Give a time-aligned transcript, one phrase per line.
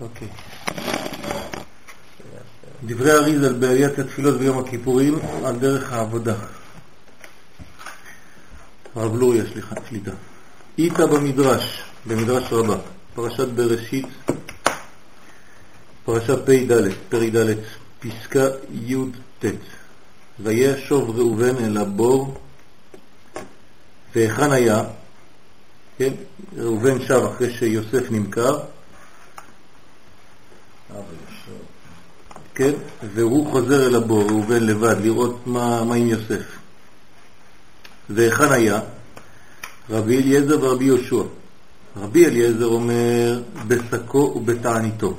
[0.00, 0.28] אוקיי.
[2.84, 6.34] דברי אריזל בעליית התפילות ביום הכיפורים על דרך העבודה.
[8.94, 10.10] הרב לוריה, סליחה, שליטה.
[10.78, 12.76] איתה במדרש, במדרש רבה,
[13.14, 14.06] פרשת בראשית,
[16.04, 17.54] פרשה פ"ד, פרק ד',
[18.00, 19.44] פסקה י"ט.
[20.40, 22.40] וישוב ראובן אל הבור,
[24.14, 24.82] והיכן היה?
[25.98, 26.12] כן,
[26.56, 28.58] ראובן שב אחרי שיוסף נמכר,
[32.60, 32.72] כן,
[33.14, 36.42] והוא חוזר אל הבור, ראובן לבד, לראות מה, מה עם יוסף.
[38.10, 38.80] והיכן היה?
[39.90, 41.22] רבי אליעזר ורבי יהושע.
[41.96, 45.16] רבי אליעזר אומר בשקו ובתעניתו.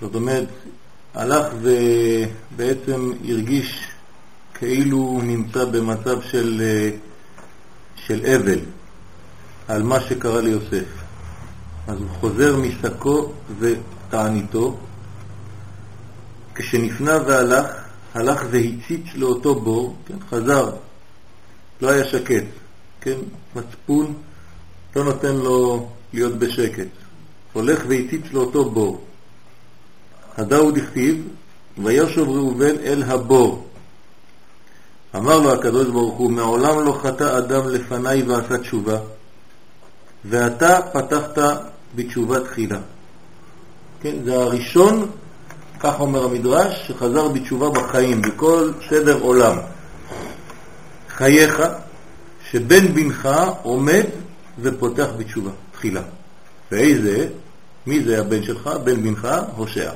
[0.00, 0.48] זאת אומרת,
[1.14, 3.88] הלך ובעצם הרגיש
[4.54, 6.62] כאילו הוא נמצא במצב של,
[7.96, 8.58] של אבל
[9.68, 10.88] על מה שקרה ליוסף.
[11.86, 14.76] אז הוא חוזר משקו ותעניתו.
[16.54, 17.66] כשנפנה והלך,
[18.14, 20.70] הלך והציץ לאותו בור, כן, חזר,
[21.80, 22.44] לא היה שקט,
[23.00, 23.16] כן,
[23.56, 24.14] מצפון
[24.96, 26.86] לא נותן לו להיות בשקט.
[27.52, 29.04] הולך והציץ לאותו בור.
[30.36, 31.28] הדאו דכתיב,
[31.78, 33.66] וישוב ראובן אל הבור.
[35.16, 38.98] אמר לו הקדוש ברוך הוא, מעולם לא חטא אדם לפניי ועשה תשובה,
[40.24, 41.38] ואתה פתחת
[41.94, 42.80] בתשובה תחילה.
[44.00, 45.10] כן, זה הראשון,
[45.84, 49.56] כך אומר המדרש, שחזר בתשובה בחיים, בכל סדר עולם.
[51.08, 51.62] חייך,
[52.50, 53.28] שבן בנך
[53.62, 54.04] עומד
[54.58, 56.02] ופותח בתשובה, תחילה.
[56.72, 57.28] ואיזה?
[57.86, 58.66] מי זה הבן שלך?
[58.66, 59.92] בן בנך, הושע.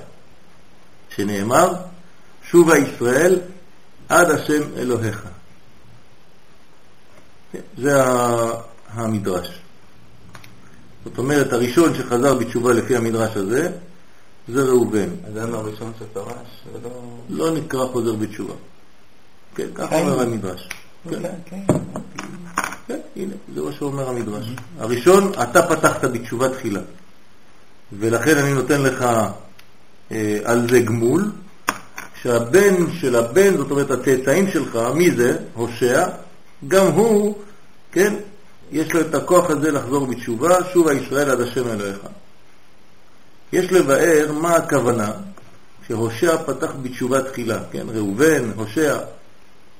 [1.17, 1.73] שנאמר,
[2.51, 3.41] שובה ישראל
[4.09, 5.25] עד השם אלוהיך.
[7.79, 8.03] זה
[8.93, 9.49] המדרש.
[11.05, 13.71] זאת אומרת, הראשון שחזר בתשובה לפי המדרש הזה,
[14.49, 15.09] זה ראובן.
[15.29, 16.91] אדם הראשון שפרש, ולא...
[17.29, 18.55] לא נקרא חוזר בתשובה.
[19.55, 20.69] כן, ככה אומר המדרש.
[21.11, 21.23] כן.
[21.45, 21.61] כן,
[22.87, 24.47] כן, הנה, זה מה שאומר המדרש.
[24.79, 26.81] הראשון, אתה פתחת בתשובה תחילה.
[27.93, 29.07] ולכן אני נותן לך
[30.13, 31.31] אה, על זה גמול,
[32.23, 35.37] שהבן של הבן, זאת אומרת הצאצאים שלך, מי זה?
[35.55, 36.07] הושע,
[36.69, 37.39] גם הוא,
[37.93, 38.15] כן,
[38.73, 41.99] יש לו את הכוח הזה לחזור בתשובה, שובה ישראל עד השם אלוהיך.
[43.53, 45.11] יש לבאר מה הכוונה
[45.87, 48.99] שהושע פתח בתשובה תחילה, כן, ראובן, הושע,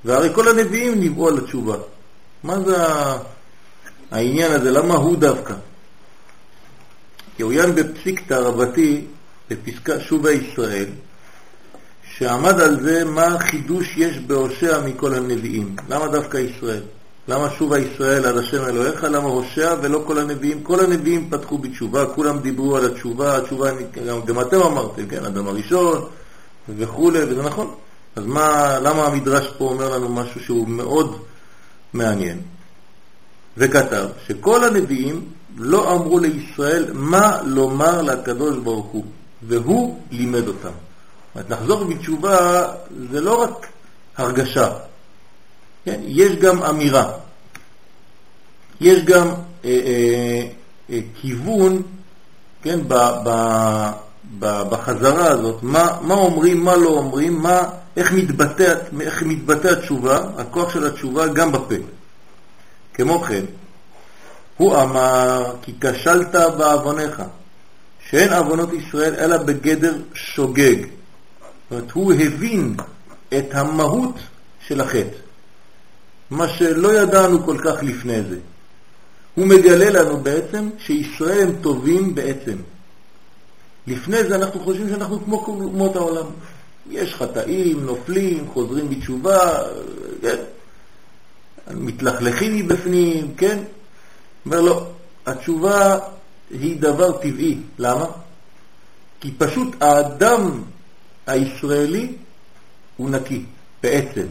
[0.05, 1.77] והרי כל הנביאים ניבאו על התשובה.
[2.43, 2.77] מה זה
[4.11, 4.71] העניין הזה?
[4.71, 5.55] למה הוא דווקא?
[7.39, 9.07] יען בפסיקתא רבתי
[9.51, 10.87] בפסקה שובה ישראל,
[12.17, 15.77] שעמד על זה מה חידוש יש בהושע מכל הנביאים.
[15.89, 16.83] למה דווקא ישראל?
[17.29, 19.05] למה שובה ישראל עד השם אלוהיך?
[19.05, 20.63] למה הושע ולא כל הנביאים?
[20.63, 23.71] כל הנביאים פתחו בתשובה, כולם דיברו על התשובה, התשובה,
[24.07, 26.05] גם, גם אתם אמרתם, כן, אדם הראשון
[26.69, 27.75] וכו', וזה נכון.
[28.17, 31.19] אז מה, למה המדרש פה אומר לנו משהו שהוא מאוד
[31.93, 32.41] מעניין?
[33.57, 35.25] וכתב שכל הנביאים
[35.57, 39.05] לא אמרו לישראל מה לומר לקדוש ברוך הוא.
[39.43, 40.73] והוא לימד אותם.
[41.51, 42.67] לחזור בתשובה
[43.11, 43.67] זה לא רק
[44.17, 44.69] הרגשה,
[45.89, 46.01] כן?
[46.07, 47.13] יש גם אמירה,
[48.81, 49.35] יש גם אה,
[49.65, 50.47] אה,
[50.91, 51.83] אה, כיוון
[52.63, 52.95] כן, ב,
[53.25, 53.31] ב,
[54.39, 57.63] ב, בחזרה הזאת, מה, מה אומרים, מה לא אומרים, מה,
[57.97, 61.75] איך, מתבטא, איך מתבטא התשובה, הכוח של התשובה גם בפה.
[62.95, 63.45] כמו כן,
[64.57, 67.23] הוא אמר כי כשלת בעווניך,
[68.11, 70.77] שאין עוונות ישראל אלא בגדר שוגג.
[70.81, 70.91] זאת
[71.71, 72.77] אומרת, הוא הבין
[73.39, 74.15] את המהות
[74.67, 75.28] של החטא,
[76.31, 78.39] מה שלא ידענו כל כך לפני זה.
[79.35, 82.57] הוא מגלה לנו בעצם שישראל הם טובים בעצם.
[83.87, 86.27] לפני זה אנחנו חושבים שאנחנו כמו אומות העולם.
[86.91, 89.63] יש חטאים, נופלים, חוזרים בתשובה,
[90.23, 90.37] כן?
[91.71, 93.59] מתלכלכים מבפנים, כן?
[94.47, 94.87] אומר לו,
[95.27, 95.99] התשובה
[96.51, 97.59] היא דבר טבעי.
[97.79, 98.07] למה?
[99.21, 100.63] כי פשוט האדם
[101.27, 102.13] הישראלי
[102.97, 103.45] הוא נקי,
[103.83, 104.27] בעצם.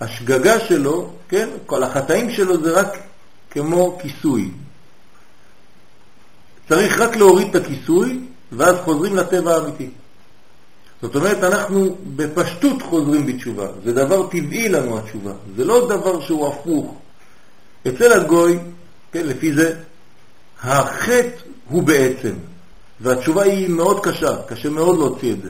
[0.00, 2.98] השגגה שלו, כן, כל החטאים שלו זה רק
[3.50, 4.50] כמו כיסוי.
[6.68, 8.20] צריך רק להוריד את הכיסוי,
[8.52, 9.90] ואז חוזרים לטבע האמיתי.
[11.02, 13.66] זאת אומרת, אנחנו בפשטות חוזרים בתשובה.
[13.84, 15.32] זה דבר טבעי לנו התשובה.
[15.56, 16.94] זה לא דבר שהוא הפוך.
[17.88, 18.58] אצל הגוי,
[19.12, 19.74] כן, לפי זה,
[20.62, 21.36] החטא
[21.68, 22.34] הוא בעצם,
[23.00, 25.48] והתשובה היא מאוד קשה, קשה מאוד להוציא את זה.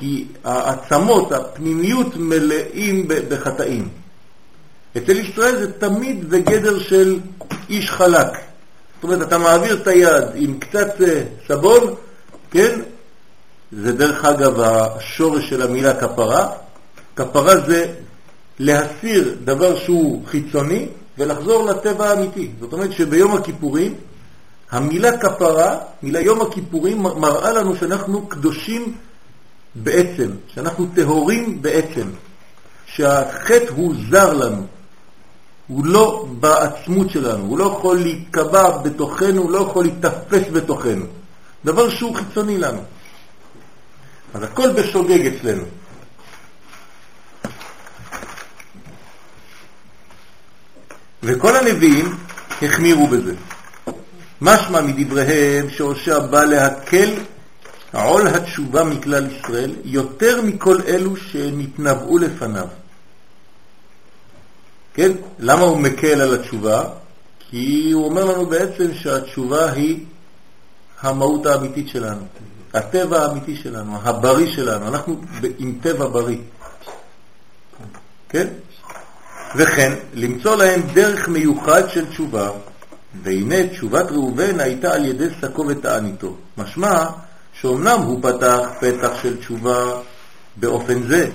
[0.00, 3.88] כי העצמות, הפנימיות מלאים בחטאים.
[4.96, 7.18] אצל ישראל זה תמיד בגדר של
[7.68, 8.26] איש חלק.
[8.94, 11.94] זאת אומרת, אתה מעביר את היד עם קצת אה, סבון,
[12.50, 12.80] כן?
[13.72, 16.48] זה דרך אגב השורש של המילה כפרה.
[17.16, 17.92] כפרה זה
[18.58, 20.88] להסיר דבר שהוא חיצוני
[21.18, 22.50] ולחזור לטבע האמיתי.
[22.60, 23.94] זאת אומרת שביום הכיפורים
[24.70, 28.94] המילה כפרה, מילה יום הכיפורים, מראה לנו שאנחנו קדושים
[29.74, 32.08] בעצם, שאנחנו טהורים בעצם,
[32.86, 34.66] שהחטא הוא זר לנו,
[35.66, 41.06] הוא לא בעצמות שלנו, הוא לא יכול להיקבע בתוכנו, הוא לא יכול להתאפס בתוכנו,
[41.64, 42.82] דבר שהוא חיצוני לנו.
[44.34, 45.64] אז הכל בשוגג אצלנו.
[51.22, 52.16] וכל הנביאים
[52.62, 53.34] החמירו בזה.
[54.40, 57.10] משמע מדבריהם שהושע בא להקל
[57.92, 62.66] עול התשובה מכלל ישראל יותר מכל אלו שנתנבאו לפניו.
[64.94, 65.12] כן?
[65.38, 66.84] למה הוא מקל על התשובה?
[67.38, 70.04] כי הוא אומר לנו בעצם שהתשובה היא
[71.00, 72.26] המהות האמיתית שלנו,
[72.74, 75.20] הטבע האמיתי שלנו, הבריא שלנו, אנחנו
[75.58, 76.38] עם טבע בריא.
[78.28, 78.46] כן?
[79.56, 82.50] וכן, למצוא להם דרך מיוחד של תשובה,
[83.22, 86.36] והנה תשובת ראובן הייתה על ידי שקו ותעניתו.
[86.58, 87.06] משמע
[87.62, 90.00] שאומנם הוא פתח פתח של תשובה
[90.56, 91.30] באופן זה,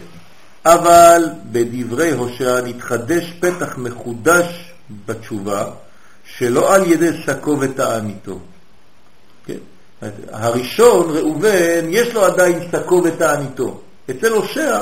[0.66, 4.74] אבל בדברי הושע נתחדש פתח מחודש
[5.06, 5.66] בתשובה,
[6.25, 8.39] שלא על ידי שקו ותעניתו.
[9.45, 9.57] כן?
[10.31, 13.81] הראשון, ראובן, יש לו עדיין שקו ותעניתו.
[14.10, 14.81] אצל הושע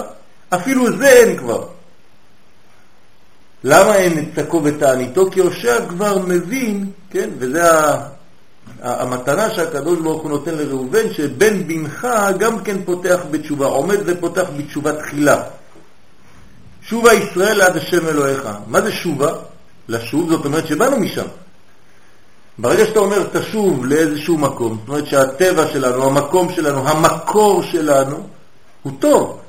[0.50, 1.68] אפילו זה אין כבר.
[3.64, 5.32] למה אין את שקו ותעניתו?
[5.32, 7.62] כי הושע כבר מבין, כן, וזה
[8.82, 12.08] המתנה שהקדוש ברוך הוא נותן לראובן, שבן בנך
[12.40, 15.44] גם כן פותח בתשובה, עומד ופותח בתשובה תחילה.
[16.82, 18.50] שובה ישראל עד השם אלוהיך.
[18.68, 19.34] מה זה שובה?
[19.88, 21.26] לשוב, זאת אומרת שבאנו משם.
[22.58, 28.28] ברגע שאתה אומר תשוב לאיזשהו מקום, זאת אומרת שהטבע שלנו, המקום שלנו, המקור שלנו,
[28.84, 29.40] הוא טוב,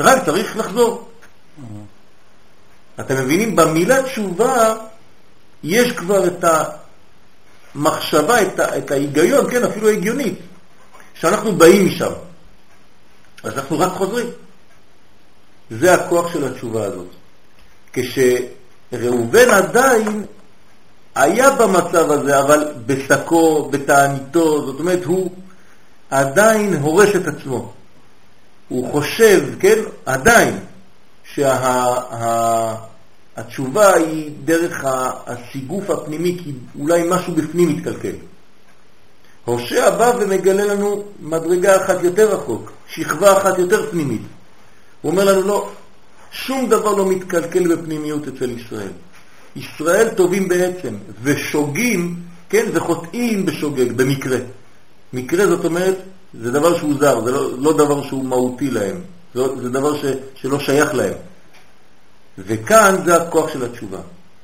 [0.00, 1.08] רק צריך לחזור.
[3.00, 3.56] אתם מבינים?
[3.56, 4.74] במילה תשובה
[5.64, 6.44] יש כבר את
[7.76, 10.38] המחשבה, את, את ההיגיון, כן, אפילו הגיונית,
[11.14, 12.12] שאנחנו באים משם.
[13.42, 14.26] אז אנחנו רק חוזרים.
[15.70, 17.06] זה הכוח של התשובה הזאת.
[17.92, 20.24] כשראובן עדיין
[21.14, 25.30] היה במצב הזה, אבל בשקו, בתעניתו, זאת אומרת, הוא
[26.10, 27.72] עדיין הורס את עצמו.
[28.68, 30.58] הוא חושב, כן, עדיין,
[31.34, 32.74] שהתשובה
[33.48, 34.84] שה, היא דרך
[35.26, 38.14] הסיגוף הפנימי, כי אולי משהו בפנים מתקלקל.
[39.44, 44.22] הושע בא ומגלה לנו מדרגה אחת יותר רחוק, שכבה אחת יותר פנימית.
[45.02, 45.70] הוא אומר לנו, לא,
[46.30, 48.92] שום דבר לא מתקלקל בפנימיות אצל ישראל.
[49.56, 52.16] ישראל טובים בעצם, ושוגים,
[52.48, 54.38] כן, וחוטאים בשוגג, במקרה.
[55.12, 55.96] מקרה זאת אומרת,
[56.40, 58.96] זה דבר שהוא זר, זה לא, לא דבר שהוא מהותי להם.
[59.34, 60.04] זה, זה דבר ש,
[60.34, 61.14] שלא שייך להם.
[62.38, 63.98] וכאן זה הכוח של התשובה.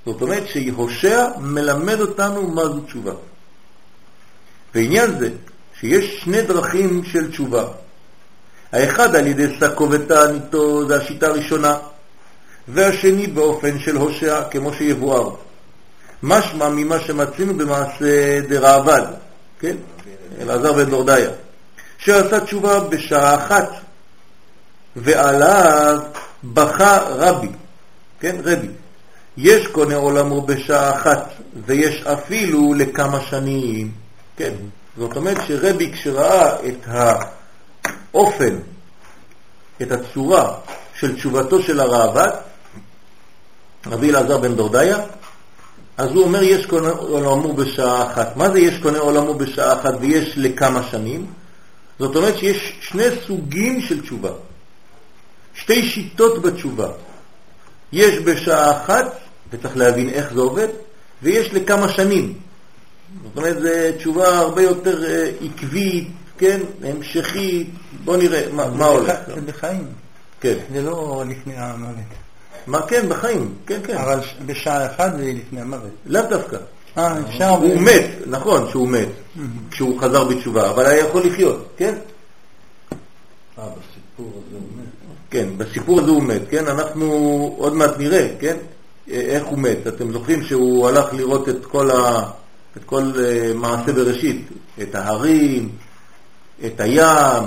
[0.06, 3.12] זאת אומרת שהושע מלמד אותנו מה זו תשובה.
[4.74, 5.30] ועניין זה
[5.80, 7.64] שיש שני דרכים של תשובה.
[8.72, 11.76] האחד על ידי שקו ותעניתו, זה השיטה הראשונה,
[12.68, 15.30] והשני באופן של הושע, כמו שיבואר.
[16.22, 19.02] משמע ממה שמצינו במעשה דרעבד,
[19.60, 19.76] כן?
[20.40, 20.90] אלעזר בן
[21.98, 23.70] שעשה תשובה בשעה אחת
[24.96, 25.98] ועליו
[26.44, 27.48] בכה רבי,
[28.22, 28.68] כן, רבי.
[29.36, 31.30] יש קונה עולמו בשעה אחת,
[31.66, 33.92] ויש אפילו לכמה שנים,
[34.36, 34.54] כן.
[34.96, 38.56] זאת אומרת שרבי כשראה את האופן,
[39.82, 40.54] את הצורה
[40.94, 42.30] של תשובתו של הרעב"ד,
[43.86, 44.98] רבי אלעזר בן דורדיה,
[45.96, 48.36] אז הוא אומר יש קונה עולמו בשעה אחת.
[48.36, 51.26] מה זה יש קונה עולמו בשעה אחת ויש לכמה שנים?
[51.98, 54.30] זאת אומרת שיש שני סוגים של תשובה.
[55.54, 56.88] שתי שיטות בתשובה.
[57.92, 59.18] יש בשעה אחת,
[59.50, 60.68] וצריך להבין איך זה עובד,
[61.22, 62.34] ויש לכמה שנים.
[63.24, 63.68] זאת אומרת, זו
[63.98, 66.08] תשובה הרבה יותר אה, עקבית,
[66.38, 67.70] כן, המשכית,
[68.04, 69.18] בוא נראה מה, מה הולך.
[69.34, 69.86] זה בחיים.
[70.40, 70.54] כן.
[70.72, 71.94] זה לא לפני המוות.
[72.66, 73.96] מה כן, בחיים, כן, כן.
[73.96, 75.90] אבל בשעה אחת זה לפני המוות.
[76.06, 76.56] לאו דווקא.
[76.98, 77.48] אה, אפשר...
[77.48, 79.08] הוא מת, נכון שהוא מת,
[79.70, 81.94] כשהוא חזר בתשובה, אבל היה יכול לחיות, כן?
[83.58, 84.91] אה, בסיפור הזה הוא מת.
[85.32, 86.66] כן, בסיפור הזה הוא מת, כן?
[86.66, 87.06] אנחנו
[87.58, 88.56] עוד מעט נראה, כן?
[89.08, 89.86] איך הוא מת.
[89.86, 92.22] אתם זוכרים שהוא הלך לראות את כל, ה...
[92.76, 94.48] את כל uh, מעשה בראשית,
[94.82, 95.68] את ההרים,
[96.66, 97.44] את הים,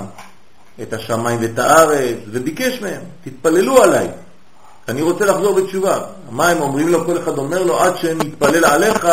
[0.82, 4.08] את השמיים ואת הארץ, וביקש מהם, תתפללו עליי,
[4.88, 6.00] אני רוצה לחזור בתשובה.
[6.30, 7.04] מה הם אומרים לו?
[7.04, 9.08] כל אחד אומר לו, עד שנתפלל עליך,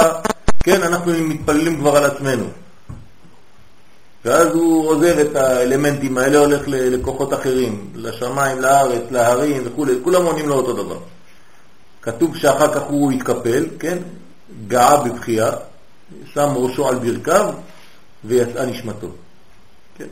[0.60, 2.46] כן, אנחנו מתפללים כבר על עצמנו.
[4.26, 10.50] ואז הוא עוזב את האלמנטים האלה, הולך לכוחות אחרים, לשמיים, לארץ, להרים וכו', כולם עונים
[10.50, 10.98] לו אותו דבר.
[12.02, 13.98] כתוב שאחר כך הוא התקפל, כן,
[14.68, 15.52] גאה בבחייה,
[16.34, 17.54] שם ראשו על ברכיו
[18.26, 19.08] ויצאה נשמתו.
[19.98, 20.08] כן.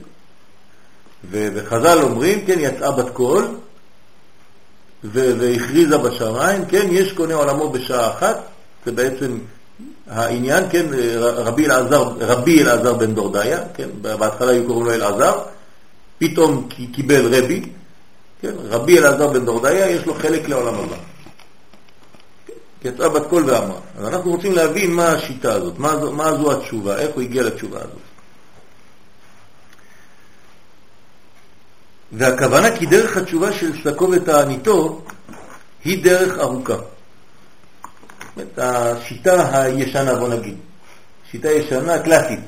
[1.32, 3.48] וחז"ל אומרים, כן, יצאה בת קול
[5.03, 8.38] והכריזה בשמיים, כן, יש קונה עולמו בשעה אחת,
[8.86, 9.38] זה בעצם
[10.07, 10.85] העניין, כן,
[11.19, 15.39] רבי אלעזר, רבי אלעזר בן דורדיה, כן, בהתחלה היו קוראים לו אלעזר,
[16.17, 17.61] פתאום קיבל רבי,
[18.41, 20.95] כן, רבי אלעזר בן דורדיה, יש לו חלק לעולם הבא.
[22.85, 23.79] יצאה בת קול ואמרה.
[23.97, 27.43] אז אנחנו רוצים להבין מה השיטה הזאת, מה זו, מה זו התשובה, איך הוא הגיע
[27.43, 28.11] לתשובה הזאת.
[32.11, 35.01] והכוונה כי דרך התשובה של סקו ותעניתו
[35.83, 36.75] היא דרך ארוכה.
[38.41, 40.55] את השיטה הישנה, בוא נגיד,
[41.31, 42.39] שיטה ישנה קלאסית,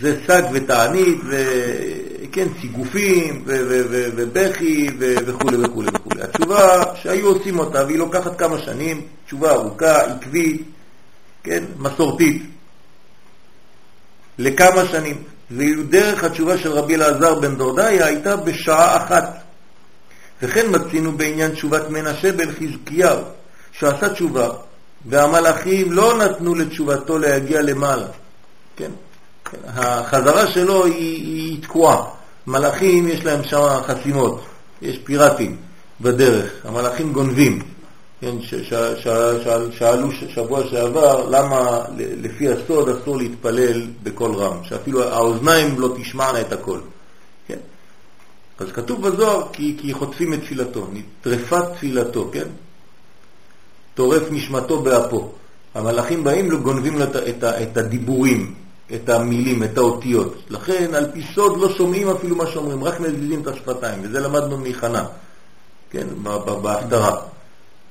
[0.00, 6.10] זה שק ותענית, וכן, סיגופים, ובכי, וכו' וכו' וכו'.
[6.22, 10.62] התשובה שהיו עושים אותה, והיא לוקחת כמה שנים, תשובה ארוכה, עקבית,
[11.42, 12.42] כן, מסורתית,
[14.38, 15.22] לכמה שנים.
[15.50, 19.36] ודרך התשובה של רבי אלעזר בן דורדיה הייתה בשעה אחת.
[20.42, 23.18] וכן מצינו בעניין תשובת מנשה בן חזקיהו,
[23.72, 24.48] שעשה תשובה,
[25.06, 28.06] והמלאכים לא נתנו לתשובתו להגיע למעלה.
[28.76, 28.90] כן?
[29.66, 32.04] החזרה שלו היא, היא תקועה.
[32.46, 34.40] מלאכים יש להם שם חסימות,
[34.82, 35.56] יש פיראטים
[36.00, 37.62] בדרך, המלאכים גונבים.
[38.20, 39.08] כן, ש, ש, ש,
[39.44, 46.40] ש, שאלו שבוע שעבר למה לפי הסוד אסור להתפלל בקול רם, שאפילו האוזניים לא תשמענה
[46.40, 46.80] את הקול.
[47.46, 47.58] כן?
[48.58, 52.48] אז כתוב בזוהר כי, כי חוטפים את תפילתו, נטרפה תפילתו, כן?
[53.94, 55.32] טורף נשמתו באפו.
[55.74, 58.54] המלאכים באים וגונבים את, את, את הדיבורים,
[58.94, 60.34] את המילים, את האותיות.
[60.50, 64.58] לכן על פי סוד לא שומעים אפילו מה שאומרים, רק מזיזים את השפתיים, וזה למדנו
[64.58, 65.04] מחנה,
[65.90, 66.06] כן,
[66.62, 67.16] בהפטרה.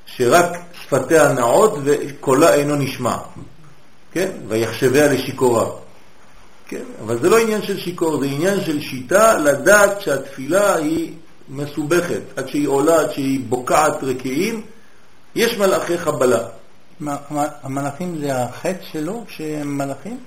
[0.06, 3.18] שרק שפתיה נעות וקולה אינו נשמע,
[4.12, 4.32] כן?
[4.48, 5.65] ויחשביה לשיכורה.
[6.68, 6.84] כן?
[7.01, 11.13] אבל זה לא עניין של שיכור, זה עניין של שיטה לדעת שהתפילה היא
[11.50, 14.62] מסובכת, עד שהיא עולה, עד שהיא בוקעת רקיעים,
[15.39, 16.39] יש מלאכי חבלה.
[17.63, 20.17] המלאכים זה החטא שלו, שהם מלאכים?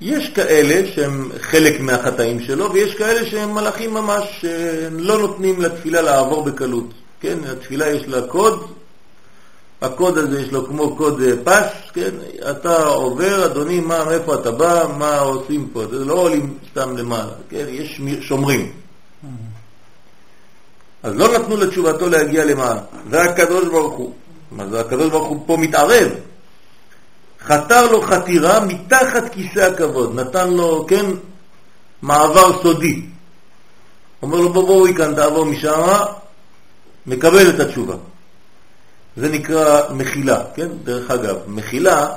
[0.00, 6.44] יש כאלה שהם חלק מהחטאים שלו, ויש כאלה שהם מלאכים ממש, שלא נותנים לתפילה לעבור
[6.44, 6.86] בקלות.
[7.20, 8.72] כן, התפילה יש לה קוד,
[9.82, 12.10] הקוד הזה יש לו כמו קוד אה, פס, כן,
[12.50, 17.32] אתה עובר, אדוני, מה, מאיפה אתה בא, מה עושים פה, זה לא עולים סתם למעלה,
[17.50, 18.72] כן, יש שומרים.
[21.02, 24.14] אז לא נתנו לתשובתו להגיע למעלה, זה הקדוש ברוך הוא.
[24.50, 26.08] מה זה הקדוש ברוך הוא פה מתערב?
[27.40, 31.06] חתר לו חתירה מתחת כיסא הכבוד, נתן לו, כן,
[32.02, 33.02] מעבר סודי.
[34.22, 35.86] אומר לו, בוא בואו כאן, תעבור משם,
[37.06, 37.94] מקבל את התשובה.
[39.16, 40.68] זה נקרא מחילה, כן?
[40.84, 42.08] דרך אגב, מחילה,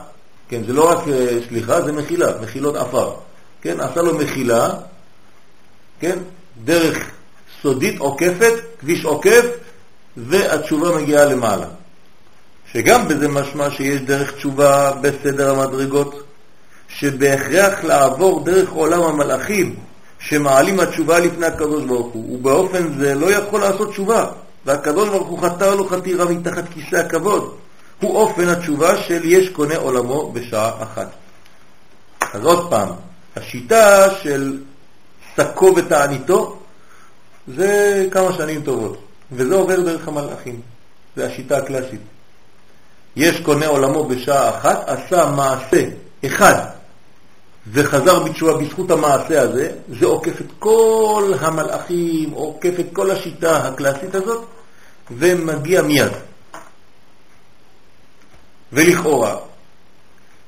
[0.50, 3.14] כן, זה לא רק אה, סליחה, זה מחילה, מחילות עפר.
[3.62, 4.70] כן, עשה לו מחילה,
[6.00, 6.20] כן,
[6.64, 7.12] דרך
[7.62, 9.46] סודית עוקפת, כביש עוקף,
[10.18, 11.68] והתשובה מגיעה למעלה.
[12.74, 16.24] שגם בזה משמע שיש דרך תשובה בסדר המדרגות,
[16.88, 19.76] שבהכרח לעבור דרך עולם המלאכים,
[20.20, 24.26] שמעלים התשובה לפני הקדוש ברוך הוא, ובאופן זה לא יכול לעשות תשובה.
[24.66, 27.56] והקדוש ברוך הוא חתר לו חתירה מתחת כיסא הכבוד.
[28.00, 31.10] הוא אופן התשובה של יש קונה עולמו בשעה אחת.
[32.34, 32.90] אז עוד פעם,
[33.36, 34.60] השיטה של
[35.36, 36.60] שקו ותעניתו
[37.48, 38.98] זה כמה שנים טובות,
[39.32, 40.62] וזה עובר דרך המלאכים,
[41.16, 42.02] זה השיטה הקלאסית.
[43.16, 45.84] יש קונה עולמו בשעה אחת, עשה מעשה
[46.26, 46.56] אחד
[47.68, 54.16] וחזר בתשובה בזכות המעשה הזה, זה עוקף את כל המלאכים, עוקף את כל השיטה הקלאסית
[54.16, 54.46] הזאת,
[55.18, 56.12] ומגיע מיד.
[58.74, 59.38] ולכאורה,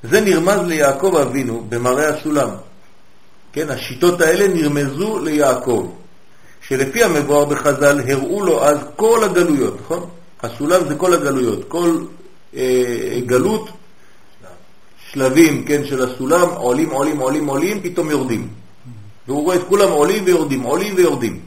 [0.04, 2.50] זה נרמז ליעקב אבינו במראה הסולם.
[3.54, 5.92] כן, השיטות האלה נרמזו ליעקב,
[6.68, 10.10] שלפי המבואר בחז"ל הראו לו אז כל הגלויות, נכון?
[10.44, 11.98] הסולם זה כל הגלויות, כל
[12.56, 13.70] אה, גלות
[15.12, 18.48] שלבים, כן, של הסולם, עולים, עולים, עולים, עולים, פתאום יורדים.
[19.28, 21.40] והוא רואה את כולם עולים ויורדים, עולים ויורדים.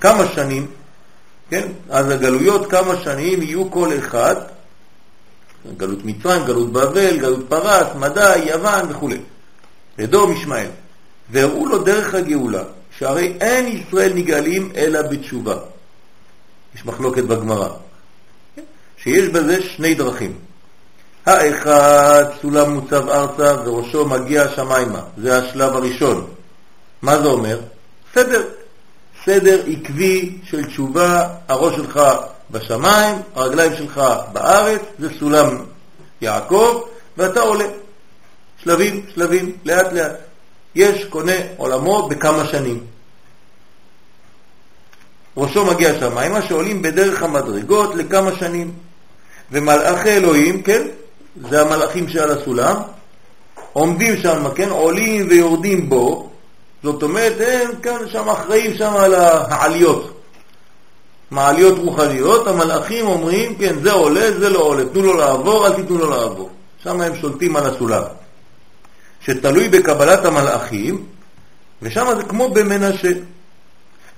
[0.00, 0.66] כמה שנים,
[1.50, 4.36] כן, אז הגלויות כמה שנים יהיו כל אחד,
[5.76, 9.10] גלות מצרים, גלות בבל, גלות פרס, מדי, יוון וכו'.
[10.04, 10.70] אדום ישמעאל.
[11.30, 12.62] והראו לו דרך הגאולה,
[12.98, 15.56] שהרי אין ישראל נגאלים אלא בתשובה.
[16.74, 17.68] יש מחלוקת בגמרא?
[19.02, 20.38] שיש בזה שני דרכים.
[21.26, 26.26] האחד סולם מוצב ארצה וראשו מגיע שמיימה, זה השלב הראשון.
[27.02, 27.60] מה זה אומר?
[28.14, 28.42] סדר,
[29.24, 32.00] סדר עקבי של תשובה, הראש שלך
[32.50, 34.02] בשמיים, הרגליים שלך
[34.32, 35.64] בארץ, זה סולם
[36.20, 36.82] יעקב,
[37.16, 37.66] ואתה עולה.
[38.64, 40.12] שלבים, שלבים, לאט לאט.
[40.74, 42.84] יש קונה עולמו בכמה שנים.
[45.36, 48.74] ראשו מגיע שמיימה שעולים בדרך המדרגות לכמה שנים.
[49.52, 50.82] ומלאכי אלוהים, כן,
[51.50, 52.76] זה המלאכים שעל הסולם,
[53.72, 56.30] עומדים שם, כן, עולים ויורדים בו,
[56.82, 60.20] זאת אומרת, הם כאן שם אחראים שם על העליות.
[61.30, 65.98] מעליות רוחניות, המלאכים אומרים, כן, זה עולה, זה לא עולה, תנו לו לעבור, אל תיתנו
[65.98, 66.50] לו לעבור.
[66.82, 68.02] שם הם שולטים על הסולם.
[69.20, 71.06] שתלוי בקבלת המלאכים,
[71.82, 73.12] ושם זה כמו במנשה.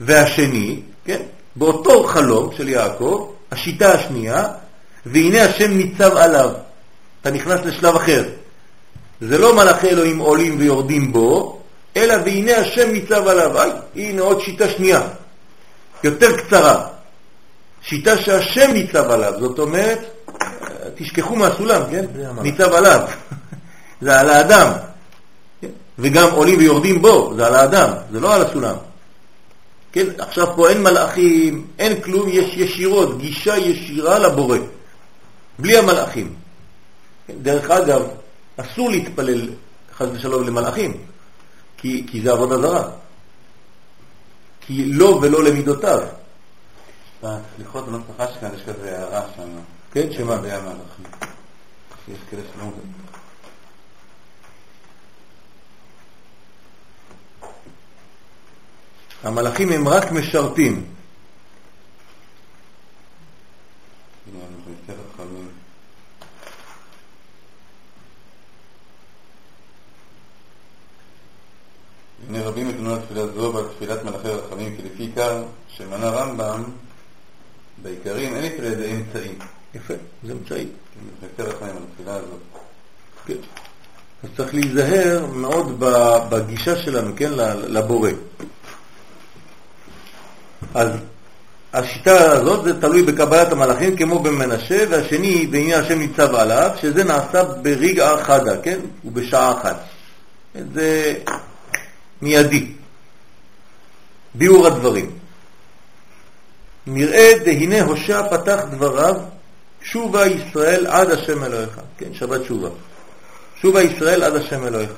[0.01, 1.23] והשני, כן,
[1.57, 4.49] באותו חלום של יעקב, השיטה השנייה,
[5.07, 6.51] והנה השם ניצב עליו.
[7.21, 8.25] אתה נכנס לשלב אחר.
[9.21, 11.61] זה לא מלאכי אלוהים עולים ויורדים בו,
[11.97, 13.61] אלא והנה השם ניצב עליו.
[13.61, 15.01] איי, הנה עוד שיטה שנייה,
[16.05, 16.87] יותר קצרה.
[17.83, 19.99] שיטה שהשם ניצב עליו, זאת אומרת,
[20.95, 22.05] תשכחו מהסולם, כן?
[22.43, 23.01] ניצב עליו.
[24.01, 24.73] זה על האדם.
[25.61, 25.69] כן?
[25.99, 28.75] וגם עולים ויורדים בו, זה על האדם, זה לא על הסולם.
[29.93, 34.59] כן, עכשיו פה אין מלאכים, אין כלום, יש ישירות, גישה ישירה לבורא,
[35.59, 36.35] בלי המלאכים.
[37.27, 38.03] כן, דרך אגב,
[38.57, 39.51] אסור להתפלל
[39.95, 41.05] חס ושלום למלאכים,
[41.77, 42.91] כי, כי זה עבודה זרה.
[44.61, 46.01] כי לא ולא למידותיו.
[47.57, 49.49] סליחות בנוסח אשכן יש כזה הערה שם.
[49.93, 50.37] כן, שמה?
[52.09, 52.65] יש כאלה שלא...
[59.23, 60.85] המלאכים הם רק משרתים.
[72.29, 76.63] הנה רבים יתנו תפילה זו ועל תפילת מלאכי רחמים, כי לפי עיקר שמנה רמב"ם
[77.83, 79.35] בעיקרים אין נתפלל ידי אמצעי.
[79.75, 80.67] יפה, זה אמצעי.
[80.67, 82.41] כן, יותר רחמים על התפילה הזאת.
[83.27, 83.35] כן.
[84.23, 85.77] אז צריך להיזהר מאוד
[86.31, 87.33] בגישה שלנו, כן,
[87.69, 88.11] לבורא.
[90.75, 90.91] אז
[91.73, 97.45] השיטה הזאת זה תלוי בקבלת המלאכים כמו במנשה, והשני בעניין השם ניצב עליו, שזה נעשה
[97.45, 98.79] ברגע חדה, כן?
[99.05, 99.85] ובשעה אחת.
[100.75, 101.15] זה
[102.23, 102.73] מיידי.
[104.35, 105.11] ביאור הדברים.
[106.87, 109.15] נראה דהנה הושע פתח דבריו,
[109.83, 111.81] שובה ישראל עד השם אלוהיך.
[111.99, 112.69] כן, שבת שובה.
[113.61, 114.93] שובה ישראל עד השם אלוהיך.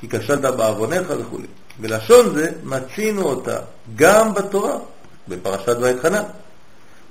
[0.00, 1.38] כי כשלת בעווניך וכו'.
[1.78, 3.58] בלשון זה מצינו אותה
[3.96, 4.76] גם בתורה,
[5.28, 6.22] בפרשת ואתחנן.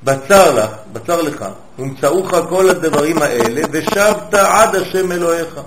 [0.04, 1.46] בצר לך, בצר לך,
[1.80, 5.60] ומצאוך כל הדברים האלה, ושבת עד השם אלוהיך.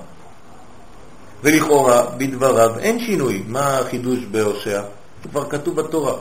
[1.42, 3.42] ולכאורה, בדבריו אין שינוי.
[3.46, 4.82] מה החידוש בהושע?
[5.22, 6.14] זה כבר כתוב בתורה.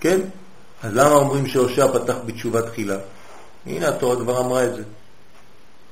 [0.00, 0.20] כן?
[0.82, 2.96] אז למה אומרים שהושע פתח בתשובה תחילה?
[3.66, 4.82] הנה התורה כבר אמרה את זה.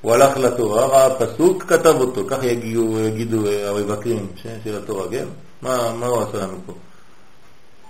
[0.00, 4.26] הוא הלך לתורה, ראה פסוק, כתב אותו, כך יגידו, יגידו המבקרים
[4.64, 5.24] של התורה, כן?
[5.62, 6.72] מה, מה הוא עשה לנו פה?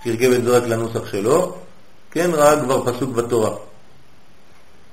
[0.03, 1.55] תרגם את זה רק לנוסח שלו,
[2.11, 3.55] כן, ראה כבר פסוק בתורה.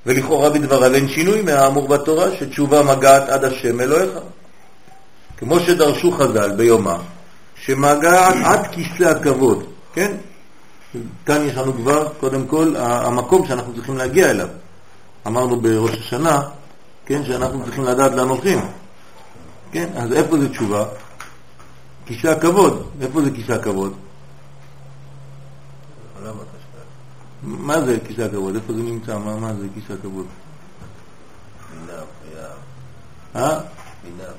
[0.05, 4.09] ולכאורה בדבריו אין שינוי מהאמור בתורה, שתשובה מגעת עד השם אלוהיך.
[5.37, 6.97] כמו שדרשו חז"ל ביומה,
[7.55, 10.11] שמגעת עד כיסא הכבוד, כן?
[11.25, 14.47] כאן יש לנו כבר, קודם כל, המקום שאנחנו צריכים להגיע אליו.
[15.27, 16.41] אמרנו בראש השנה,
[17.05, 18.59] כן, שאנחנו צריכים לדעת לאן הולכים.
[19.71, 20.85] כן, אז איפה זה תשובה?
[22.05, 22.89] כיסא הכבוד.
[23.01, 23.93] איפה זה כיסא הכבוד?
[27.43, 28.55] מה זה כיסא הכבוד?
[28.55, 29.17] איפה זה נמצא?
[29.17, 30.25] מה, מה זה כיסא הכבוד?
[31.71, 32.47] בינה, פריאה.
[33.35, 33.59] אה?
[34.03, 34.29] בינה,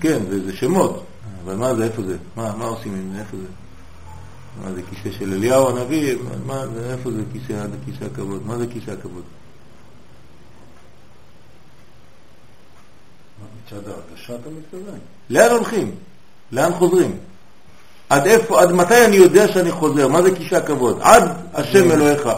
[0.00, 1.04] כן, זה, זה שמות.
[1.44, 2.16] אבל מה זה, איפה זה?
[2.36, 3.20] מה, מה עושים עם זה?
[3.20, 3.48] איפה זה?
[4.62, 6.16] מה זה כיסא של אליהו הנביא?
[6.46, 8.46] מה, זה, איפה זה כיסא, כיסא הכבוד?
[8.46, 9.22] מה זה כיסא הכבוד?
[13.66, 14.98] מצד ההרגשה אתה מתכוון?
[15.30, 15.94] לאן הולכים?
[16.52, 17.16] לאן חוזרים?
[18.08, 20.08] עד איפה, עד מתי אני יודע שאני חוזר?
[20.08, 20.98] מה זה כיסא הכבוד?
[21.02, 21.22] עד
[21.54, 22.28] השם אלוהיך,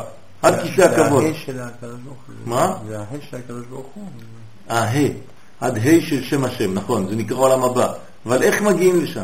[0.42, 1.22] עד כיסא הכבוד.
[1.22, 2.34] זה הה של הקדוש ברוך הוא.
[2.46, 2.76] מה?
[2.88, 4.08] זה הה של הקדוש ברוך הוא.
[4.68, 4.94] הה,
[5.64, 7.92] עד ה' של שם השם, נכון, זה נקרא עולם הבא.
[8.26, 9.22] אבל איך מגיעים לשם?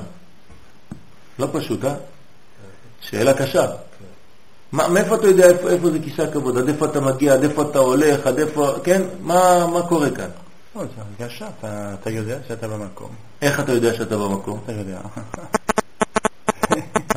[1.38, 1.94] לא פשוט, אה?
[3.00, 3.66] שאלה קשה.
[4.72, 6.59] מה, מאיפה אתה יודע איפה, איפה זה כיסא הכבוד?
[6.59, 7.35] עד איפה אתה מגיע?
[7.35, 8.26] עד איפה אתה הולך?
[8.26, 8.72] עד איפה...
[8.85, 9.03] כן?
[9.22, 10.29] מה, מה קורה כאן?
[10.76, 10.88] לא, זה
[11.20, 13.09] הרגשה, אתה, אתה יודע שאתה במקום.
[13.42, 14.61] איך אתה יודע שאתה במקום?
[14.64, 15.00] אתה יודע.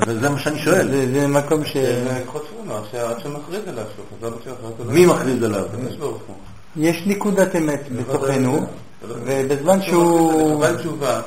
[0.02, 0.92] אבל זה מה שאני שואל.
[0.92, 1.78] זה, זה מקום ש...
[4.86, 5.66] מי מכריז עליו?
[6.76, 8.62] יש נקודת אמת בתוכנו, לא-
[9.08, 10.56] ובזמן שהוא...
[10.66, 11.22] אבל תשובה.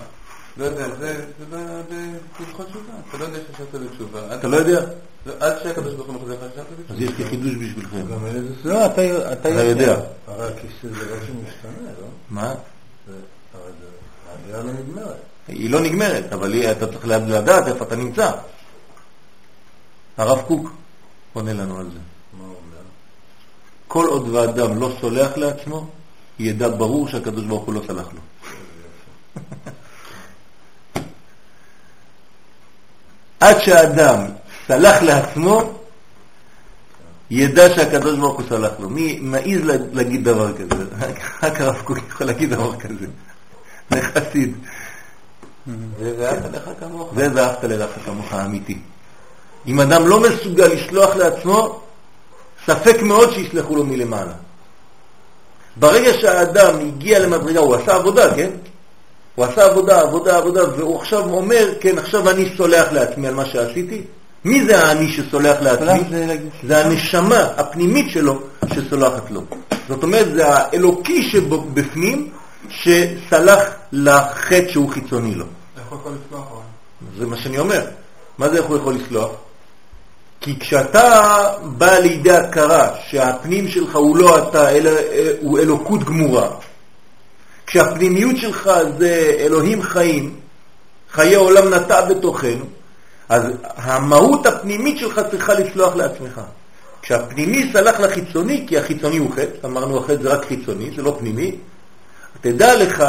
[0.56, 2.92] לא יודע, זה בהלכות תשובה.
[3.08, 4.34] אתה לא יודע שחשבת בתשובה.
[4.34, 4.86] אתה לא יודע?
[5.26, 7.04] לא, עד שהקדוש ברוך הוא מחזיר לך חשבת אז בתשובה.
[7.04, 8.06] יש לי חידוש בשבילכם.
[8.64, 8.86] לא,
[9.32, 9.96] אתה יודע.
[10.26, 12.06] הרי הכיסא זה לא שמשתנה, לא?
[12.30, 12.54] מה?
[14.30, 15.16] העלייה לא נגמרת.
[15.48, 18.30] היא לא נגמרת, אבל אתה צריך לדעת איפה אתה נמצא.
[20.16, 20.70] הרב קוק
[21.32, 21.98] עונה לנו על זה.
[22.38, 22.82] מה הוא אומר?
[23.88, 25.86] כל עוד ואדם לא סולח לעצמו,
[26.38, 28.20] ידע ברור שהקדוש ברוך הוא לא סלח לו.
[33.40, 34.20] עד שהאדם
[34.68, 35.62] סלח לעצמו,
[37.30, 38.90] ידע שהקדוש ברוך הוא סלח לו.
[38.90, 40.84] מי מעז לה- להגיד דבר כזה?
[41.42, 43.06] רק הרב קוק יכול להגיד דבר כזה.
[43.90, 44.54] זה חסיד.
[45.96, 46.34] זה
[47.14, 48.78] ואהבת לרעך כמוך האמיתי.
[49.66, 51.80] אם אדם לא מסוגל לשלוח לעצמו,
[52.66, 54.32] ספק מאוד שיסלחו לו מלמעלה.
[55.76, 58.50] ברגע שהאדם הגיע למדרגה, הוא עשה עבודה, כן?
[59.34, 63.46] הוא עשה עבודה, עבודה, עבודה, והוא עכשיו אומר, כן, עכשיו אני סולח לעצמי על מה
[63.46, 64.02] שעשיתי.
[64.44, 66.18] מי זה האני שסולח לעצמי?
[66.66, 68.40] זה הנשמה הפנימית שלו
[68.74, 69.42] שסולחת לו.
[69.88, 72.30] זאת אומרת, זה האלוקי שבפנים
[72.68, 73.60] שסלח
[73.92, 75.44] לחטא שהוא חיצוני לו.
[75.76, 76.48] איך הוא יכול לסלוח?
[77.18, 77.84] זה מה שאני אומר.
[78.38, 79.30] מה זה איך הוא יכול לסלוח?
[80.40, 86.48] כי כשאתה בא לידי הכרה שהפנים שלך הוא לא אתה, אלא אה, הוא אלוקות גמורה,
[87.66, 90.34] כשהפנימיות שלך זה אלוהים חיים,
[91.12, 92.64] חיי עולם נטע בתוכנו,
[93.28, 93.42] אז
[93.76, 96.40] המהות הפנימית שלך צריכה לסלוח לעצמך.
[97.02, 101.56] כשהפנימי סלח לחיצוני, כי החיצוני הוא חטא, אמרנו החטא זה רק חיצוני, זה לא פנימי,
[102.40, 103.04] תדע לך,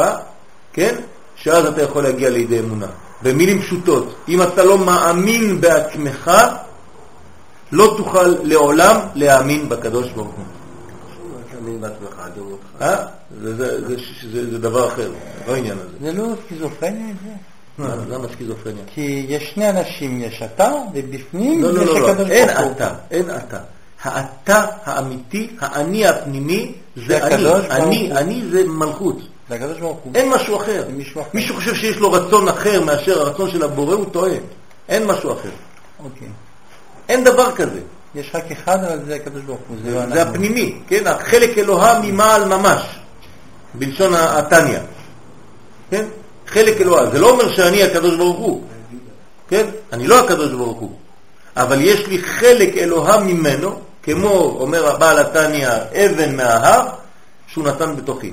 [0.74, 0.96] כן,
[1.36, 2.88] שאז אתה יכול להגיע לידי אמונה.
[3.22, 6.32] במילים פשוטות, אם אתה לא מאמין בעצמך,
[7.72, 10.46] לא תוכל לעולם להאמין בקדוש ברוך הוא.
[12.82, 13.06] אה?
[13.42, 15.12] זה, דבר אחר,
[15.48, 16.12] לא העניין הזה.
[16.12, 17.32] זה לא סכיזופרניה זה?
[17.78, 18.84] מה, למה סכיזופרניה?
[18.94, 22.60] כי יש שני אנשים, יש אתה, ובפנים לא, לא, יש לא, לא, הקדוש אין ברוך
[22.60, 22.72] הוא.
[22.72, 23.60] אתה, אין אתה.
[24.04, 26.74] האתה האמיתי, האני הפנימי,
[27.08, 27.46] זה אני.
[27.70, 28.12] אני.
[28.12, 29.18] אני זה מלכות.
[29.50, 30.12] זה הקדוש ברוך הוא.
[30.16, 30.84] אין משהו אחר.
[31.34, 34.32] מישהו שחושב שיש לו רצון אחר מאשר הרצון של הבורא, הוא טועה.
[34.90, 35.50] אין משהו אחר.
[36.04, 36.28] אוקיי.
[37.10, 37.80] אין דבר כזה.
[38.16, 39.78] יש רק אחד, אבל זה הקדוש ברוך הוא.
[39.84, 40.22] זה זה.
[40.22, 41.08] הפנימי, כן?
[41.08, 42.82] החלק אלוהה ממעל ממש,
[43.74, 44.80] בלשון התניא.
[45.90, 46.06] כן?
[46.48, 47.10] חלק אלוהה.
[47.12, 48.64] זה לא אומר שאני הקדוש ברוך הוא.
[49.48, 49.66] כן?
[49.94, 50.92] אני לא הקדוש ברוך הוא.
[51.56, 55.70] אבל יש לי חלק אלוהה ממנו, כמו אומר הבעל התניא,
[56.06, 56.88] אבן מההר,
[57.48, 58.32] שהוא נתן בתוכי.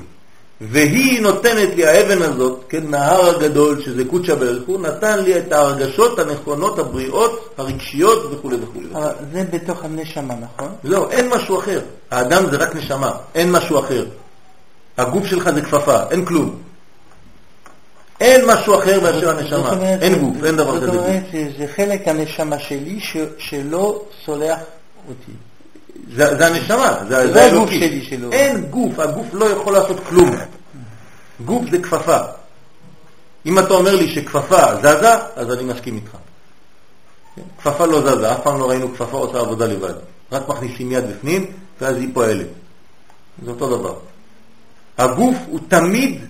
[0.61, 5.53] והיא נותנת לי, האבן הזאת, כן, מההר הגדול, שזה קודשא בריך הוא, נתן לי את
[5.53, 8.81] ההרגשות הנכונות, הבריאות, הרגשיות וכו' וכו'.
[8.99, 10.69] אבל זה בתוך הנשמה, נכון?
[10.85, 11.81] לא, אין משהו אחר.
[12.11, 14.07] האדם זה רק נשמה, אין משהו אחר.
[14.99, 16.59] הגוף שלך זה כפפה, אין כלום.
[18.21, 19.59] אין משהו אחר מאשר הנשמה.
[19.71, 21.07] זאת אומרת, אין גוף, אין דבר זאת כזה גוף.
[21.07, 21.23] אומרת,
[21.59, 24.59] זה- חלק הנשמה שלי ש- שלא סולח
[25.09, 25.33] אותי.
[26.17, 27.71] זה, זה הנשמה, זה, זה זה הגוף.
[27.71, 28.33] שלי שלו.
[28.33, 30.31] אין גוף, הגוף לא יכול לעשות כלום.
[31.45, 32.19] גוף זה כפפה.
[33.47, 36.17] אם אתה אומר לי שכפפה זזה, אז אני מסכים איתך.
[37.59, 39.95] כפפה לא זזה, אף פעם לא ראינו כפפה עושה עבודה לבד.
[40.33, 41.47] רק מכניסים יד בפנים,
[41.81, 42.47] ואז היא פועלת.
[43.45, 43.95] זה אותו דבר.
[44.99, 46.21] הגוף הוא תמיד,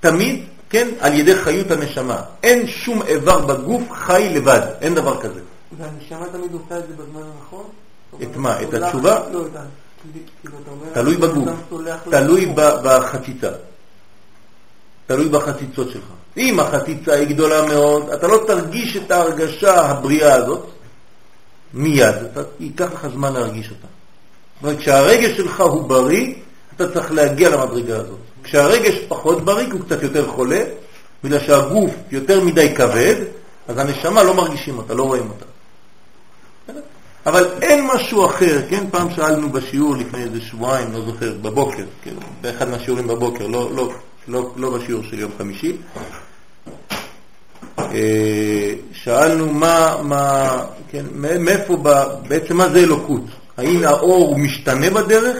[0.00, 2.22] תמיד, כן, על ידי חיות הנשמה.
[2.42, 5.40] אין שום איבר בגוף חי לבד, אין דבר כזה.
[5.78, 7.64] והנשמה תמיד עושה את זה בזמן הנכון?
[8.22, 8.62] את מה?
[8.62, 9.20] את התשובה?
[9.32, 9.60] לא, את ה...
[10.40, 10.56] כאילו.
[10.92, 11.48] תלוי בגוף,
[12.10, 13.50] תלוי בחציצה,
[15.06, 16.04] תלוי בחציצות שלך.
[16.36, 20.66] אם החציצה היא גדולה מאוד, אתה לא תרגיש את ההרגשה הבריאה הזאת
[21.74, 23.86] מיד, אתה, ייקח לך זמן להרגיש אותה.
[23.86, 26.34] זאת אומרת, כשהרגש שלך הוא בריא,
[26.76, 28.18] אתה צריך להגיע למדרגה הזאת.
[28.42, 30.62] כשהרגש פחות בריא, הוא קצת יותר חולה,
[31.24, 33.14] בגלל שהגוף יותר מדי כבד,
[33.68, 35.44] אז הנשמה לא מרגישים אותה, לא רואים אותה.
[37.26, 38.84] אבל אין משהו אחר, כן?
[38.90, 42.14] פעם שאלנו בשיעור לפני איזה שבועיים, לא זוכר, בבוקר, כן?
[42.40, 43.92] באחד מהשיעורים בבוקר, לא, לא,
[44.28, 45.76] לא, לא בשיעור של יום חמישי.
[47.78, 50.56] אה, שאלנו מה, מה,
[50.90, 51.88] כן, מא- מאיפה, ב,
[52.28, 53.22] בעצם מה זה אלוקות?
[53.56, 55.36] האם האור הוא משתנה בדרך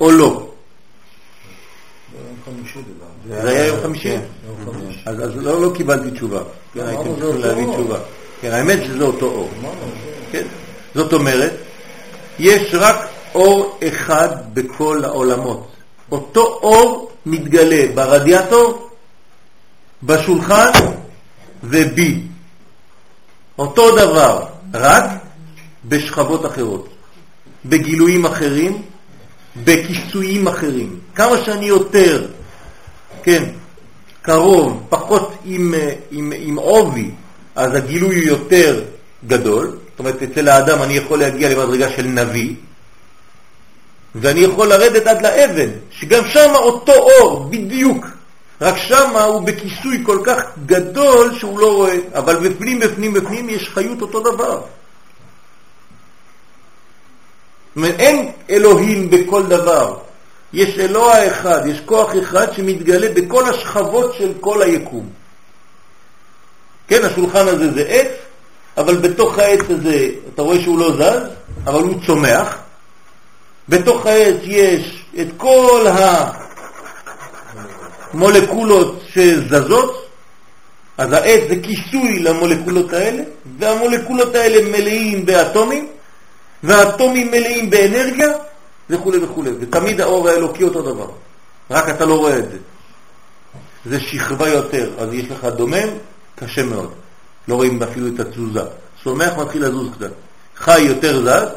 [0.00, 0.48] או לא?
[3.28, 4.16] זה היה יום חמישי?
[4.64, 5.00] חמישי.
[5.06, 6.40] אז, לא, לא קיבלתי תשובה.
[6.74, 7.66] כן, הייתם צריכים להביא.
[7.72, 7.98] תשובה.
[8.40, 9.50] כן, האמת שזה אותו אור.
[10.34, 10.46] כן?
[10.94, 11.52] זאת אומרת,
[12.38, 12.96] יש רק
[13.34, 15.66] אור אחד בכל העולמות.
[16.12, 18.90] אותו אור מתגלה ברדיאטור,
[20.02, 20.70] בשולחן
[21.64, 22.20] ובי.
[23.58, 24.44] אותו דבר,
[24.74, 25.04] רק
[25.84, 26.88] בשכבות אחרות,
[27.64, 28.82] בגילויים אחרים,
[29.64, 30.98] בכיסויים אחרים.
[31.14, 32.26] כמה שאני יותר,
[33.22, 33.44] כן,
[34.22, 35.94] קרוב, פחות עם, אה,
[36.56, 37.10] עובי,
[37.54, 38.84] אז הגילוי הוא יותר
[39.26, 39.83] גדול.
[39.94, 42.54] זאת אומרת, אצל האדם אני יכול להגיע למדרגה של נביא,
[44.14, 48.06] ואני יכול לרדת עד לאבן, שגם שם אותו אור, בדיוק.
[48.60, 53.68] רק שם הוא בכיסוי כל כך גדול שהוא לא רואה, אבל בפנים, בפנים, בפנים יש
[53.68, 54.60] חיות אותו דבר.
[57.76, 59.96] אומרת, אין אלוהים בכל דבר.
[60.52, 65.08] יש אלוה אחד, יש כוח אחד שמתגלה בכל השכבות של כל היקום.
[66.88, 68.10] כן, השולחן הזה זה עץ,
[68.76, 71.28] אבל בתוך העץ הזה, אתה רואה שהוא לא זז,
[71.66, 72.58] אבל הוא צומח.
[73.68, 75.86] בתוך העץ יש את כל
[78.12, 80.06] המולקולות שזזות,
[80.98, 83.22] אז העץ זה כיסוי למולקולות האלה,
[83.58, 85.88] והמולקולות האלה מלאים באטומים,
[86.62, 88.28] והאטומים מלאים באנרגיה,
[88.90, 89.44] וכו' וכו'.
[89.60, 91.08] ותמיד האור האלוקי אותו דבר,
[91.70, 92.56] רק אתה לא רואה את זה.
[93.86, 95.88] זה שכבה יותר, אז יש לך דומם,
[96.36, 96.92] קשה מאוד.
[97.48, 98.62] לא רואים אפילו את התזוזה.
[99.04, 100.10] צומח מתחיל לזוז קצת.
[100.56, 101.48] חי יותר זז,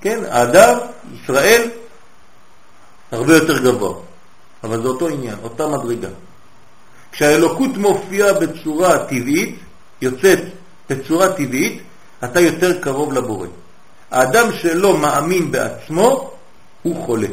[0.00, 0.78] כן, האדם,
[1.14, 1.68] ישראל,
[3.12, 3.94] הרבה יותר גבוה.
[4.64, 6.08] אבל זה אותו עניין, אותה מדרגה.
[7.12, 9.58] כשהאלוקות מופיעה בצורה טבעית,
[10.02, 10.38] יוצאת
[10.90, 11.82] בצורה טבעית,
[12.24, 13.46] אתה יותר קרוב לבורא.
[14.10, 16.30] האדם שלא מאמין בעצמו,
[16.82, 17.28] הוא חולה.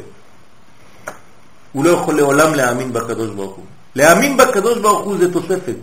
[1.71, 3.65] הוא לא יכול לעולם להאמין בקדוש ברוך הוא.
[3.95, 5.75] להאמין בקדוש ברוך הוא זה תוספת.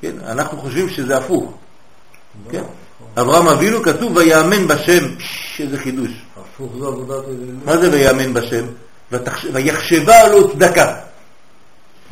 [0.00, 1.52] כן, אנחנו חושבים שזה הפוך.
[2.50, 2.62] כן?
[3.16, 5.04] אברהם אבינו כתוב ויאמן בשם,
[5.58, 6.10] איזה חידוש.
[6.36, 7.60] הפוך זה עבודת אלילים.
[7.64, 8.64] מה זה ויאמן בשם?
[9.52, 10.96] ויחשבה לו צדקה.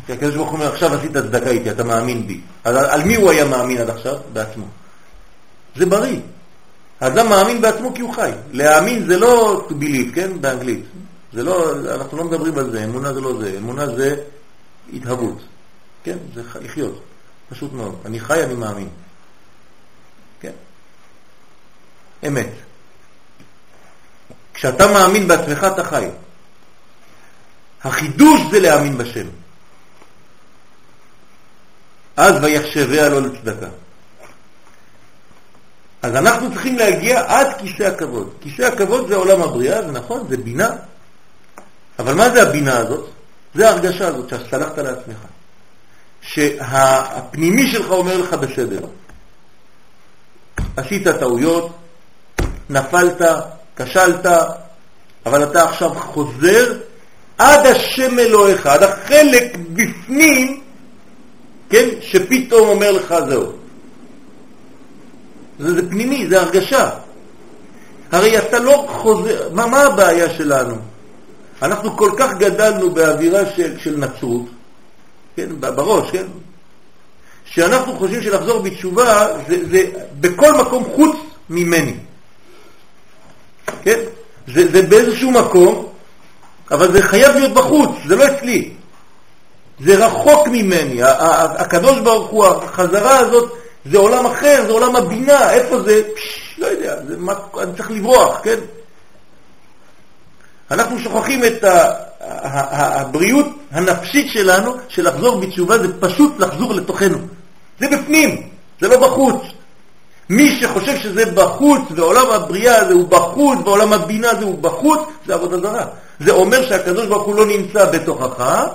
[0.06, 2.40] כי הקדוש ברוך הוא אומר, עכשיו עשית צדקה איתי, אתה מאמין בי.
[2.64, 4.16] אז על, על מי הוא היה מאמין עד עכשיו?
[4.32, 4.64] בעצמו.
[5.76, 6.20] זה בריא.
[7.00, 8.30] האדם מאמין בעצמו כי הוא חי.
[8.52, 10.40] להאמין זה לא to believe, כן?
[10.40, 10.84] באנגלית.
[11.32, 14.16] זה לא, אנחנו לא מדברים על זה, אמונה זה לא זה, אמונה זה
[14.92, 15.38] התהוות.
[16.04, 16.16] כן?
[16.34, 17.00] זה לחיות.
[17.50, 17.98] פשוט מאוד.
[18.04, 18.88] אני חי, אני מאמין.
[20.40, 20.52] כן?
[22.26, 22.50] אמת.
[24.54, 26.08] כשאתה מאמין בעצמך אתה חי.
[27.84, 29.26] החידוש זה להאמין בשם.
[32.16, 33.68] אז ויחשביה לו לצדקה.
[36.02, 38.34] אז אנחנו צריכים להגיע עד כיסא הכבוד.
[38.40, 40.70] כיסא הכבוד זה עולם הבריאה, זה נכון, זה בינה.
[41.98, 43.10] אבל מה זה הבינה הזאת?
[43.54, 45.18] זה ההרגשה הזאת שסלחת לעצמך.
[46.28, 48.80] שהפנימי שלך אומר לך בסדר.
[50.76, 51.70] עשית טעויות,
[52.70, 53.20] נפלת,
[53.76, 54.26] כשלת,
[55.26, 56.78] אבל אתה עכשיו חוזר
[57.38, 60.60] עד השם אלוהיך, עד החלק בפנים,
[61.70, 63.52] כן, שפתאום אומר לך זהו.
[65.58, 66.90] זה, זה פנימי, זה הרגשה.
[68.12, 70.74] הרי אתה לא חוזר, מה, מה הבעיה שלנו?
[71.62, 74.46] אנחנו כל כך גדלנו באווירה של, של נצרות,
[75.38, 76.26] כן, בראש, כן?
[77.44, 79.84] שאנחנו חושבים שלחזור בתשובה זה, זה
[80.20, 81.16] בכל מקום חוץ
[81.50, 81.94] ממני.
[83.82, 83.98] כן?
[84.54, 85.92] זה, זה באיזשהו מקום,
[86.70, 88.70] אבל זה חייב להיות בחוץ, זה לא אצלי.
[89.80, 91.02] זה רחוק ממני.
[91.02, 93.52] הקדוש ברוך הוא, החזרה הזאת,
[93.90, 96.02] זה עולם אחר, זה עולם הבינה, איפה זה?
[96.16, 98.58] פש, לא יודע, זה מה, אני צריך לברוח, כן?
[100.70, 101.64] אנחנו שוכחים את
[102.20, 107.18] הבריאות הנפשית שלנו, שלחזור בתשובה זה פשוט לחזור לתוכנו.
[107.80, 108.48] זה בפנים,
[108.80, 109.42] זה לא בחוץ.
[110.30, 115.34] מי שחושב שזה בחוץ, ועולם הבריאה הזה הוא בחוץ, ועולם הבינה הזה הוא בחוץ, זה
[115.34, 115.86] עבודה זרה.
[116.20, 118.66] זה אומר שהקדוש ברוך הוא לא נמצא בתוכך,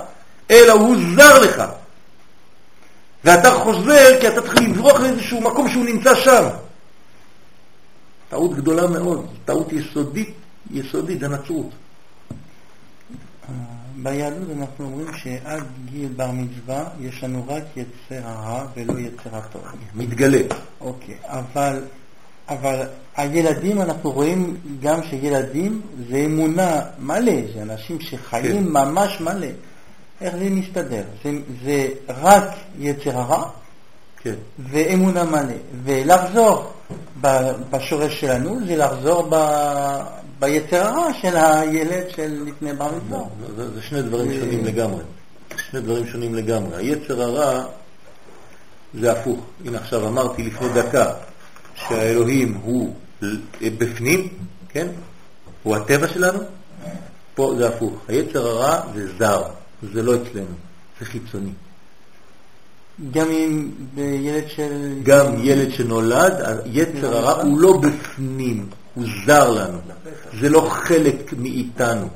[0.50, 1.62] אלא הוא זר לך.
[3.24, 6.44] ואתה חוזר כי אתה צריך לברוח לאיזשהו מקום שהוא נמצא שם.
[8.28, 10.34] טעות גדולה מאוד, טעות יסודית,
[10.70, 11.70] יסודית, זה נצרות.
[13.96, 19.62] ביהדות אנחנו אומרים שעד גיל בר מצווה יש לנו רק יצר הרע ולא יצר הטוב.
[19.94, 20.40] מתגלה.
[20.80, 21.84] אוקיי, אבל,
[22.48, 25.80] אבל הילדים, אנחנו רואים גם שילדים
[26.10, 28.68] זה אמונה מלא, זה אנשים שחיים כן.
[28.68, 29.46] ממש מלא.
[30.20, 31.02] איך זה מסתדר?
[31.24, 31.30] זה,
[31.64, 32.44] זה רק
[32.78, 33.48] יצר הרע
[34.22, 34.34] כן.
[34.58, 35.54] ואמונה מלא.
[35.84, 36.72] ולחזור
[37.70, 39.28] בשורש שלנו זה לחזור
[40.38, 43.18] ב, ביצר הרע של הילד של לפני בר מצווה.
[43.18, 45.02] לא, זה, זה שני דברים שונים לגמרי.
[45.70, 46.76] שני דברים שונים לגמרי.
[46.76, 47.64] היצר הרע
[49.00, 49.40] זה הפוך.
[49.64, 51.12] הנה עכשיו אמרתי לפני דקה
[51.74, 52.94] שהאלוהים הוא
[53.60, 54.28] בפנים,
[54.68, 54.86] כן?
[55.62, 56.38] הוא הטבע שלנו.
[57.34, 57.94] פה זה הפוך.
[58.08, 59.42] היצר הרע זה זר,
[59.92, 60.54] זה לא אצלנו,
[61.00, 61.50] זה חיצוני.
[63.10, 65.00] גם אם בילד של...
[65.02, 66.32] גם ילד שנולד,
[66.64, 69.78] היצר הרע הוא לא בפנים, הוא זר לנו.
[70.40, 72.08] זה לא חלק מאיתנו.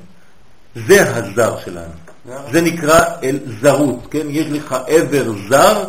[0.87, 1.93] זה הזר שלנו.
[2.53, 4.27] זה נקרא אל זרות, כן?
[4.31, 5.85] יש לך עבר זר,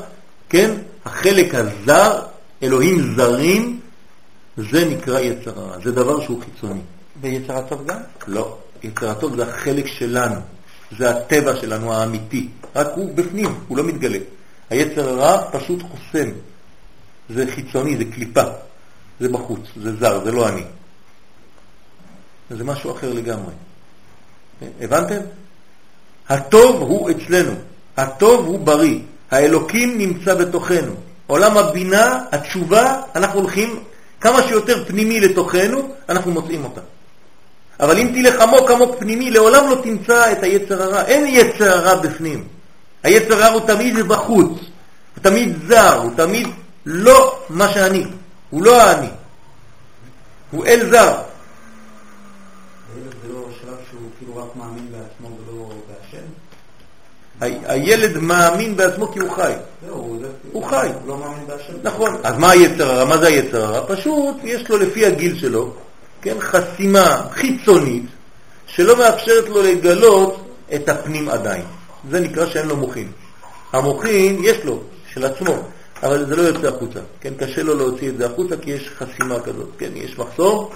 [0.50, 0.72] כן?
[1.06, 2.22] החלק הזר,
[2.64, 3.80] אלוהים זרים,
[4.58, 5.78] זה נקרא יצר הרע.
[5.84, 6.82] זה דבר שהוא חיצוני.
[7.22, 7.98] ויצר הטוב גם?
[8.28, 10.36] לא, יצר הטוב זה החלק שלנו,
[10.98, 14.18] זה הטבע שלנו האמיתי, רק הוא בפנים, הוא לא מתגלה.
[14.70, 16.30] היצר הרע פשוט חוסם,
[17.30, 18.44] זה חיצוני, זה קליפה,
[19.20, 20.64] זה בחוץ, זה זר, זה לא אני.
[22.50, 23.54] זה משהו אחר לגמרי.
[24.82, 25.20] הבנתם?
[26.30, 27.52] הטוב הוא אצלנו,
[27.98, 29.00] הטוב הוא בריא,
[29.32, 30.94] האלוקים נמצא בתוכנו.
[31.28, 33.84] עולם הבינה, התשובה, אנחנו הולכים
[34.22, 36.82] כמה שיותר פנימי לתוכנו, אנחנו מוצאים אותה.
[37.80, 41.06] אבל אם תלך עמוק עמוק פנימי, לעולם לא תמצא את היצר הרע.
[41.06, 42.48] אין יצר הרע בפנים.
[43.04, 44.50] היצר הרע הוא תמיד בחוץ,
[45.16, 46.48] הוא תמיד זר, הוא תמיד
[46.86, 48.06] לא מה שאני,
[48.50, 49.10] הוא לא האני,
[50.52, 51.29] הוא אל זר.
[57.42, 59.54] הילד מאמין בעצמו כי הוא חי.
[60.52, 60.88] הוא חי.
[61.08, 61.18] לא.
[61.84, 62.16] נכון.
[62.24, 63.06] אז מה היצר הרע?
[63.06, 63.96] מה זה היצר הרע?
[63.96, 65.74] פשוט יש לו לפי הגיל שלו,
[66.22, 68.04] כן, חסימה חיצונית
[68.68, 71.64] שלא מאפשרת לו לגלות את הפנים עדיין.
[72.12, 73.12] זה נקרא שאין לו מוחין.
[73.74, 74.80] המוחין יש לו,
[75.14, 75.56] של עצמו,
[76.04, 77.00] אבל זה לא יוצא החוצה.
[77.22, 79.70] כן, קשה לו להוציא את זה החוצה כי יש חסימה כזאת.
[79.78, 80.72] כן, יש מחסור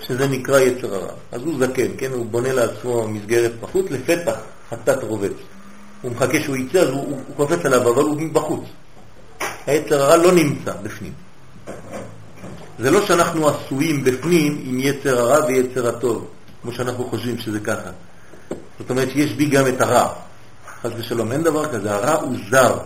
[0.00, 1.12] שזה נקרא יצר הרע.
[1.32, 4.36] אז הוא זקן, כן, הוא בונה לעצמו מסגרת בחוץ, לפתח
[4.70, 5.32] חטאת רובץ.
[6.02, 8.64] הוא מחכה שהוא יצא, אז הוא, הוא, הוא קופץ עליו, אבל הוא בחוץ.
[9.66, 11.12] היצר הרע לא נמצא בפנים.
[12.78, 16.26] זה לא שאנחנו עשויים בפנים עם יצר הרע ויצר הטוב,
[16.62, 17.90] כמו שאנחנו חושבים שזה ככה.
[18.78, 20.12] זאת אומרת שיש בי גם את הרע.
[20.82, 22.78] חס ושלום, אין דבר כזה, הרע הוא זר.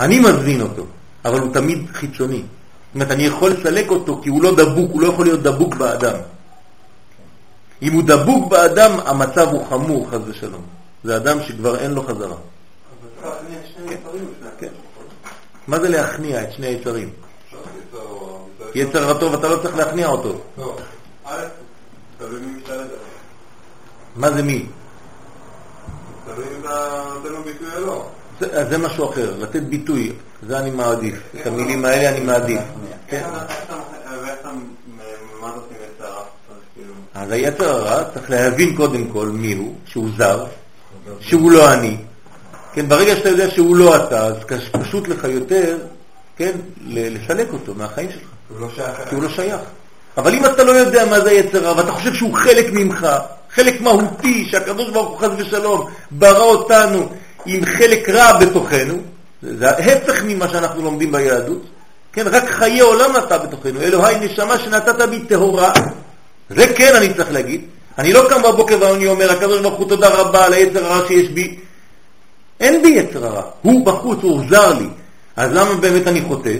[0.00, 0.86] אני מזמין אותו,
[1.24, 2.42] אבל הוא תמיד חיצוני.
[2.42, 5.74] זאת אומרת, אני יכול לסלק אותו כי הוא לא דבוק, הוא לא יכול להיות דבוק
[5.74, 6.16] באדם.
[7.82, 10.77] אם הוא דבוק באדם, המצב הוא חמור, חס ושלום.
[11.04, 12.36] זה אדם שכבר אין לו חזרה.
[15.68, 17.10] מה זה להכניע את שני היצרים?
[18.74, 20.40] יצר הטוב, אתה לא צריך להכניע אותו.
[24.16, 24.66] מה זה מי?
[28.70, 30.12] זה משהו אחר, לתת ביטוי,
[30.46, 31.14] זה אני מעדיף.
[31.40, 32.60] את המילים האלה אני מעדיף.
[33.06, 33.26] כן.
[37.14, 40.46] אז היצר הרע צריך להבין קודם כל מי הוא, שהוא זר,
[41.20, 41.96] שהוא לא אני.
[42.72, 44.36] כן, ברגע שאתה יודע שהוא לא אתה, אז
[44.72, 45.78] פשוט לך יותר,
[46.36, 46.52] כן,
[46.86, 48.28] לסלק אותו מהחיים שלך.
[48.48, 49.08] הוא לא שייך.
[49.08, 49.60] כי הוא לא שייך.
[50.16, 53.06] אבל אם אתה לא יודע מה זה יצר רע, ואתה חושב שהוא חלק ממך,
[53.50, 57.08] חלק מהותי, שהקדוש ברוך הוא חס ושלום ברא אותנו
[57.46, 58.94] עם חלק רע בתוכנו,
[59.42, 61.62] זה ההפך ממה שאנחנו לומדים ביהדות,
[62.12, 65.72] כן, רק חיי עולם נטע בתוכנו, אלוהי נשמה שנתת בי טהורה,
[66.50, 67.60] זה כן אני צריך להגיד,
[67.98, 71.28] אני לא קם בבוקר ואני אומר, הקדוש ברוך הוא תודה רבה על היצר הרע שיש
[71.28, 71.58] בי.
[72.60, 74.88] אין בי יצר הרע, הוא בחוץ, הוא עוזר לי.
[75.36, 76.54] אז למה באמת אני חוטא?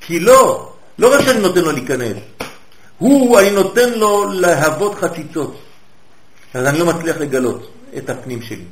[0.00, 2.16] כי לא, לא רק שאני נותן לו להיכנס,
[2.98, 5.58] הוא, אני נותן לו להוות חציצות.
[6.54, 8.64] אז אני לא מצליח לגלות את הפנים שלי.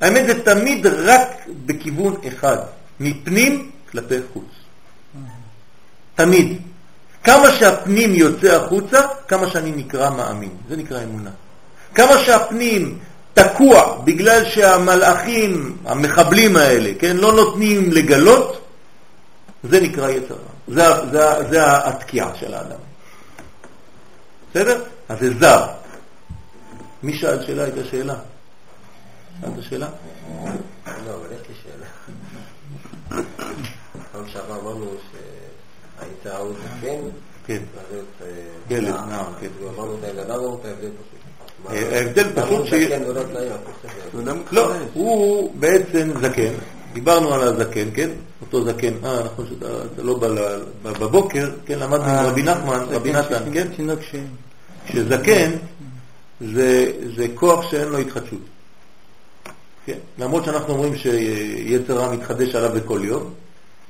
[0.00, 1.28] האמת זה תמיד רק
[1.66, 2.56] בכיוון אחד,
[3.00, 4.44] מפנים כלפי חוץ.
[6.14, 6.62] תמיד.
[7.24, 10.50] כמה שהפנים יוצא החוצה, כמה שאני נקרא מאמין.
[10.68, 11.30] זה נקרא אמונה.
[11.94, 12.98] כמה שהפנים
[13.34, 18.68] תקוע בגלל שהמלאכים, המחבלים האלה, כן, לא נותנים לגלות,
[19.62, 20.34] זה נקרא יצר.
[20.68, 22.78] זה, זה, זה התקיעה של האדם.
[24.50, 24.84] בסדר?
[25.08, 25.66] אז זה זר.
[27.02, 27.62] מי שאל שאלה?
[27.62, 28.14] הייתה שאלה.
[29.40, 29.88] שאלת שאלה?
[31.06, 31.86] לא, אבל יש לי שאלה.
[34.12, 35.31] פעם שעבר אמרנו שהיית
[36.26, 37.00] ההוא זקן,
[37.46, 37.62] כן.
[37.74, 38.28] ואז
[38.70, 39.48] ילד, נער, כן.
[39.76, 41.22] אמרנו את ההבדל, אמרנו את ההבדל פשוט.
[41.92, 42.72] ההבדל פשוט ש...
[43.08, 46.52] ולא תליה, לא, הוא בעצם זקן.
[46.92, 48.10] דיברנו על הזקן, כן?
[48.40, 48.92] אותו זקן.
[49.04, 50.28] אה, נכון שאתה לא בא
[50.82, 51.78] בבוקר, כן?
[51.78, 53.68] למדנו עם רבי נחמן, רבי נתן, כן?
[53.76, 54.14] תינוק ש...
[54.86, 55.50] שזקן
[56.40, 58.40] זה, זה כוח שאין לו התחדשות.
[59.86, 59.98] כן?
[60.18, 63.30] למרות שאנחנו אומרים שיצר רע מתחדש עליו בכל יום,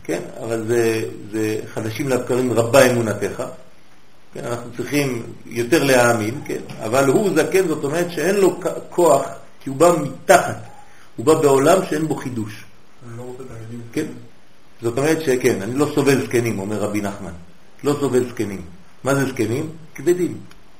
[0.05, 0.21] כן?
[0.45, 3.43] אבל זה, זה חדשים לבקרים רבה אמונתך.
[4.35, 4.45] כן?
[4.45, 6.61] אנחנו צריכים יותר להאמין, כן?
[6.85, 9.27] אבל הוא זקן, זאת אומרת שאין לו כוח,
[9.61, 10.57] כי הוא בא מתחת.
[11.17, 12.65] הוא בא בעולם שאין בו חידוש.
[13.93, 14.07] כן?
[14.83, 17.33] זאת אומרת שכן, אני לא סובל זקנים, אומר רבי נחמן.
[17.85, 18.63] לא סובל זקנים.
[19.05, 19.71] מה זה זקנים?
[19.95, 20.37] כבדים.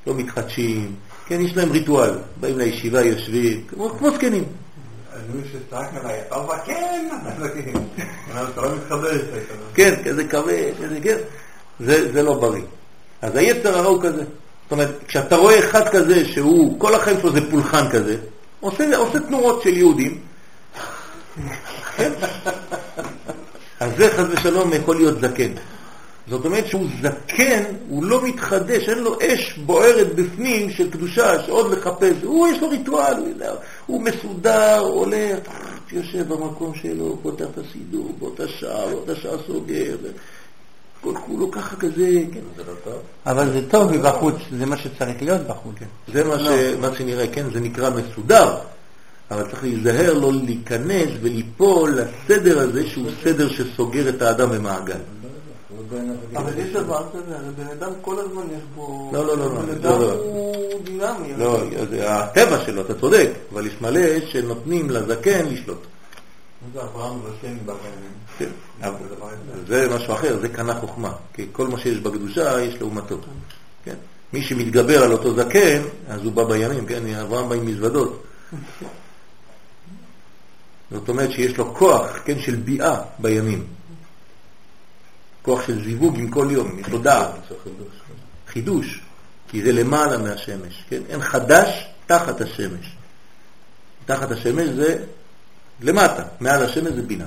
[0.07, 0.95] לא מתחדשים.
[1.25, 2.11] כן, יש להם ריטואל.
[2.39, 4.43] באים לישיבה, יושבים, כמו, כמו זקנים.
[9.73, 11.17] כן, כזה כבד, כזה כן.
[11.79, 12.63] זה, זה לא בריא.
[13.21, 14.23] אז היצר הרע הוא כזה.
[14.63, 18.17] זאת אומרת, כשאתה רואה אחד כזה שהוא, כל החיים שלו זה פולחן כזה,
[18.59, 20.19] עושה, עושה תנועות של יהודים,
[21.97, 22.11] כן?
[23.79, 25.51] אז זה חס ושלום יכול להיות זקן.
[26.27, 31.71] זאת אומרת שהוא זקן, הוא לא מתחדש, אין לו אש בוערת בפנים של קדושה, שעוד
[31.73, 32.13] לחפש.
[32.23, 33.13] הוא, יש לו ריטואל,
[33.93, 35.39] הוא, מסודר, הולך,
[35.91, 39.97] יושב במקום שלו, פותח את הסידור, באותה שעה, באותה שעה סוגר.
[41.01, 43.01] כל כולו ככה כזה, כן, זה לא טוב.
[43.25, 45.75] אבל זה טוב מבחוץ, זה מה שצריך להיות בחוץ.
[46.13, 46.47] זה מה, ש...
[46.81, 48.57] מה שנראה, כן, זה נקרא מסודר,
[49.31, 54.99] אבל צריך להיזהר לא להיכנס וליפול לסדר הזה שהוא סדר שסוגר את האדם במעגל.
[56.35, 59.09] אבל יש דבר כזה, הרי בן אדם כל הזמן יש בו...
[59.13, 60.11] לא, לא, לא, לא, בן לא, אדם לא.
[60.11, 61.33] הוא דינמי.
[61.37, 65.85] לא, זה הטבע שלו, אתה צודק, אבל יש מלא שנותנים לזקן לשלוט.
[66.73, 67.57] זה אברהם ושם
[68.37, 68.49] כן,
[68.81, 68.95] אבל
[69.67, 73.17] זה משהו אחר, זה קנה חוכמה, כי כל מה שיש בקדושה יש לעומתו.
[73.85, 73.95] כן?
[74.33, 77.15] מי שמתגבר על אותו זקן, אז הוא בא בימים, כן?
[77.15, 78.23] אברהם בא עם מזוודות.
[80.91, 83.65] זאת אומרת שיש לו כוח, כן, של ביאה בימים.
[85.43, 87.29] כוח של זיווג עם כל יום, דעת.
[88.47, 89.01] חידוש,
[89.47, 91.01] כי זה למעלה מהשמש, כן?
[91.09, 92.95] אין חדש תחת השמש.
[94.05, 95.03] תחת השמש זה
[95.81, 97.25] למטה, מעל השמש זה בינה.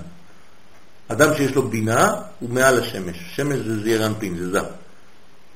[1.08, 3.16] אדם שיש לו בינה הוא מעל השמש.
[3.34, 4.64] שמש זה זעיר אנפין, זה זר.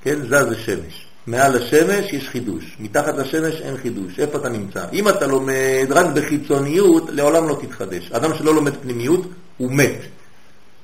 [0.02, 0.26] כן?
[0.28, 1.06] זר זה שמש.
[1.26, 4.18] מעל השמש יש חידוש, מתחת לשמש אין חידוש.
[4.18, 4.84] איפה אתה נמצא?
[4.92, 8.11] אם אתה לומד רק בחיצוניות, לעולם לא תתחדש.
[8.12, 9.98] אדם שלא לומד פנימיות, הוא מת.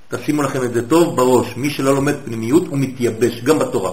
[0.09, 1.57] תשימו לכם את זה טוב בראש.
[1.57, 3.93] מי שלא לומד פנימיות, הוא מתייבש, גם בתורה.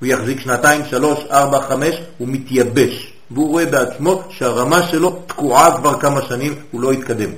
[0.00, 3.12] הוא יחזיק שנתיים, שלוש, ארבע, חמש, הוא מתייבש.
[3.30, 7.30] והוא רואה בעצמו שהרמה שלו תקועה כבר כמה שנים, הוא לא יתקדם.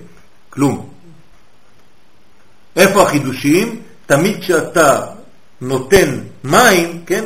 [0.50, 0.88] כלום.
[2.76, 3.82] איפה החידושים?
[4.06, 5.06] תמיד כשאתה
[5.60, 7.24] נותן מים, כן,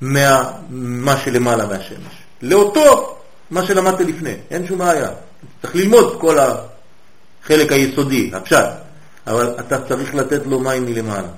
[0.00, 2.14] מה, מה שלמעלה מהשמש.
[2.42, 3.16] לאותו,
[3.50, 5.10] מה שלמדת לפני, אין שום בעיה.
[5.62, 6.38] צריך ללמוד כל
[7.48, 8.68] החלק היסודי, הפשט,
[9.26, 11.28] אבל אתה צריך לתת לו מים מלמעלה,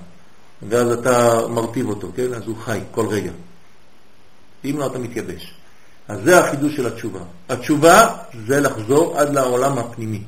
[0.68, 2.34] ואז אתה מרטיב אותו, כן?
[2.34, 3.30] אז הוא חי כל רגע.
[4.64, 5.54] אם לא, אתה מתייבש.
[6.08, 7.20] אז זה החידוש של התשובה.
[7.48, 10.22] התשובה זה לחזור עד לעולם הפנימי.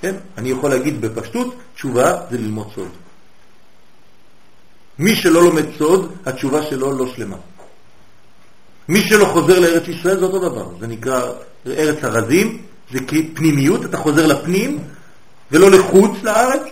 [0.00, 0.14] כן?
[0.38, 2.88] אני יכול להגיד בפשטות, תשובה זה ללמוד סוד.
[4.98, 7.36] מי שלא לומד סוד, התשובה שלו לא שלמה.
[8.88, 11.22] מי שלא חוזר לארץ ישראל זה אותו דבר, זה נקרא
[11.66, 12.98] ארץ הרזים, זה
[13.34, 14.84] פנימיות, אתה חוזר לפנים
[15.50, 16.62] ולא לחוץ לארץ,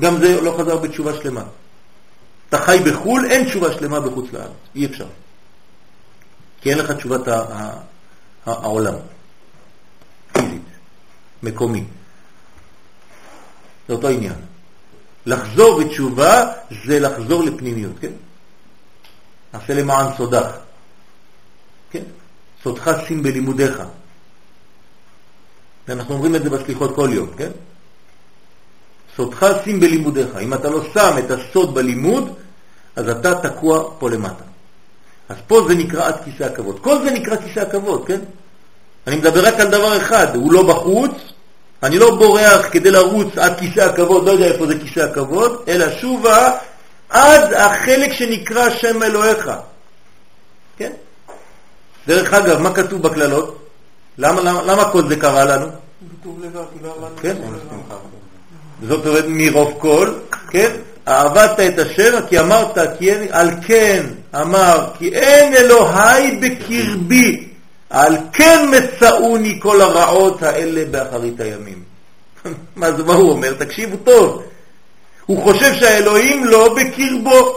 [0.00, 1.44] גם זה לא חזר בתשובה שלמה.
[2.48, 5.06] אתה חי בחו"ל, אין תשובה שלמה בחוץ לארץ, אי אפשר.
[6.60, 7.20] כי אין לך תשובת
[8.46, 8.94] העולם,
[10.32, 10.62] פיזית,
[11.42, 11.84] מקומי.
[13.88, 14.34] זה אותו עניין.
[15.26, 16.52] לחזור בתשובה
[16.86, 18.12] זה לחזור לפנימיות, כן?
[19.52, 20.46] עשה למען סודך,
[21.90, 22.02] כן?
[22.62, 23.82] סודך שים בלימודיך.
[25.90, 27.50] אנחנו אומרים את זה בסליחות כל יום, כן?
[29.16, 30.36] סודך שים בלימודיך.
[30.40, 32.34] אם אתה לא שם את הסוד בלימוד,
[32.96, 34.44] אז אתה תקוע פה למטה.
[35.28, 36.78] אז פה זה נקרא עד כיסא הכבוד.
[36.80, 38.20] כל זה נקרא כיסא הכבוד, כן?
[39.06, 41.12] אני מדבר רק על דבר אחד, הוא לא בחוץ,
[41.82, 45.86] אני לא בורח כדי לרוץ עד כיסא הכבוד, לא יודע איפה זה כיסא הכבוד, אלא
[46.00, 46.58] שובה
[47.08, 49.50] עד החלק שנקרא שם אלוהיך.
[50.76, 50.92] כן?
[52.06, 53.67] דרך אגב, מה כתוב בקללות?
[54.18, 55.66] למה, למה, למה כל זה קרה לנו?
[56.42, 56.62] לא.
[57.22, 57.36] כן?
[58.88, 60.12] זאת אומרת, מרוב כל,
[60.50, 60.70] כן?
[61.08, 67.48] אהבת את השם, כי אמרת, כי אין, על כן אמר, כי אין אלוהי בקרבי,
[67.90, 71.82] על כן מצאוני כל הרעות האלה באחרית הימים.
[72.76, 73.52] מה זה, מה הוא אומר?
[73.58, 74.42] תקשיבו טוב.
[75.26, 77.56] הוא חושב שהאלוהים לא בקרבו.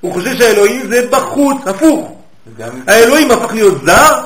[0.00, 2.12] הוא חושב שהאלוהים זה בחוץ, הפוך.
[2.86, 4.24] האלוהים הפך להיות זר,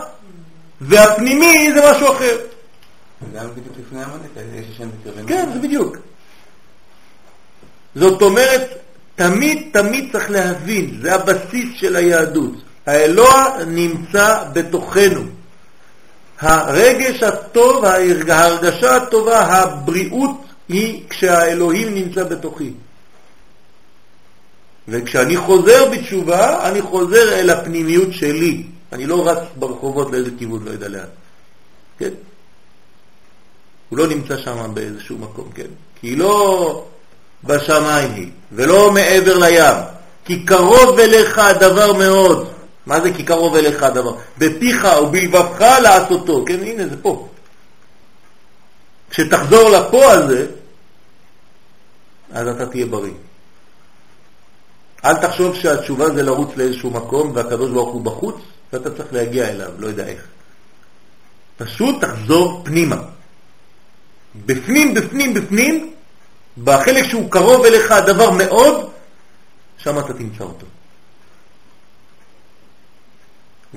[0.88, 2.36] והפנימי זה משהו אחר.
[3.34, 5.28] גם בדיוק לפני עמלק, יש השם בקרבנו.
[5.28, 5.96] כן, זה בדיוק.
[7.94, 8.78] זאת אומרת,
[9.14, 12.52] תמיד תמיד צריך להבין, זה הבסיס של היהדות.
[12.86, 15.22] האלוה נמצא בתוכנו.
[16.40, 22.72] הרגש הטוב, ההרגשה הטובה, הבריאות, היא כשהאלוהים נמצא בתוכי.
[24.88, 28.62] וכשאני חוזר בתשובה, אני חוזר אל הפנימיות שלי.
[28.92, 31.08] אני לא רץ ברחובות לאיזה כיוון, לא יודע לאן.
[31.98, 32.10] כן?
[33.88, 35.66] הוא לא נמצא שם באיזשהו מקום, כן?
[36.00, 36.84] כי לא
[37.44, 39.76] בשמיים היא, ולא מעבר לים,
[40.24, 42.48] כי קרוב אליך הדבר מאוד.
[42.86, 44.14] מה זה כי קרוב אליך הדבר?
[44.38, 46.44] בפיך ובלבבך לעשותו.
[46.46, 47.28] כן, הנה זה פה.
[49.10, 50.46] כשתחזור לפה הזה,
[52.32, 53.12] אז אתה תהיה בריא.
[55.04, 58.36] אל תחשוב שהתשובה זה לרוץ לאיזשהו מקום והקדוש ברוך הוא בחוץ
[58.72, 60.26] ואתה צריך להגיע אליו, לא יודע איך.
[61.56, 63.02] פשוט תחזור פנימה.
[64.46, 65.94] בפנים, בפנים, בפנים,
[66.64, 68.90] בחלק שהוא קרוב אליך הדבר מאוד,
[69.78, 70.66] שם אתה תמצא אותו.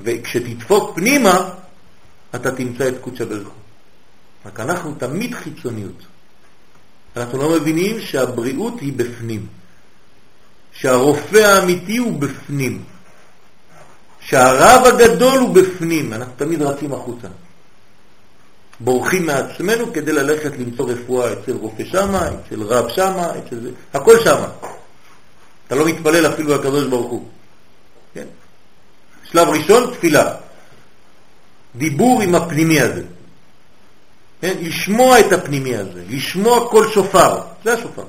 [0.04, 1.50] וכשתדפוק פנימה,
[2.36, 3.54] אתה תמצא את קודשא ברוך הוא.
[4.46, 6.04] רק אנחנו תמיד חיצוניות.
[7.18, 9.48] אנחנו לא מבינים שהבריאות היא בפנים,
[10.74, 12.84] שהרופא האמיתי הוא בפנים,
[14.26, 17.28] שהרב הגדול הוא בפנים, אנחנו תמיד רצים החוצה.
[18.80, 24.19] בורחים מעצמנו כדי ללכת למצוא רפואה אצל רופא שמה, אצל רב שמה, אצל זה, הכל
[24.23, 24.47] שמה.
[25.67, 27.28] אתה לא מתפלל אפילו לקדוש ברוך הוא.
[28.13, 28.26] כן?
[29.23, 30.34] שלב ראשון, תפילה.
[31.76, 33.03] דיבור עם הפנימי הזה.
[34.41, 34.55] כן?
[34.61, 38.03] לשמוע את הפנימי הזה, לשמוע כל שופר, זה השופר.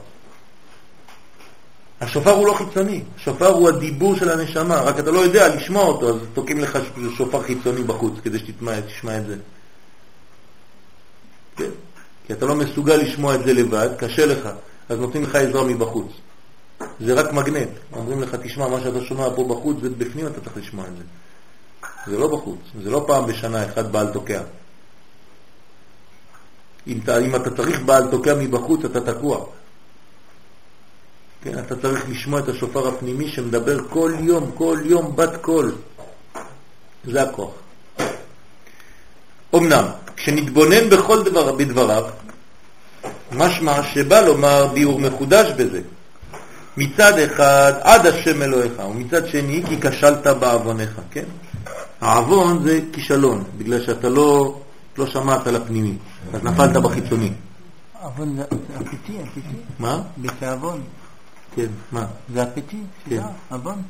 [2.00, 6.08] השופר הוא לא חיצוני, השופר הוא הדיבור של הנשמה, רק אתה לא יודע לשמוע אותו,
[6.08, 6.78] אז תוקעים לך
[7.16, 9.36] שופר חיצוני בחוץ כדי שתשמע את זה.
[11.56, 11.70] כן?
[12.26, 14.48] כי אתה לא מסוגל לשמוע את זה לבד, קשה לך,
[14.88, 16.06] אז נותנים לך עזרה מבחוץ.
[17.00, 17.68] זה רק מגנט.
[17.92, 21.02] אומרים לך, תשמע, מה שאתה שומע פה בחוץ ובפנים אתה צריך לשמוע את זה.
[22.10, 24.42] זה לא בחוץ, זה לא פעם בשנה אחד בעל תוקע.
[26.86, 29.46] אם אתה, אם אתה צריך בעל תוקע מבחוץ, אתה תקוע.
[31.46, 35.72] כן, אתה צריך לשמוע את השופר הפנימי שמדבר כל יום, כל יום, בת קול.
[37.04, 37.50] זה הכוח.
[39.54, 39.84] אמנם,
[40.16, 42.04] כשנתבונן בכל דבר בדבריו,
[43.32, 45.80] משמע שבא לומר ביאור מחודש בזה.
[46.76, 51.24] מצד אחד עד השם אלוהיך, ומצד שני כי כשלת בעווניך, כן?
[52.00, 54.60] העוון זה כישלון, בגלל שאתה לא,
[54.98, 55.94] לא שמעת על הפנימי,
[56.32, 57.32] אז נפלת בחיצוני.
[58.02, 58.42] עוון זה
[58.80, 59.56] אפיתי, אפיתי.
[59.78, 60.02] מה?
[60.18, 60.80] בתיאבון.
[61.56, 62.06] כן, מה?
[62.34, 62.80] זה הפיתי?
[63.08, 63.22] כן.
[63.50, 63.82] עוון?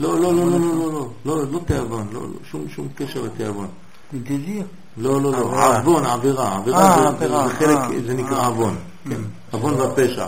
[0.00, 3.68] לא, לא, לא, לא, לא, לא, לא, לא תיאבון, לא, לא, שום, שום קשר לתיאבון.
[4.14, 4.66] דזיר?
[4.96, 8.76] לא, לא, לא, עוון, עבירה, עבירה זה חלק, זה נקרא עוון,
[9.08, 9.20] כן,
[9.50, 10.26] עוון והפשע.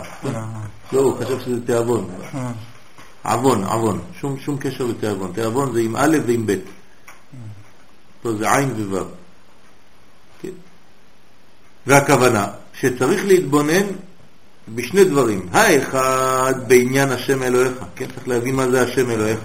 [0.93, 2.09] לא, הוא חשב שזה תיאבון.
[3.23, 6.55] עוון, עוון, שום שום קשר לתיאבון, תיאבון זה עם א' ועם ב'.
[8.25, 9.03] לא, זה עין וו'.
[10.41, 10.49] כן.
[11.87, 13.85] והכוונה שצריך להתבונן
[14.75, 15.47] בשני דברים.
[15.51, 19.39] האחד בעניין השם אלוהיך, כן, צריך להבין מה זה השם אלוהיך.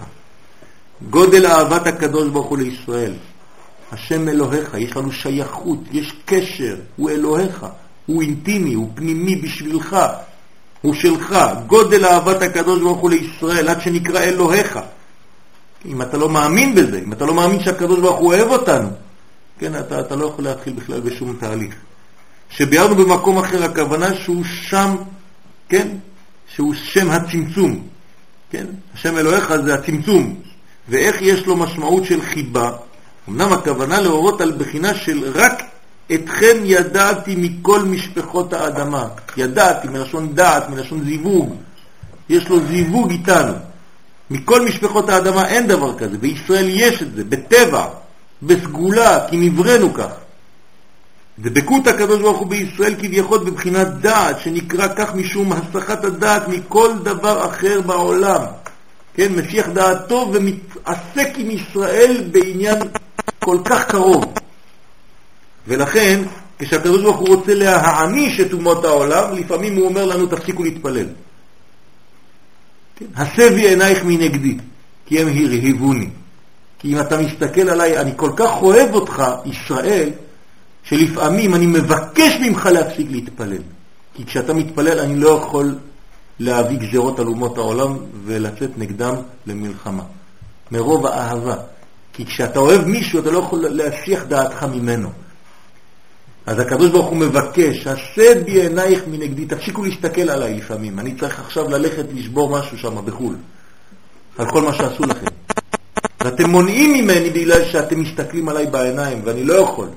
[1.11, 3.12] גודל אהבת הקדוש ברוך הוא לישראל.
[3.93, 7.66] השם אלוהיך, יש לנו שייכות, יש קשר, הוא אלוהיך,
[8.07, 9.97] הוא אינטימי, הוא פנימי בשבילך,
[10.81, 11.37] הוא שלך.
[11.66, 14.79] גודל אהבת הקדוש ברוך הוא לישראל, עד שנקרא אלוהיך.
[15.87, 18.89] אם אתה לא מאמין בזה, אם אתה לא מאמין שהקדוש ברוך הוא אוהב אותנו,
[19.59, 21.75] כן, אתה, אתה לא יכול להתחיל בכלל בשום תהליך.
[22.57, 24.96] שביארנו במקום אחר, הכוונה שהוא שם,
[25.68, 25.88] כן,
[26.55, 27.86] שהוא שם הצמצום,
[28.50, 30.34] כן, השם אלוהיך זה הצמצום,
[30.88, 32.70] ואיך יש לו משמעות של חיבה,
[33.28, 35.62] אמנם הכוונה להורות על בחינה של רק
[36.14, 41.57] אתכם ידעתי מכל משפחות האדמה, ידעתי מלשון דעת, מלשון זיווג,
[42.28, 43.53] יש לו זיווג איתנו.
[44.30, 47.86] מכל משפחות האדמה אין דבר כזה, בישראל יש את זה, בטבע,
[48.42, 50.12] בסגולה, כי נבראנו כך.
[51.39, 57.47] דבקות הקדוש ברוך הוא בישראל כביכול בבחינת דעת, שנקרא כך משום הסחת הדעת מכל דבר
[57.47, 58.43] אחר בעולם.
[59.14, 62.78] כן, משיח דעתו ומתעסק עם ישראל בעניין
[63.39, 64.35] כל כך קרוב.
[65.66, 66.22] ולכן,
[66.59, 71.07] כשהקדוש ברוך הוא רוצה להעניש את אומות העולם, לפעמים הוא אומר לנו תפסיקו להתפלל.
[72.97, 73.07] כן?
[73.16, 74.57] הסבי עינייך מנגדי,
[75.07, 76.09] כי הם הרהיבוני.
[76.78, 80.11] כי אם אתה מסתכל עליי, אני כל כך אוהב אותך, ישראל,
[80.83, 83.62] שלפעמים אני מבקש ממך להפסיק להתפלל.
[84.14, 85.74] כי כשאתה מתפלל אני לא יכול
[86.39, 89.14] להביא גזרות על אומות העולם ולצאת נגדם
[89.47, 90.03] למלחמה.
[90.70, 91.57] מרוב האהבה.
[92.12, 95.11] כי כשאתה אוהב מישהו אתה לא יכול להסיח דעתך ממנו.
[96.47, 101.41] אז הקדוש ברוך הוא מבקש, עשה בי עינייך מנגדי, תפסיקו להסתכל עליי לפעמים, אני צריך
[101.41, 103.37] עכשיו ללכת לשבור משהו שם בחו"ל,
[104.39, 105.26] על כל מה שעשו לכם.
[106.20, 109.89] ואתם מונעים ממני בגלל שאתם מסתכלים עליי בעיניים, ואני לא יכול.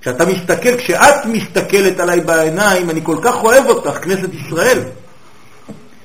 [0.00, 4.78] כשאתה מסתכל, כשאת מסתכלת עליי בעיניים, אני כל כך אוהב אותך, כנסת ישראל,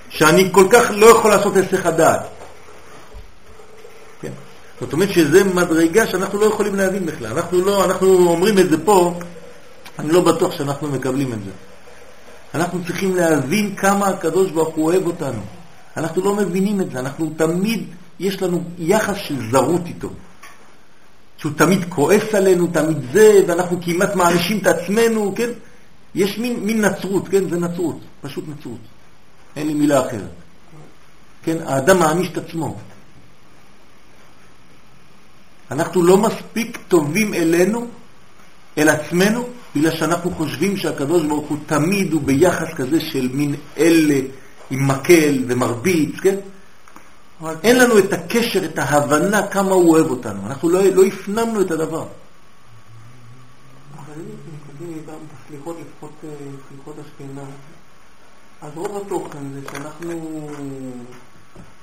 [0.10, 2.22] שאני כל כך לא יכול לעשות היסח הדעת.
[4.22, 4.32] כן.
[4.82, 7.32] זאת אומרת שזה מדרגה שאנחנו לא יכולים להבין בכלל.
[7.32, 9.20] אנחנו לא, אנחנו אומרים את זה פה,
[10.00, 11.52] אני לא בטוח שאנחנו מקבלים את זה.
[12.56, 15.42] אנחנו צריכים להבין כמה הקדוש ברוך הוא אוהב אותנו.
[15.98, 17.84] אנחנו לא מבינים את זה, אנחנו תמיד,
[18.20, 20.10] יש לנו יחס של זרות איתו.
[21.46, 25.50] שהוא תמיד כועס עלינו, תמיד זה, ואנחנו כמעט מענישים את עצמנו, כן?
[26.16, 27.50] יש מין, מין נצרות, כן?
[27.50, 28.80] זה נצרות, פשוט נצרות.
[29.56, 30.34] אין לי מילה אחרת.
[31.44, 31.58] כן?
[31.66, 32.78] האדם מעניש את עצמו.
[35.72, 37.88] אנחנו לא מספיק טובים אלינו,
[38.78, 44.20] אל עצמנו, בגלל שאנחנו חושבים שהקדוש ברוך הוא תמיד הוא ביחס כזה של מין אלה
[44.72, 46.36] עם מקל ומרביץ, כן?
[47.64, 50.40] אין לנו את הקשר, את ההבנה כמה הוא אוהב אותנו.
[50.46, 52.06] אנחנו לא, לא הפנמנו את הדבר.
[53.98, 54.22] אבל
[54.82, 55.14] אם איתם
[55.48, 56.30] בסליחות, לפחות אה,
[56.70, 57.48] סליחות אשכנז,
[58.62, 60.50] אז רוב התוכן זה שאנחנו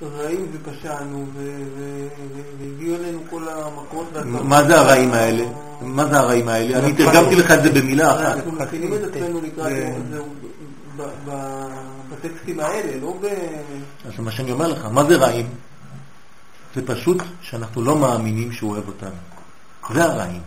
[0.03, 1.27] רעים ופשענו
[2.59, 5.45] והגיעו אלינו כל המכות מה זה הרעים האלה?
[5.81, 6.79] מה זה הרעים האלה?
[6.79, 8.37] אני תרגמתי לך את זה במילה אחת.
[8.37, 9.73] אנחנו מכינים את עצמנו לקראת
[12.23, 13.27] בטקסטים האלה, לא ב...
[14.07, 15.47] אז זה מה שאני אומר לך, מה זה רעים?
[16.75, 19.11] זה פשוט שאנחנו לא מאמינים שהוא אוהב אותנו.
[19.95, 20.41] זה הרעים.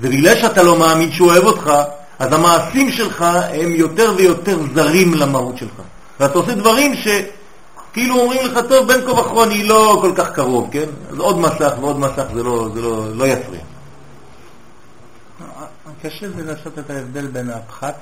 [0.00, 1.72] ובגלל שאתה לא מאמין שהוא אוהב אותך,
[2.18, 3.22] אז המעשים שלך
[3.52, 5.82] הם יותר ויותר זרים למהות שלך.
[6.20, 10.68] ואתה עושה דברים שכאילו אומרים לך, טוב, בין כה וכה אני לא כל כך קרוב,
[10.72, 10.86] כן?
[11.10, 13.60] אז עוד מסך ועוד מסך זה לא, זה לא, לא יפריע.
[16.02, 17.94] קשה זה לעשות את ההבדל בין הפחת,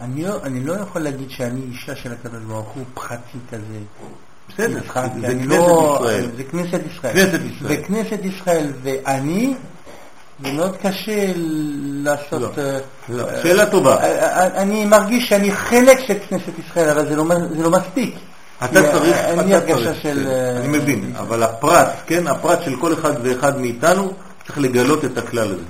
[0.00, 3.78] אני לא, אני לא יכול להגיד שאני אישה של הקדוש ברוך הוא פחתי כזה.
[4.48, 4.80] בסדר,
[5.20, 6.28] זה כנסת לא, ישראל.
[6.36, 7.12] זה כנסת ישראל.
[7.14, 7.80] כנסת ישראל.
[7.80, 9.54] וכנסת ישראל ואני,
[10.44, 11.32] זה מאוד קשה
[11.76, 12.42] לעשות...
[12.42, 13.42] לא, uh, לא.
[13.42, 13.96] שאלה טובה.
[13.96, 14.04] Uh,
[14.56, 17.24] אני מרגיש שאני חלק של כנסת ישראל, אבל זה לא,
[17.56, 18.14] זה לא מספיק.
[18.64, 20.24] אתה צריך, לי הרגשה של...
[20.24, 24.12] כן, אני מבין, אבל הפרט, כן, הפרט של כל אחד ואחד מאיתנו
[24.46, 25.64] צריך לגלות את הכלל הזה,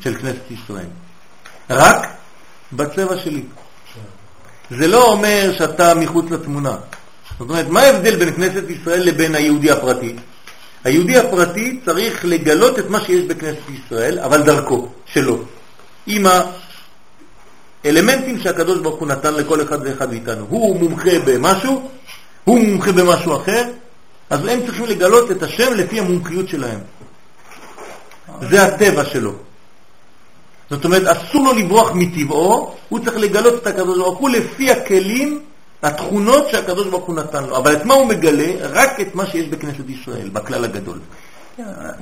[0.00, 0.86] של כנסת ישראל.
[1.70, 2.08] רק
[2.72, 3.42] בצבע שלי.
[4.70, 6.76] זה לא אומר שאתה מחוץ לתמונה.
[7.38, 10.16] זאת אומרת, מה ההבדל בין כנסת ישראל לבין היהודי הפרטי?
[10.84, 15.44] היהודי הפרטי צריך לגלות את מה שיש בכנסת ישראל, אבל דרכו, שלו.
[16.06, 16.26] עם
[17.84, 20.46] האלמנטים שהקדוש ברוך הוא נתן לכל אחד ואחד מאיתנו.
[20.48, 21.90] הוא מומחה במשהו,
[22.44, 23.64] הוא מומחה במשהו אחר,
[24.30, 26.78] אז הם צריכים לגלות את השם לפי המומחיות שלהם.
[28.50, 29.32] זה הטבע שלו.
[30.72, 35.42] זאת אומרת, אסור לו לברוח מטבעו, הוא צריך לגלות את הקדוש ברוך הוא לפי הכלים,
[35.82, 37.56] התכונות שהקדוש ברוך הוא נתן לו.
[37.56, 38.52] אבל את מה הוא מגלה?
[38.60, 40.98] רק את מה שיש בכנסת ישראל, בכלל הגדול.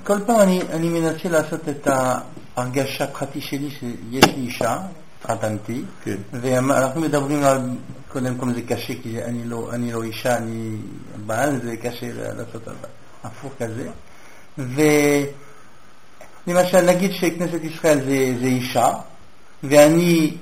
[0.05, 1.89] כל פעם אני, אני מנסה לעשות את
[2.57, 4.77] ההרגשה הפרטי שלי שיש לי אישה,
[5.19, 6.17] התחתנתי, כן.
[6.33, 7.59] ואנחנו מדברים על,
[8.09, 10.77] קודם כל זה קשה כי אני לא, אני לא אישה, אני
[11.27, 12.69] בעל, זה קשה לעשות
[13.25, 13.89] הפוך כזה.
[14.59, 14.83] ו...
[16.55, 18.89] למשל, נגיד שכנסת ישראל זה, זה אישה,
[19.63, 20.35] ואני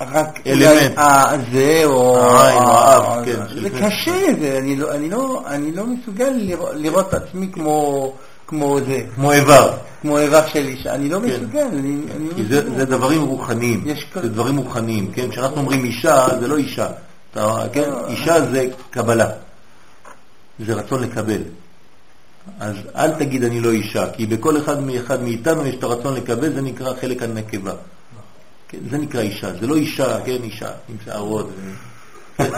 [0.00, 0.40] רק...
[0.46, 0.98] אלמנט.
[1.52, 2.18] זה, או...
[2.18, 3.60] העין, או האב, כן.
[3.62, 8.12] זה קשה, זה, אני, לא, אני, לא, אני לא מסוגל לראות, לראות את עצמי כמו,
[8.46, 9.00] כמו זה.
[9.14, 9.76] כמו איבר.
[10.02, 11.24] כמו איבר של אישה, אני לא כן.
[11.24, 11.66] מסוגל.
[11.72, 13.84] אני, אני כי לא זה, זה דברים רוחניים,
[14.14, 15.30] זה דברים רוחניים, כן?
[15.30, 16.86] כשאנחנו אומרים אישה, זה לא אישה.
[17.30, 17.90] אתה, כן?
[17.90, 18.08] לא.
[18.08, 19.28] אישה זה קבלה,
[20.66, 21.42] זה רצון לקבל.
[22.60, 26.52] אז אל תגיד אני לא אישה, כי בכל אחד מאחד מאיתנו יש את הרצון לקבל,
[26.52, 27.72] זה נקרא חלק הנקבה.
[28.68, 31.50] כן, זה נקרא אישה, זה לא אישה, כן, אישה, עם שערות.
[32.36, 32.50] כן,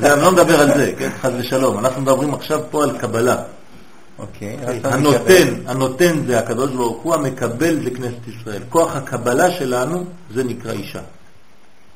[0.00, 1.78] זה, אני לא מדבר על זה, כן, חס ושלום.
[1.78, 3.42] אנחנו מדברים עכשיו פה על קבלה.
[4.18, 4.56] אוקיי.
[4.84, 8.62] הנותן, הנותן זה הקדוש ברוך הוא, המקבל זה כנסת ישראל.
[8.68, 11.00] כוח הקבלה שלנו זה נקרא אישה.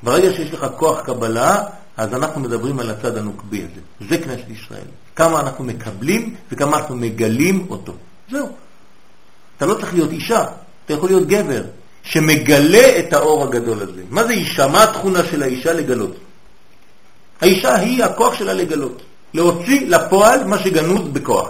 [0.03, 1.63] ברגע שיש לך כוח קבלה,
[1.97, 4.09] אז אנחנו מדברים על הצד הנוקבי הזה.
[4.09, 4.87] זה כנסת ישראל.
[5.17, 7.93] כמה אנחנו מקבלים וכמה אנחנו מגלים אותו.
[8.31, 8.49] זהו.
[9.57, 10.45] אתה לא צריך להיות אישה,
[10.85, 11.63] אתה יכול להיות גבר
[12.03, 14.01] שמגלה את האור הגדול הזה.
[14.09, 14.67] מה זה אישה?
[14.67, 16.15] מה התכונה של האישה לגלות?
[17.41, 19.01] האישה היא הכוח שלה לגלות,
[19.33, 21.49] להוציא לפועל מה שגנוז בכוח.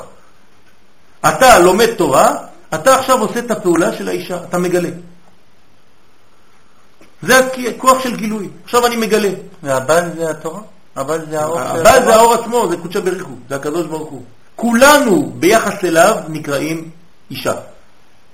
[1.19, 2.35] אתה לומד תורה,
[2.73, 4.89] אתה עכשיו עושה את הפעולה של האישה, אתה מגלה.
[7.21, 7.39] זה
[7.69, 8.49] הכוח של גילוי.
[8.63, 9.29] עכשיו אני מגלה.
[9.63, 10.61] והבעל זה התורה?
[10.97, 14.23] אבל זה האור אבל זה האור עצמו, זה קודשא בריחו, זה הקדוש ברוך הוא.
[14.55, 16.89] כולנו ביחס אליו נקראים
[17.31, 17.53] אישה.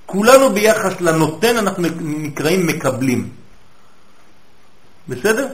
[0.06, 3.28] כולנו ביחס לנותן אנחנו נקראים מקבלים.
[5.08, 5.46] בסדר?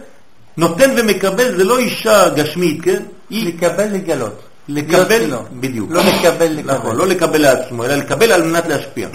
[0.57, 3.03] נותן ומקבל זה לא אישה גשמית, כן?
[3.31, 4.43] לקבל לגלות.
[4.69, 5.91] לקבל, בדיוק.
[5.91, 6.75] לא לקבל לקבל.
[6.75, 9.09] נכון, לא לקבל לעצמו, אלא לקבל על מנת להשפיע.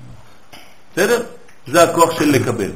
[0.92, 1.22] בסדר?
[1.66, 2.70] זה הכוח של לקבל.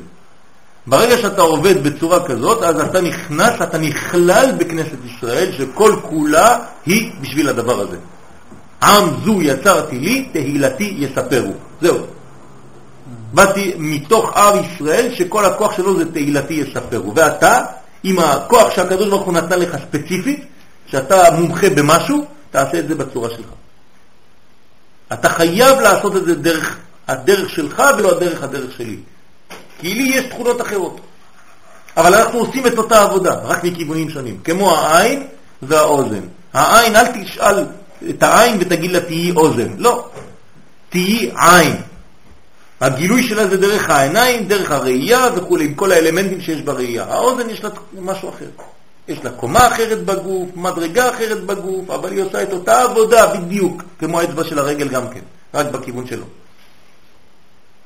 [0.86, 7.12] ברגע שאתה עובד בצורה כזאת, אז אתה נכנס, אתה נכלל בכנסת ישראל, שכל כולה היא
[7.20, 7.96] בשביל הדבר הזה.
[8.82, 11.52] עם זו יצרתי לי, תהילתי יספרו.
[11.80, 11.98] זהו.
[13.32, 17.14] באתי מתוך עם ישראל, שכל הכוח שלו זה תהילתי יספרו.
[17.14, 17.60] ואתה,
[18.02, 20.44] עם הכוח שהקדוש ברוך הוא נתן לך ספציפית,
[20.86, 23.48] שאתה מומחה במשהו, תעשה את זה בצורה שלך.
[25.12, 26.76] אתה חייב לעשות את זה דרך
[27.08, 28.96] הדרך שלך ולא הדרך הדרך שלי.
[29.82, 31.00] כי לי יש תכונות אחרות.
[31.96, 35.26] אבל אנחנו עושים את אותה עבודה, רק מכיוונים שונים, כמו העין
[35.62, 36.20] והאוזן.
[36.52, 37.64] העין, אל תשאל
[38.10, 40.08] את העין ותגיד לה תהיי אוזן, לא,
[40.90, 41.76] תהיי עין.
[42.80, 47.04] הגילוי שלה זה דרך העיניים, דרך הראייה וכו', עם כל האלמנטים שיש בראייה.
[47.04, 47.70] האוזן יש לה
[48.00, 48.48] משהו אחר.
[49.08, 53.82] יש לה קומה אחרת בגוף, מדרגה אחרת בגוף, אבל היא עושה את אותה עבודה בדיוק,
[53.98, 55.20] כמו האצבע של הרגל גם כן,
[55.54, 56.24] רק בכיוון שלו.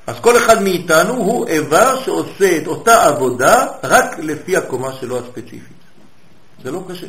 [0.07, 5.77] אז כל אחד מאיתנו הוא איבר שעושה את אותה עבודה רק לפי הקומה שלו הספציפית.
[6.63, 7.07] זה לא קשה.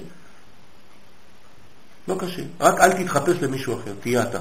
[2.09, 2.43] לא קשה.
[2.61, 4.39] רק אל תתחפש למישהו אחר, תהיה אתה.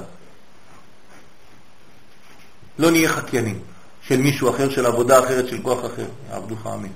[2.78, 3.60] לא נהיה חקיינים
[4.02, 6.06] של מישהו אחר, של עבודה אחרת, של כוח אחר.
[6.30, 6.88] עבדוך אמן.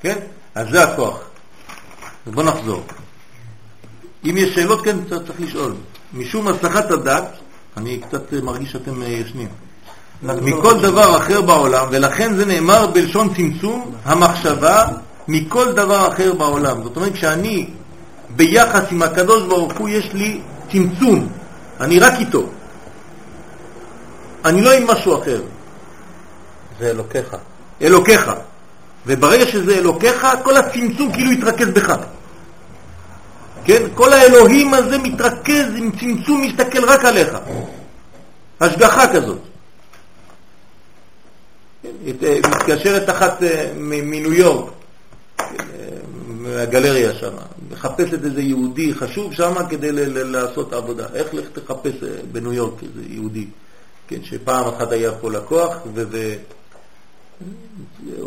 [0.00, 0.18] כן?
[0.54, 1.20] אז זה הכוח.
[2.26, 2.84] בוא נחזור.
[4.24, 5.74] אם יש שאלות, כן, צריך לשאול.
[6.14, 7.24] משום הסחת הדת,
[7.76, 9.48] אני קצת מרגיש שאתם אה, ישנים,
[10.22, 14.86] מכל דבר אחר בעולם, ולכן זה נאמר בלשון צמצום המחשבה
[15.28, 16.82] מכל דבר אחר בעולם.
[16.82, 17.66] זאת אומרת, כשאני
[18.36, 20.40] ביחס עם הקדוש ברוך הוא יש לי
[20.72, 21.28] צמצום,
[21.80, 22.46] אני רק איתו.
[24.44, 25.42] אני לא עם משהו אחר.
[26.80, 27.36] זה אלוקיך.
[27.82, 28.30] אלוקיך.
[29.06, 31.96] וברגע שזה אלוקיך, כל הצמצום כאילו יתרכז בך.
[33.68, 33.82] כן?
[33.94, 37.38] כל האלוהים הזה מתרכז עם צמצום, מסתכל רק עליך.
[38.60, 39.38] השגחה כזאת.
[41.84, 44.72] אה, מתקשרת אחת אה, מניו יורק,
[45.40, 45.44] אה,
[46.28, 47.32] מהגלריה שם,
[47.70, 49.88] מחפשת איזה יהודי חשוב שם כדי
[50.24, 51.06] לעשות עבודה.
[51.14, 51.94] איך לך תחפש
[52.32, 53.46] בניו יורק איזה יהודי,
[54.08, 56.34] כן, שפעם אחת היה פה לקוח, ו...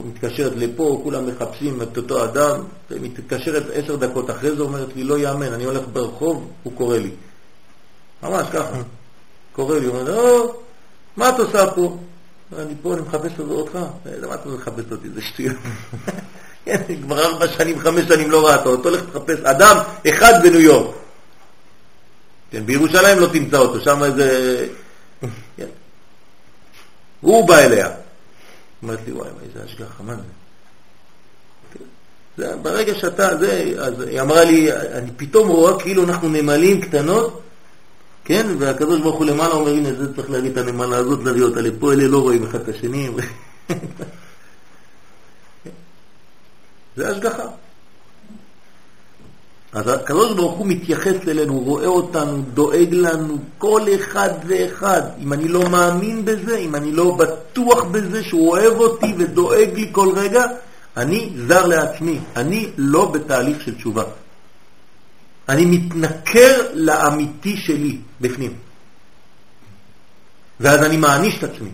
[0.05, 5.19] מתקשרת לפה, כולם מחפשים את אותו אדם, מתקשרת עשר דקות אחרי זה, אומרת לי, לא
[5.19, 7.11] יאמן, אני הולך ברחוב, הוא קורא לי.
[8.23, 8.81] ממש ככה,
[9.53, 10.53] קורא לי, אומר או,
[11.17, 11.97] מה את עושה פה?
[12.57, 13.79] אני פה, אני מחפש אותך.
[14.05, 15.09] למה אתה מחפש אותי?
[15.09, 15.55] זה שטויות.
[16.65, 19.77] כן, כבר ארבע שנים, חמש שנים לא ראית אותו, הולך לחפש אדם
[20.09, 20.95] אחד בניו יורק.
[22.51, 24.67] כן, בירושלים לא תמצא אותו, שם איזה...
[25.57, 25.67] כן.
[27.21, 27.89] הוא בא אליה.
[28.83, 30.21] אומרת לי, וואי, איזה השגחה, מה זה?
[32.37, 37.41] זה, ברגע שאתה, זה, אז היא אמרה לי, אני פתאום רואה כאילו אנחנו נמלים קטנות,
[38.25, 41.61] כן, והקדוש ברוך הוא למעלה אומר, הנה, זה צריך להביא את הנמלה הזאת, להביא אותה
[41.61, 43.09] לפה, אלה לא רואים אחד את השני.
[46.97, 47.47] זה השגחה.
[49.73, 55.01] אז הקדוש ברוך הוא מתייחס אלינו, רואה אותנו, דואג לנו, כל אחד ואחד.
[55.19, 59.89] אם אני לא מאמין בזה, אם אני לא בטוח בזה שהוא אוהב אותי ודואג לי
[59.91, 60.45] כל רגע,
[60.97, 64.03] אני זר לעצמי, אני לא בתהליך של תשובה.
[65.49, 68.53] אני מתנכר לאמיתי שלי בפנים.
[70.59, 71.69] ואז אני מעניש את עצמי.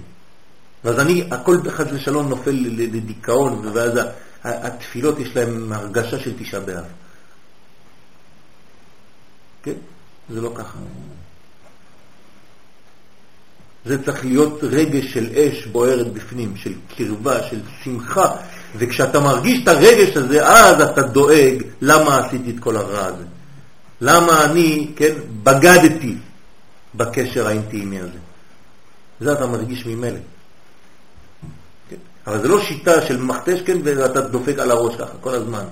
[0.84, 4.00] ואז אני, הכל חס ושלום נופל לדיכאון, ואז
[4.44, 6.86] התפילות יש להם הרגשה של תשעה באב.
[9.68, 9.80] כן?
[10.34, 10.78] זה לא ככה.
[13.86, 18.36] זה צריך להיות רגש של אש בוערת בפנים, של קרבה, של שמחה,
[18.78, 23.24] וכשאתה מרגיש את הרגש הזה, אז אתה דואג למה עשיתי את כל הרע הזה.
[24.02, 25.14] למה אני, כן,
[25.44, 26.16] בגדתי
[26.96, 28.20] בקשר האינטימי הזה.
[29.20, 30.20] זה אתה מרגיש ממילא.
[31.90, 31.96] כן?
[32.28, 35.66] אבל זה לא שיטה של מכתש, כן, ואתה דופק על הראש ככה כל הזמן.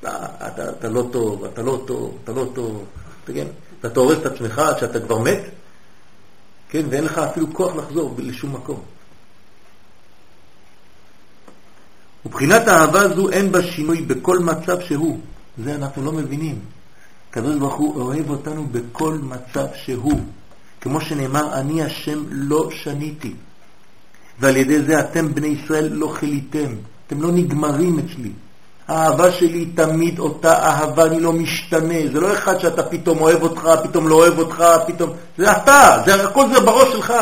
[0.00, 2.84] אתה, אתה, אתה לא טוב, אתה לא טוב, אתה לא טוב.
[3.26, 3.46] כן?
[3.82, 5.42] ואתה הורס את עצמך עד שאתה כבר מת,
[6.68, 6.82] כן?
[6.90, 8.80] ואין לך אפילו כוח לחזור לשום מקום.
[12.26, 15.20] ובחינת האהבה זו אין בה שינוי בכל מצב שהוא.
[15.64, 16.58] זה אנחנו לא מבינים.
[17.30, 20.20] הקדוש ברוך הוא אוהב אותנו בכל מצב שהוא.
[20.80, 23.34] כמו שנאמר, אני השם לא שניתי.
[24.38, 26.74] ועל ידי זה אתם בני ישראל לא חיליתם.
[27.06, 28.32] אתם לא נגמרים אצלי.
[28.90, 31.94] האהבה שלי תמיד אותה אהבה, אני לא משתנה.
[32.12, 35.10] זה לא אחד שאתה פתאום אוהב אותך, פתאום לא אוהב אותך, פתאום...
[35.38, 37.14] זה אתה, זה, הכל זה בראש שלך.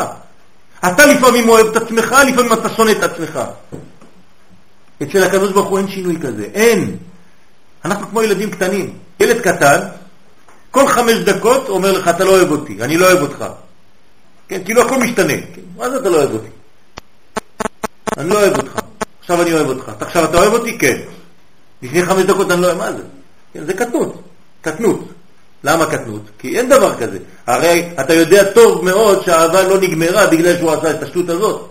[0.78, 3.40] אתה לפעמים אוהב את עצמך, לפעמים אתה שונא את עצמך.
[5.02, 6.96] אצל הקדוש ברוך הוא אין שינוי כזה, אין.
[7.84, 8.94] אנחנו כמו ילדים קטנים.
[9.20, 9.80] ילד קטן,
[10.70, 13.44] כל חמש דקות אומר לך, אתה לא אוהב אותי, אני לא אוהב אותך.
[14.48, 15.32] כן, כאילו הכל משתנה.
[15.54, 16.48] כן, מה זה אתה לא אוהב אותי?
[18.16, 18.78] אני לא אוהב אותך,
[19.20, 19.90] עכשיו אני אוהב אותך.
[20.00, 20.78] עכשיו אתה אוהב אותי?
[20.78, 20.98] כן.
[21.82, 23.02] לפני חמש דקות אני לא יודע מה זה.
[23.52, 24.22] כן, זה קטנות,
[24.60, 25.08] קטנות.
[25.64, 26.22] למה קטנות?
[26.38, 27.18] כי אין דבר כזה.
[27.46, 31.70] הרי אתה יודע טוב מאוד שהאהבה לא נגמרה בגלל שהוא עשה את השטות הזאת.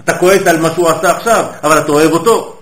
[0.00, 2.56] אתה כועס על מה שהוא עשה עכשיו, אבל אתה אוהב אותו.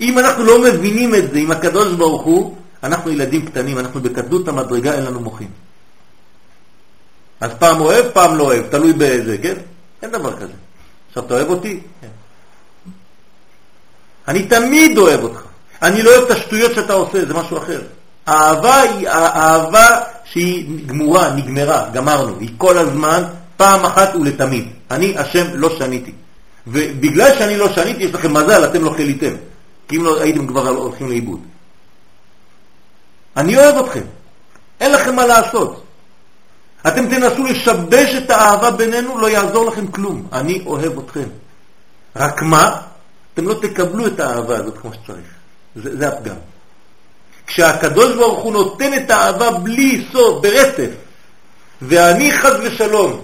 [0.00, 4.48] אם אנחנו לא מבינים את זה עם הקדוש ברוך הוא, אנחנו ילדים קטנים, אנחנו בקטנות
[4.48, 5.48] המדרגה, אין לנו מוחים.
[7.40, 9.54] אז פעם אוהב, פעם לא אוהב, תלוי באיזה, כן?
[10.02, 10.52] אין דבר כזה.
[11.08, 11.80] עכשיו אתה אוהב אותי?
[12.00, 12.08] כן.
[14.28, 15.42] אני תמיד אוהב אותך.
[15.84, 17.80] אני לא אוהב את השטויות שאתה עושה, זה משהו אחר.
[18.26, 22.38] האהבה היא האהבה שהיא גמורה, נגמרה, גמרנו.
[22.40, 23.22] היא כל הזמן,
[23.56, 24.68] פעם אחת ולתמיד.
[24.90, 26.12] אני, השם, לא שניתי.
[26.66, 29.34] ובגלל שאני לא שניתי, יש לכם מזל, אתם לא חיליתם.
[29.88, 31.40] כי אם לא הייתם כבר הולכים לאיבוד.
[33.36, 34.04] אני אוהב אתכם.
[34.80, 35.84] אין לכם מה לעשות.
[36.86, 40.26] אתם תנסו לשבש את האהבה בינינו, לא יעזור לכם כלום.
[40.32, 41.28] אני אוהב אתכם.
[42.16, 42.80] רק מה?
[43.34, 45.33] אתם לא תקבלו את האהבה הזאת כמו שצריך.
[45.76, 46.36] זה, זה הפגם.
[47.46, 50.90] כשהקדוש ברוך הוא נותן את האהבה בלי סוף, ברצף,
[51.82, 53.22] ואני חז ושלום,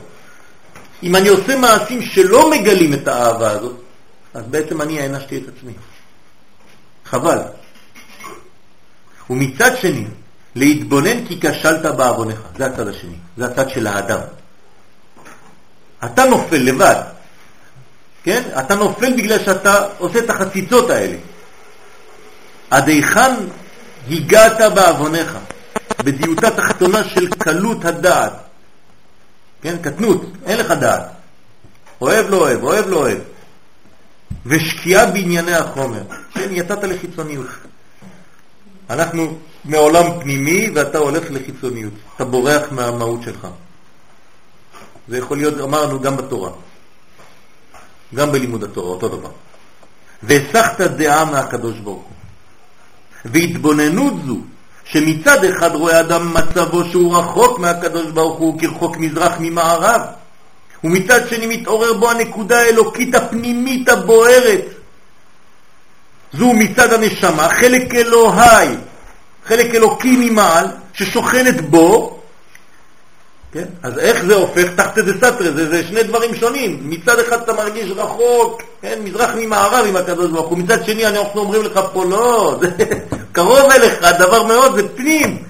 [1.03, 3.77] אם אני עושה מעשים שלא מגלים את האהבה הזאת,
[4.35, 5.73] אז בעצם אני הענשתי את עצמי.
[7.05, 7.39] חבל.
[9.31, 10.05] ומצד שני,
[10.55, 12.41] להתבונן כי כשלת בעוונך.
[12.59, 14.21] זה הצד השני, זה הצד של האדם.
[16.05, 17.03] אתה נופל לבד,
[18.23, 18.43] כן?
[18.59, 21.17] אתה נופל בגלל שאתה עושה את החציצות האלה.
[22.71, 23.35] עד היכן
[24.11, 25.39] הגעת בעוונך,
[26.05, 28.33] בדיוטה תחתונה של קלות הדעת.
[29.62, 31.03] כן, קטנות, אין לך דעת.
[32.01, 33.18] אוהב לא אוהב, אוהב לא אוהב.
[34.47, 36.03] ושקיעה בענייני החומר.
[36.35, 37.47] כן, יצאת לחיצוניות.
[38.91, 41.93] אנחנו מעולם פנימי ואתה הולך לחיצוניות.
[42.16, 43.47] אתה בורח מהמהות שלך.
[45.09, 46.51] זה יכול להיות, אמרנו, גם בתורה.
[48.14, 49.31] גם בלימוד התורה, אותו דבר.
[50.23, 52.20] והסחת דעה מהקדוש ברוך הוא.
[53.25, 54.37] והתבוננות זו,
[54.85, 60.01] שמצד אחד רואה אדם מצבו שהוא רחוק מהקדוש ברוך הוא כרחוק מזרח ממערב,
[60.85, 64.64] ומצד שני מתעורר בו הנקודה האלוקית הפנימית הבוערת.
[66.33, 68.68] זו מצד הנשמה, חלק אלוהי,
[69.45, 72.20] חלק אלוקי ממעל, ששוכנת בו,
[73.53, 73.65] כן?
[73.83, 74.69] אז איך זה הופך?
[74.77, 76.81] תחת זה סתרי, זה, זה שני דברים שונים.
[76.83, 78.99] מצד אחד אתה מרגיש רחוק, כן?
[79.05, 82.71] מזרח ממערב עם הקדוש ברוך הוא, מצד שני אנחנו אומרים לך פה לא, זה
[83.33, 85.43] קרוב אליך, הדבר מאוד, זה פנים,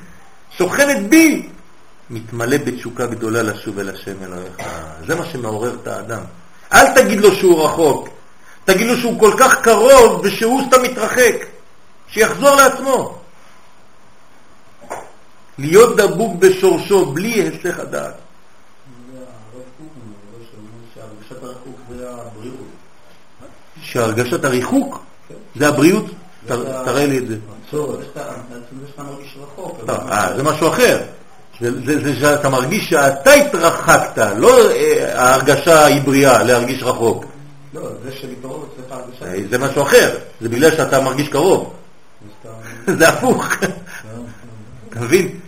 [0.59, 1.49] שוכנת בי.
[2.11, 4.53] מתמלא בתשוקה גדולה לשוב אל השם אלוהיך.
[5.07, 6.21] זה מה שמעורר את האדם.
[6.73, 8.09] אל תגיד לו שהוא רחוק,
[8.65, 11.35] תגיד לו שהוא כל כך קרוב ושהוא סתם מתרחק,
[12.09, 13.20] שיחזור לעצמו.
[15.61, 18.15] להיות דבוק בשורשו בלי היסח הדעת.
[23.83, 25.03] שהרגשת הריחוק
[25.57, 26.07] זה הבריאות?
[26.47, 27.37] תראה לי את זה.
[29.89, 31.01] אה, זה משהו אחר.
[31.61, 37.25] זה שאתה מרגיש שאתה התרחקת, לא אה, ההרגשה היא בריאה להרגיש רחוק.
[37.75, 39.25] לא, זה שלקרוב אצלך הרגשה...
[39.25, 41.73] אה, זה משהו אחר, זה בגלל שאתה מרגיש קרוב.
[42.99, 43.47] זה הפוך.
[44.91, 45.41] אתה מבין?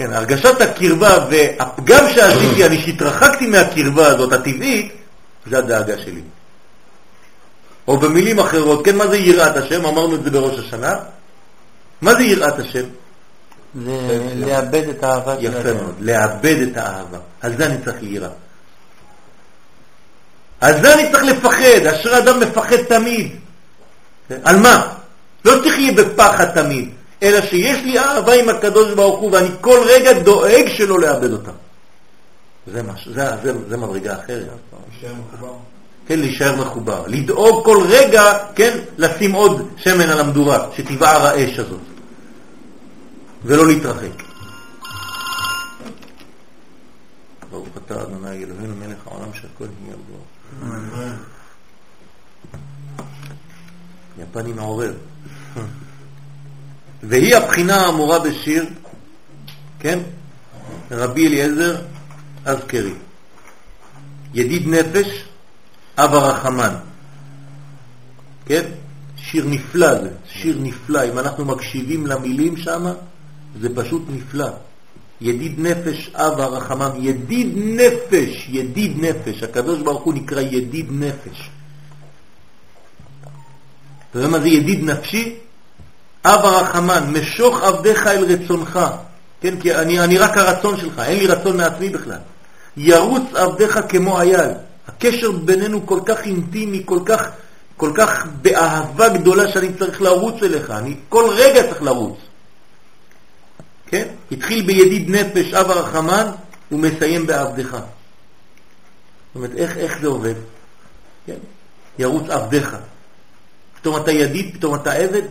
[0.00, 4.92] כן, הרגשת הקרבה והפגם שעשיתי, אני שהתרחקתי מהקרבה הזאת הטבעית,
[5.46, 6.20] זה הדאגה שלי.
[7.88, 9.86] או במילים אחרות, כן, מה זה יראת השם?
[9.86, 10.96] אמרנו את זה בראש השנה.
[12.00, 12.84] מה זה יראת השם?
[13.84, 17.18] זה לאבד את האהבה של יפה מאוד, לאבד את האהבה.
[17.40, 18.28] על זה אני צריך לירה.
[20.60, 23.36] על זה אני צריך לפחד, אשר אדם מפחד תמיד.
[24.44, 24.94] על מה?
[25.44, 26.90] לא תחיה בפחד תמיד.
[27.22, 31.50] אלא שיש לי אהבה עם הקדוש ברוך הוא ואני כל רגע דואג שלא לאבד אותה.
[32.66, 34.48] זה, מש, זה, זה, זה מדרגה אחרת.
[34.90, 35.54] להישאר מחובר.
[36.06, 37.04] כן, להישאר מחובר.
[37.06, 38.22] לדאוג כל רגע,
[38.54, 41.80] כן, לשים עוד שמן על המדורה, שתבער האש הזאת.
[43.44, 44.22] ולא להתרחק.
[47.50, 50.16] ברוך אתה אדוני אלוהינו מלך העולם שהכל נהיה בו.
[54.18, 54.92] יפני מעורר.
[57.02, 58.64] והיא הבחינה האמורה בשיר,
[59.78, 59.98] כן?
[60.90, 61.76] רבי אליעזר
[62.44, 62.94] אזכרי.
[64.34, 65.24] ידיד נפש,
[65.98, 66.74] אב הרחמן.
[68.46, 68.64] כן?
[69.16, 71.08] שיר נפלא זה, שיר נפלא.
[71.12, 72.86] אם אנחנו מקשיבים למילים שם,
[73.60, 74.48] זה פשוט נפלא.
[75.20, 76.90] ידיד נפש, אב הרחמן.
[76.98, 79.42] ידיד נפש, ידיד נפש.
[79.42, 81.50] הקדוש ברוך הוא נקרא ידיד נפש.
[84.10, 85.36] אתה יודע מה זה ידיד נפשי?
[86.24, 88.80] אב הרחמן, משוך עבדיך אל רצונך,
[89.40, 92.18] כן, כי אני, אני רק הרצון שלך, אין לי רצון מעצמי בכלל.
[92.76, 94.50] ירוץ עבדיך כמו אייל.
[94.88, 97.28] הקשר בינינו כל כך אינטימי, כל כך,
[97.76, 102.18] כל כך באהבה גדולה שאני צריך לרוץ אליך, אני כל רגע צריך לרוץ.
[103.86, 104.08] כן?
[104.32, 106.26] התחיל בידיד נפש, אב הרחמן,
[106.72, 107.70] ומסיים בעבדך.
[107.70, 107.82] זאת
[109.34, 110.34] אומרת, איך, איך זה עובד?
[111.26, 111.38] כן?
[111.98, 112.76] ירוץ עבדך.
[113.80, 115.22] פתאום אתה ידיד, פתאום אתה עבד,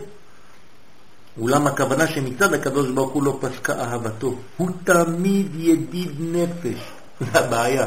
[1.38, 6.78] אולם הכוונה שמצד הקדוש ברוך הוא לא פסקה אהבתו, הוא תמיד ידיד נפש,
[7.32, 7.86] זה הבעיה.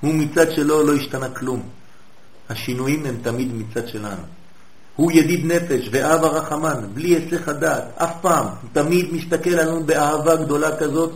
[0.00, 1.62] הוא מצד שלו לא השתנה כלום.
[2.48, 4.22] השינויים הם תמיד מצד שלנו.
[4.96, 10.76] הוא ידיד נפש ואב הרחמן, בלי היסח הדעת, אף פעם, תמיד מסתכל עלינו באהבה גדולה
[10.76, 11.12] כזאת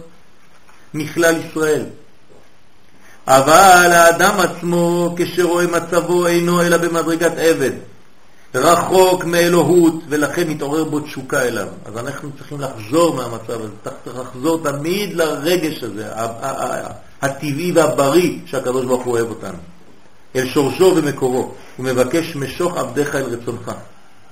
[0.94, 1.84] מכלל ישראל.
[3.26, 7.72] אבל האדם עצמו, כשרואה מצבו, אינו אלא במדרגת עבד,
[8.54, 11.68] רחוק מאלוהות, ולכן מתעורר בו תשוקה אליו.
[11.84, 13.72] אז אנחנו צריכים לחזור מהמצב הזה,
[14.04, 16.08] צריך לחזור תמיד לרגש הזה,
[17.22, 19.58] הטבעי והבריא שהקדוש ברוך הוא אוהב אותנו.
[20.36, 23.72] אל שורשו ומקורו, הוא מבקש משוך עבדיך אל רצונך,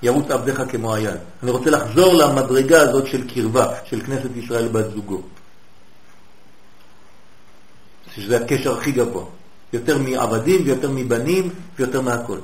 [0.02, 1.16] ירוץ עבדיך כמו היד.
[1.42, 5.22] אני רוצה לחזור למדרגה הזאת של קרבה, של כנסת ישראל בת זוגו.
[8.14, 9.24] שזה הקשר הכי גבוה,
[9.72, 12.38] יותר מעבדים ויותר מבנים ויותר מהכל.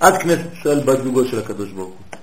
[0.00, 2.18] עד כנסת ישראל בת זוגו של הקדוש ברוך הוא.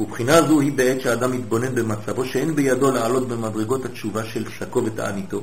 [0.00, 5.42] ובחינה זו היא בעת שהאדם מתבונן במצבו שאין בידו לעלות במדרגות התשובה של שקו ותעניתו,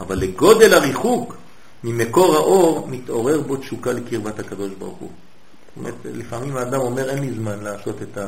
[0.00, 1.36] אבל לגודל הריחוק
[1.84, 5.10] ממקור האור מתעורר בו תשוקה לקרבת הקדוש ברוך הוא.
[5.10, 8.18] זאת אומרת, לפעמים האדם אומר אין לי זמן לעשות את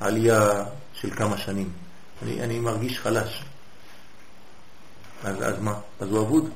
[0.00, 1.68] העלייה של כמה שנים.
[2.22, 3.44] אני, אני מרגיש חלש.
[5.24, 5.74] אז, אז מה?
[6.00, 6.50] אז הוא אבוד.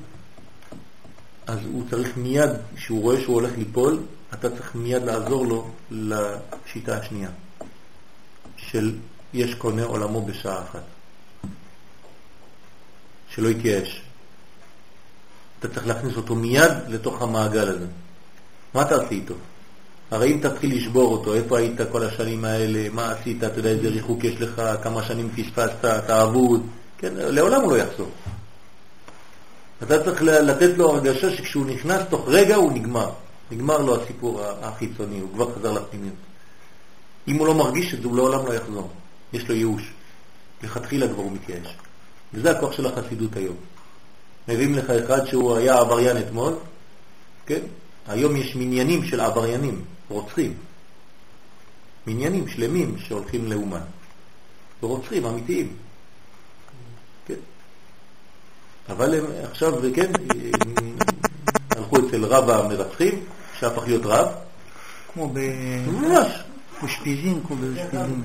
[1.47, 3.99] אז הוא צריך מיד, כשהוא רואה שהוא הולך ליפול,
[4.33, 7.29] אתה צריך מיד לעזור לו לשיטה השנייה,
[8.57, 8.95] של
[9.33, 10.83] יש קונה עולמו בשעה אחת.
[13.29, 14.01] שלא יתייאש.
[15.59, 17.85] אתה צריך להכניס אותו מיד לתוך המעגל הזה.
[18.73, 19.33] מה תעשי איתו?
[20.11, 23.89] הרי אם תתחיל לשבור אותו, איפה היית כל השנים האלה, מה עשית, אתה יודע איזה
[23.89, 26.65] ריחוק יש לך, כמה שנים פספסת, אתה אבוד,
[26.97, 28.11] כן, לעולם הוא לא יחזור.
[29.83, 33.09] אתה צריך לתת לו הרגשה שכשהוא נכנס תוך רגע הוא נגמר.
[33.51, 36.15] נגמר לו הסיפור החיצוני, הוא כבר חזר לפנימיות.
[37.27, 38.89] אם הוא לא מרגיש את זה, הוא לעולם לא יחזור.
[39.33, 39.93] יש לו ייאוש.
[40.63, 41.75] לכתחילה כבר הוא מתייאש.
[42.33, 43.55] וזה הכוח של החסידות היום.
[44.47, 46.53] מביאים לך אחד שהוא היה עבריין אתמול,
[47.45, 47.59] כן?
[48.07, 50.53] היום יש מניינים של עבריינים, רוצחים.
[52.07, 53.81] מניינים שלמים שהולכים לאומן.
[54.83, 55.75] ורוצחים אמיתיים.
[57.25, 57.33] כן?
[58.89, 60.11] אבל הם עכשיו, כן,
[61.69, 63.23] הלכו אצל רב המרצחים,
[63.59, 64.27] שהפך להיות רב.
[65.13, 65.39] כמו ב...
[65.87, 66.43] ממש.
[66.83, 68.21] אושפיזין, כמו באושפיזין.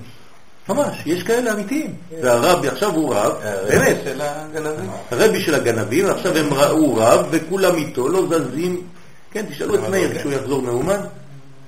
[0.69, 1.95] ממש, יש כאלה אמיתיים.
[2.23, 3.33] והרבי עכשיו הוא רב,
[3.69, 3.97] באמת.
[4.05, 4.91] של הגנבים.
[5.11, 8.87] הרבי של הגנבים, עכשיו הם ראו רב וכולם איתו, לא זזים.
[9.31, 11.01] כן, תשאלו את מאיר כשהוא יחזור מאומן.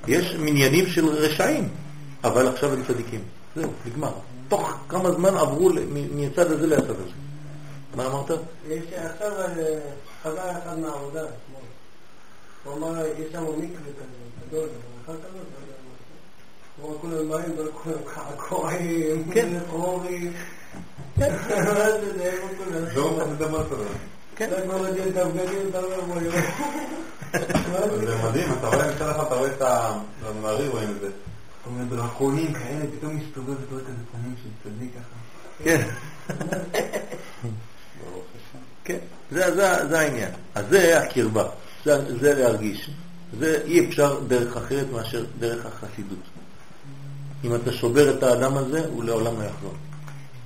[0.08, 1.68] יש מניינים של רשעים,
[2.24, 3.20] אבל עכשיו הם צדיקים.
[3.56, 4.12] זהו, נגמר.
[4.48, 5.70] תוך כמה זמן עברו
[6.12, 7.14] מהצד הזה לצד הזה.
[7.96, 8.30] מה אמרת?
[8.68, 9.32] יש עכשיו
[10.22, 11.20] חזר אחד מהעבודה.
[12.64, 14.68] הוא אמר, יש שם מקווה כזה, גדול,
[15.04, 15.38] אחד כזה,
[16.80, 19.32] הוא אמר, כולם באים וכולם קעקועים.
[22.94, 23.84] לא מדבר כזה.
[24.36, 24.50] כן.
[24.56, 26.24] זה כבר מגיע את הבגדים, אתה אומר, בואי.
[28.06, 29.62] זה מדהים, אתה רואה מצד אחד, אתה רואה את
[30.22, 31.06] המעריב, רואים את זה.
[31.06, 35.64] זאת אומרת, דרקונים כאלה, פתאום מסתובב ואתה רואה כזה פנים של צדיק ככה.
[35.64, 35.88] כן.
[38.84, 38.98] כן,
[39.30, 40.30] זה העניין.
[40.54, 41.48] אז זה הקרבה,
[41.84, 42.90] זה, זה להרגיש.
[43.38, 46.18] זה אי אפשר דרך אחרת מאשר דרך החסידות.
[47.44, 49.74] אם אתה שובר את האדם הזה, הוא לעולם לא יחזור.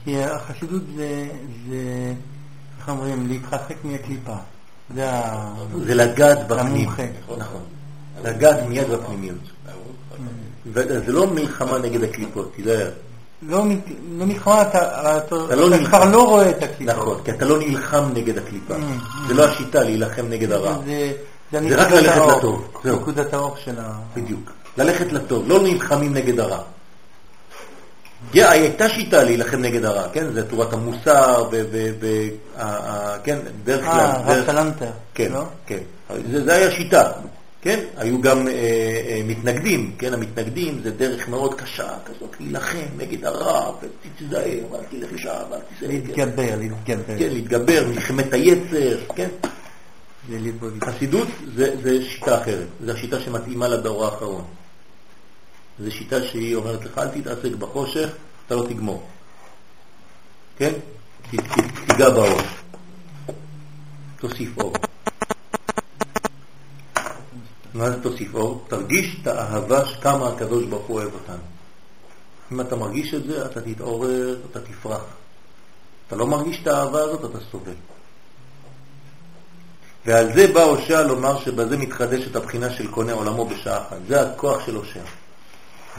[0.04, 1.28] כי החסידות זה,
[1.68, 2.12] זה,
[2.78, 4.36] איך אומרים, להתרחק מהקליפה.
[4.94, 5.10] זה.
[5.84, 6.88] זה לגעת בפנים.
[6.88, 7.02] המומחה.
[7.38, 7.62] נכון.
[8.24, 9.38] לגעת מיד בפנימיות.
[10.66, 12.90] וזה לא מלחמה נגד הקליפות, תיזהר.
[13.42, 13.64] לא
[14.18, 14.78] לא מלחמה, אתה
[15.18, 15.84] אתה- אתה לא אתה.
[15.84, 16.92] כבר לא רואה את הקליפה.
[16.92, 18.74] נכון, כי אתה לא נלחם נגד הקליפה.
[18.74, 19.28] Mm.
[19.28, 20.74] זה לא השיטה להילחם נגד הרע.
[20.86, 21.12] זה-
[21.52, 22.32] זה זה רק ללכת האור.
[22.38, 22.96] לטוב, זהו.
[22.96, 23.92] נקודת האור של ה...
[24.16, 24.50] בדיוק.
[24.78, 26.58] ללכת לטוב, לא נלחמים נגד הרע.
[28.50, 30.32] הייתה שיטה להילחם נגד הרע, כן?
[30.32, 31.48] זה תורת המוסר,
[33.24, 33.90] כן, דרך כלל.
[34.00, 34.90] אה, רב סלנטר.
[35.14, 35.42] כן, לא?
[35.66, 35.78] כן.
[36.30, 37.10] זה, זה היה שיטה,
[37.62, 37.84] כן?
[37.96, 40.14] היו גם אה, אה, מתנגדים, כן?
[40.14, 45.86] המתנגדים זה דרך מאוד קשה כזאת, להילחם נגד הרע, ותתזהר, ואל תלך לשם, ואל תסתכל.
[45.86, 47.18] להתגבר, להתגבר.
[47.18, 49.28] כן, להתגבר, מלחמת היצר, כן?
[50.84, 54.44] חסידות זה, זה שיטה אחרת, זו השיטה שמתאימה לדור האחרון.
[55.80, 58.08] זו שיטה שהיא אומרת לך, אל תתעסק בחושך,
[58.46, 59.06] אתה לא תגמור.
[60.58, 60.72] כן?
[61.86, 62.40] תיגע באור.
[64.20, 64.72] תוסיף אור.
[68.02, 68.64] תוסיף אור?
[68.68, 71.42] תרגיש את האהבה כמה הקדוש ברוך הוא אוהב אותנו.
[72.52, 75.04] אם אתה מרגיש את זה, אתה תתעורר, אתה תפרח.
[76.06, 77.72] אתה לא מרגיש את האהבה הזאת, אתה סובל.
[80.06, 83.96] ועל זה בא הושע לומר שבזה מתחדשת הבחינה של קונה עולמו בשעה אחת.
[84.08, 85.02] זה הכוח של הושע.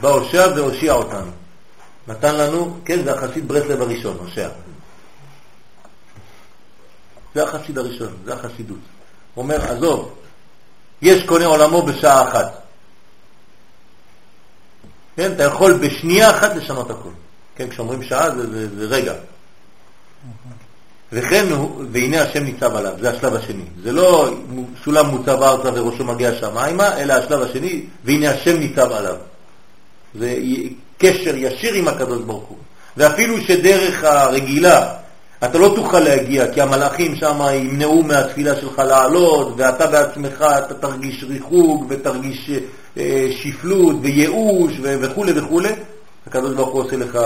[0.00, 1.30] בא הושע והושיע אותנו.
[2.08, 4.48] נתן לנו, כן, זה החסיד ברסלב הראשון, הושע.
[7.34, 8.78] זה החסיד הראשון, זה החסידות.
[9.36, 10.19] אומר, עזוב,
[11.02, 12.62] יש קונה עולמו בשעה אחת.
[15.16, 17.08] כן, אתה יכול בשנייה אחת לשנות הכל.
[17.56, 19.14] כן, כשאומרים שעה זה, זה, זה רגע.
[21.12, 21.46] וכן,
[21.92, 23.64] והנה השם ניצב עליו, זה השלב השני.
[23.82, 24.34] זה לא
[24.84, 29.16] סולם מוצב ארצה וראשו מגיע שמיימה, אלא השלב השני, והנה השם ניצב עליו.
[30.14, 30.36] זה
[30.98, 32.58] קשר ישיר עם הקדוש ברוך הוא.
[32.96, 34.94] ואפילו שדרך הרגילה
[35.44, 41.24] אתה לא תוכל להגיע, כי המלאכים שם ימנעו מהתפילה שלך לעלות, ואתה בעצמך אתה תרגיש
[41.28, 42.50] ריחוג ותרגיש
[42.98, 45.60] אה, שפלות וייאוש וכו' וכו'.
[46.26, 47.18] הקדוש ברוך הוא עושה לך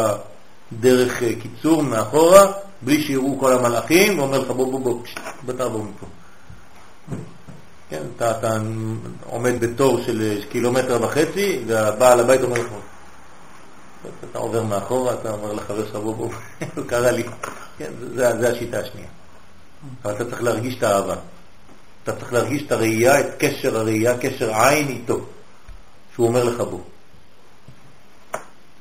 [0.80, 2.52] דרך אה, קיצור מאחורה,
[2.82, 4.98] בלי שיראו כל המלאכים, ואומר לך בוא בוא בוא,
[5.42, 6.06] בוא תעבור מפה.
[7.90, 8.58] כן, אתה, אתה
[9.26, 12.68] עומד בתור של אה, קילומטר וחצי, והבעל הבית אומר לך,
[14.30, 16.30] אתה עובר מאחורה, אתה אומר לחבר שלך בוא בוא,
[16.90, 17.22] קרה לי.
[17.78, 19.08] כן, זה השיטה השנייה.
[20.04, 21.14] אבל אתה צריך להרגיש את האהבה.
[22.02, 25.20] אתה צריך להרגיש את הראייה, את קשר הראייה, קשר עין איתו,
[26.14, 26.80] שהוא אומר לך בו.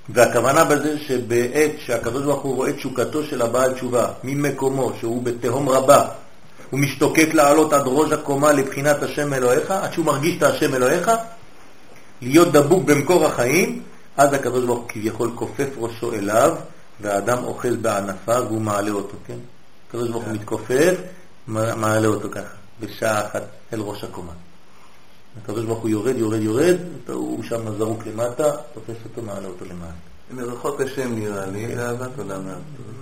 [0.09, 6.07] והכוונה בזה שבעת שהקדוש ברוך הוא רואה תשוקתו של הבעל תשובה ממקומו, שהוא בתהום רבה,
[6.69, 11.11] הוא משתוקק לעלות עד ראש הקומה לבחינת השם אלוהיך, עד שהוא מרגיש את השם אלוהיך,
[12.21, 13.81] להיות דבוק במקור החיים,
[14.17, 16.55] אז הקדוש ברוך הוא כביכול כופף ראשו אליו,
[17.01, 19.37] והאדם אוחז בענפיו והוא מעלה אותו, כן?
[19.89, 20.95] הקדוש ברוך הוא מתכופף,
[21.47, 23.43] מעלה אותו ככה, בשעה אחת
[23.73, 24.33] אל ראש הקומה.
[25.43, 26.75] הקדוש ברוך הוא יורד, יורד, יורד,
[27.07, 29.91] הוא שם זרוק למטה, תופס אותו, מעלה אותו למעלה.
[30.31, 31.77] מרחוק השם נראה לי, כן.
[31.77, 32.93] לאהבת עולם מהטוב.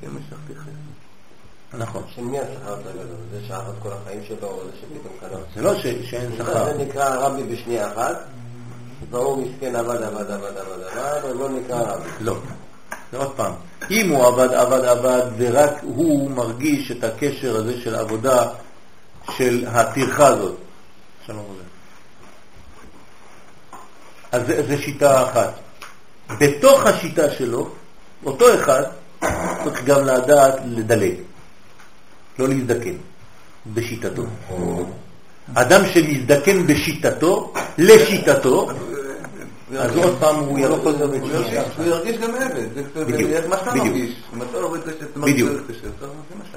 [0.00, 1.78] כן משכתי חסד.
[1.78, 2.02] נכון.
[2.14, 3.06] של מי השכר הגדול?
[3.32, 5.38] זה שאהב כל החיים שלו, או זה שפתאום קנה?
[5.54, 6.64] זה לא שאין שכר.
[6.64, 8.16] זה נקרא רבי בשנייה אחת,
[9.10, 12.08] והוא מסכן עבד, עבד, עבד, עבד, עבד, אבל לא נקרא רבי.
[12.20, 12.36] לא.
[13.16, 13.52] עוד פעם,
[13.90, 18.48] אם הוא עבד, עבד, עבד, ורק הוא מרגיש את הקשר הזה של עבודה,
[19.36, 20.56] של הטרחה הזאת,
[21.26, 21.68] שלום עליכם.
[24.32, 25.54] אז זו שיטה אחת.
[26.40, 27.70] בתוך השיטה שלו,
[28.24, 28.82] אותו אחד
[29.64, 31.14] צריך גם לדעת לדלג,
[32.38, 32.96] לא להזדקן
[33.74, 34.22] בשיטתו.
[35.54, 38.68] אדם שמזדקן בשיטתו, לשיטתו,
[39.78, 41.62] אז עוד פעם הוא לא חוזר בתשובה.
[41.76, 42.66] הוא ירגיש גם עבד.
[43.80, 43.96] בדיוק.
[45.16, 45.50] לא בדיוק.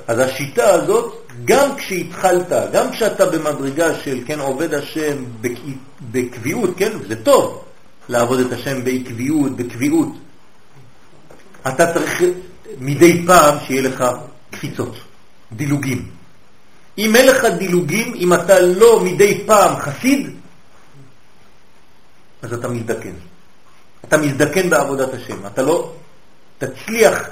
[0.08, 1.14] אז השיטה הזאת,
[1.46, 5.24] גם כשהתחלת, גם כשאתה במדרגה של, כן, עובד השם
[6.12, 7.64] בקביעות, כן, זה טוב
[8.10, 10.10] לעבוד את השם בעקביות, בקביעות.
[11.68, 12.22] אתה צריך
[12.80, 14.04] מדי פעם שיהיה לך
[14.52, 14.96] קפיצות,
[15.52, 16.21] דילוגים.
[17.02, 20.30] אם אין לך דילוגים, אם אתה לא מדי פעם חסיד,
[22.42, 23.14] אז אתה מזדקן.
[24.06, 25.46] אתה מזדקן בעבודת השם.
[25.48, 25.94] אתה לא
[26.58, 27.30] תצליח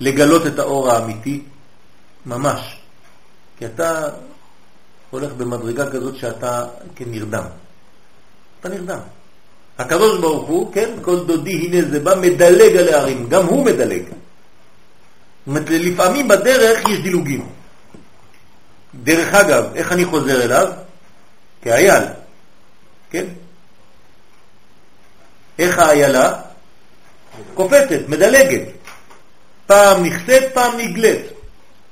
[0.00, 1.42] לגלות את האור האמיתי
[2.26, 2.76] ממש.
[3.58, 4.08] כי אתה
[5.10, 6.64] הולך במדרגה כזאת שאתה
[6.96, 7.44] כנרדם.
[8.60, 9.00] אתה נרדם.
[9.78, 14.02] הקדוש ברוך הוא, כן, כל דודי הנה זה בא, מדלג על הערים, גם הוא מדלג.
[14.02, 14.16] זאת
[15.46, 17.61] אומרת, לפעמים בדרך יש דילוגים.
[18.94, 20.72] דרך אגב, איך אני חוזר אליו?
[21.62, 22.02] כאייל,
[23.10, 23.24] כן?
[25.58, 26.32] איך האיילה?
[27.54, 28.68] קופצת, מדלגת.
[29.66, 31.20] פעם נכסית, פעם נגלית.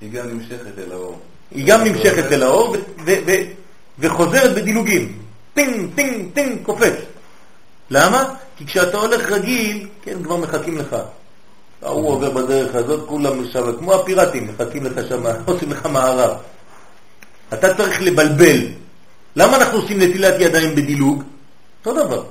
[0.01, 1.19] היא גם נמשכת אל האור.
[1.51, 2.77] היא גם נמשכת אל האור
[3.99, 5.19] וחוזרת בדילוגים.
[5.55, 6.95] טינג, טינג, טינג, קופץ.
[7.91, 8.35] למה?
[8.57, 10.97] כי כשאתה הולך רגיל, כן, כבר מחכים לך.
[11.83, 16.37] ההוא עובר בדרך הזאת, כולם שם, כמו הפיראטים, מחכים לך שם, עושים לך מארב.
[17.55, 18.59] אתה צריך לבלבל.
[19.37, 21.23] למה אנחנו עושים נטילת ידיים בדילוג?
[21.87, 22.23] אותו דבר.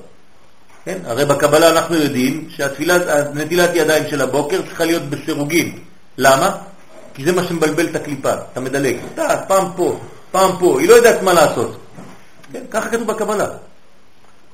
[0.84, 0.98] כן?
[1.04, 5.78] הרי בקבלה אנחנו יודעים שהנטילת ידיים של הבוקר צריכה להיות בסירוגין.
[6.18, 6.56] למה?
[7.14, 8.96] כי זה מה שמבלבל את הקליפה, אתה מדלג.
[9.14, 11.76] אתה פעם פה, פעם פה, היא לא יודעת מה לעשות.
[12.52, 12.62] כן?
[12.70, 13.46] ככה כתוב בקבלה.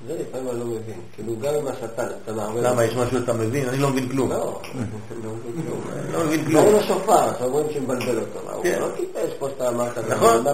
[0.06, 1.00] זה לפעמים אני לא מבין.
[1.14, 2.62] כאילו גם עם השטן, אתה מערבב...
[2.62, 3.68] למה, יש משהו שאתה מבין?
[3.68, 4.30] אני לא מבין כלום.
[4.30, 4.60] לא,
[5.24, 5.30] לא
[6.26, 6.64] מבין כלום.
[6.64, 8.40] לא עם השופר, שאומרים שמבלבל אותו.
[8.54, 9.98] הוא לא טיפש פה שאתה אמרת.
[10.08, 10.44] נכון.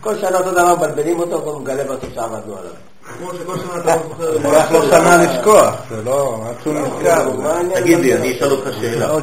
[0.00, 2.72] כל שנה אותו דבר מבלבלים אותו, והוא מגלה בסוף שעבדנו עליו.
[3.18, 6.44] כמו שכל שנה אתה לא שנה לשכוח, זה לא...
[6.62, 7.30] שהוא נזכר.
[7.74, 9.14] תגיד לי, אני אשאל אותך שאלה.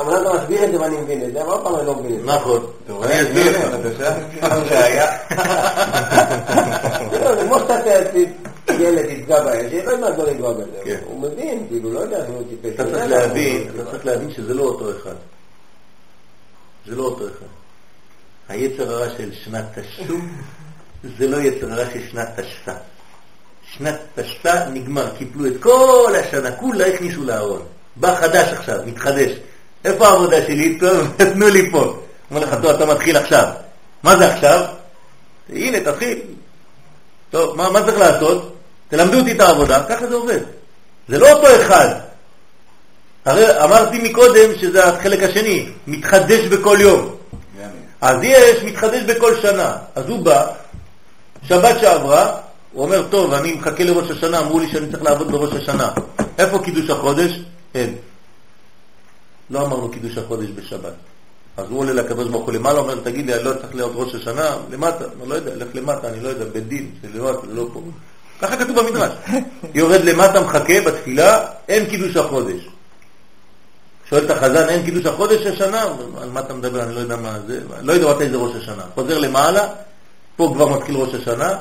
[0.00, 2.14] אמנם אתה מסביר את זה ואני מבין את זה, אבל עוד פעם אני לא מבין
[2.14, 2.26] את זה.
[2.26, 2.66] נכון,
[3.02, 3.66] אני אסביר לך.
[7.10, 7.74] זה כמו שאתה
[8.68, 10.98] ילד יפגע באש, לא יודע לא לפגוע בזה.
[11.04, 12.74] הוא מבין, כאילו, לא יודע שהוא טיפש.
[12.74, 15.14] אתה צריך להבין, אתה צריך להבין שזה לא אותו אחד.
[16.86, 17.46] זה לא אותו אחד.
[18.48, 20.14] היצר הרע של שנת תש"ו
[21.18, 22.72] זה לא יצר הרע של שנת תש"פ.
[23.72, 27.62] שנת תשפ"א נגמר, קיפלו את כל השנה, כולה הכניסו לארון.
[27.96, 29.30] בא חדש עכשיו, מתחדש.
[29.84, 30.78] איפה העבודה שלי?
[31.16, 32.00] תנו לי פה.
[32.30, 33.52] אומר לך, טוב, אתה מתחיל עכשיו.
[34.02, 34.64] מה זה עכשיו?
[35.48, 36.18] הנה, תתחיל.
[37.30, 38.55] טוב, מה, מה צריך לעשות?
[38.88, 40.40] תלמדו אותי את העבודה, ככה זה עובד.
[41.08, 41.88] זה לא אותו אחד.
[43.24, 47.16] הרי אמרתי מקודם שזה החלק השני, מתחדש בכל יום.
[48.00, 49.76] אז יש מתחדש בכל שנה.
[49.94, 50.46] אז הוא בא,
[51.42, 52.36] שבת שעברה,
[52.72, 55.90] הוא אומר, טוב, אני מחכה לראש השנה, אמרו לי שאני צריך לעבוד בראש השנה.
[56.38, 57.40] איפה קידוש החודש?
[57.74, 57.94] אין.
[59.50, 60.92] לא אמרנו קידוש החודש בשבת.
[61.56, 64.14] אז הוא עולה לקדוש ברוך הוא למעלה, אומר, תגיד לי, אני לא צריך להיות ראש
[64.14, 64.56] השנה?
[64.70, 67.18] למטה, אני לא יודע, לך למטה, אני לא יודע, בית דין, זה זה
[67.54, 67.80] לא פה.
[68.40, 69.12] ככה כתוב במדרש.
[69.74, 72.68] יורד למטה, מחכה בתפילה, אין קידוש החודש.
[74.10, 75.82] שואל את החזן, אין קידוש החודש השנה?
[76.22, 76.82] על מה אתה מדבר?
[76.82, 78.82] אני לא יודע מה זה, לא יודע מתי זה ראש השנה.
[78.94, 79.68] חוזר למעלה,
[80.36, 81.54] פה כבר מתחיל ראש השנה,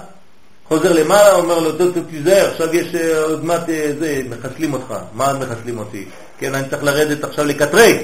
[0.68, 1.72] חוזר למעלה, אומר לו,
[2.10, 4.94] תיזהר, עכשיו יש אה, עוד מעט, אה, זה, מחסלים אותך.
[5.14, 6.06] מה מחסלים אותי?
[6.38, 7.98] כן, אני צריך לרדת עכשיו לקטרג.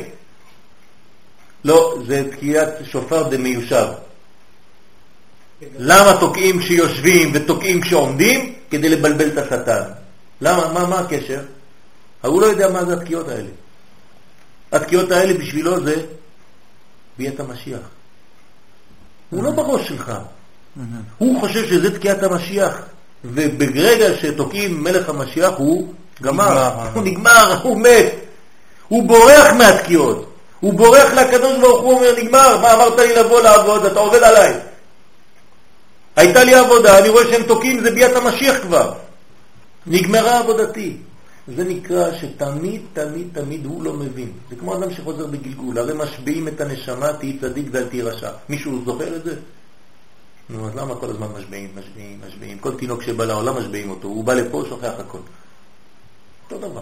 [1.65, 3.85] לא, זה תקיעת שופר דמיושב.
[5.77, 8.53] למה תוקעים כשיושבים ותוקעים כשעומדים?
[8.72, 9.84] כדי לבלבל את השטן.
[10.41, 10.73] למה?
[10.73, 11.41] מה, מה הקשר?
[12.22, 13.49] הוא לא יודע מה זה התקיעות האלה.
[14.72, 15.95] התקיעות האלה בשבילו זה
[17.18, 17.80] ביאת המשיח.
[19.30, 20.11] הוא לא בראש שלך.
[21.18, 22.81] הוא חושב שזה תקיעת המשיח.
[23.26, 28.14] וברגע שתוקעים מלך המשיח הוא גמר, הוא נגמר, הוא מת.
[28.88, 30.34] הוא בורח מהתקיעות.
[30.60, 34.60] הוא בורח לקדוש ברוך הוא, אומר, נגמר, מה אמרת לי לבוא לעבוד, אתה עובד עליי.
[36.15, 38.93] הייתה לי עבודה, אני רואה שהם תוקעים, זה ביאת המשיח כבר.
[39.88, 40.97] נגמרה עבודתי.
[41.47, 44.31] זה נקרא שתמיד, תמיד, תמיד הוא לא מבין.
[44.49, 48.29] זה כמו אדם שחוזר בגלגול, הרי משביעים את הנשמה, תהי צדיק ואל תהי רשע.
[48.49, 49.35] מישהו זוכר את זה?
[50.49, 52.59] נו, אז למה כל הזמן משביעים, משביעים, משביעים?
[52.59, 55.17] כל תינוק שבא לעולם משביעים אותו, הוא בא לפה, שוכח הכל.
[56.43, 56.81] אותו דבר.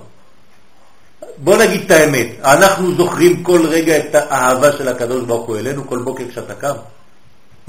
[1.37, 5.87] בוא נגיד את האמת, אנחנו זוכרים כל רגע את האהבה של הקדוש ברוך הוא אלינו
[5.87, 6.75] כל בוקר כשאתה קם?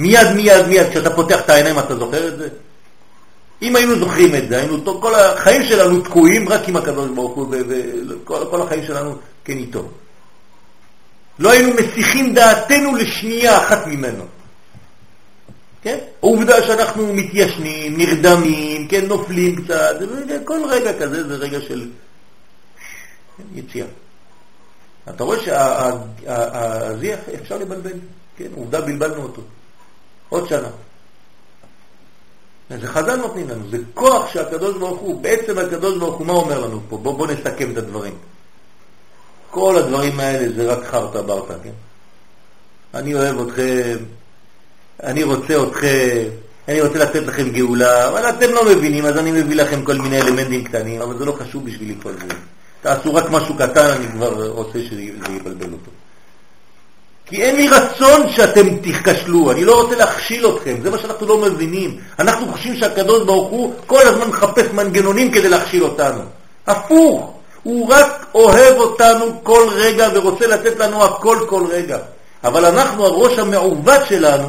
[0.01, 2.49] מיד, מיד, מיד, כשאתה פותח את העיניים אתה זוכר את זה?
[3.63, 7.55] אם היינו זוכרים את זה, היינו, כל החיים שלנו תקועים רק עם הקדוש ברוך הוא,
[8.27, 9.89] וכל החיים שלנו כן איתו.
[11.39, 14.25] לא היינו מסיחים דעתנו לשנייה אחת ממנו.
[15.83, 15.99] כן?
[16.23, 19.97] העובדה שאנחנו מתיישנים, נרדמים, כן, נופלים קצת,
[20.45, 21.91] כל רגע כזה זה רגע של
[23.55, 23.87] יציאה.
[25.09, 27.93] אתה רואה שהזיח אפשר לבלבל,
[28.37, 29.43] כן, עובדה בלבלנו אותו.
[30.31, 30.69] עוד שנה.
[32.81, 36.67] זה חז"ל נותנים לנו, זה כוח שהקדוש ברוך הוא, בעצם הקדוש ברוך הוא, מה אומר
[36.67, 36.97] לנו פה?
[36.97, 38.15] בואו בוא נסכם את הדברים.
[39.51, 41.71] כל הדברים האלה זה רק חרטה ברטה, כן?
[42.95, 43.97] אני אוהב אתכם,
[45.03, 46.29] אני רוצה אתכם,
[46.69, 50.23] אני רוצה לתת לכם גאולה, אבל אתם לא מבינים, אז אני מביא לכם כל מיני
[50.23, 52.35] אלמנטים קטנים, אבל זה לא חשוב בשבילי כל זה.
[52.83, 55.91] תעשו רק משהו קטן, אני כבר רוצה שזה יבלבל אותו.
[57.31, 61.39] כי אין לי רצון שאתם תכשלו, אני לא רוצה להכשיל אתכם, זה מה שאנחנו לא
[61.39, 61.97] מבינים.
[62.19, 66.21] אנחנו חושבים שהקדוש ברוך הוא כל הזמן מחפש מנגנונים כדי להכשיל אותנו.
[66.67, 67.33] הפוך,
[67.63, 71.99] הוא רק אוהב אותנו כל רגע ורוצה לתת לנו הכל כל רגע.
[72.45, 74.49] אבל אנחנו, הראש המעוות שלנו,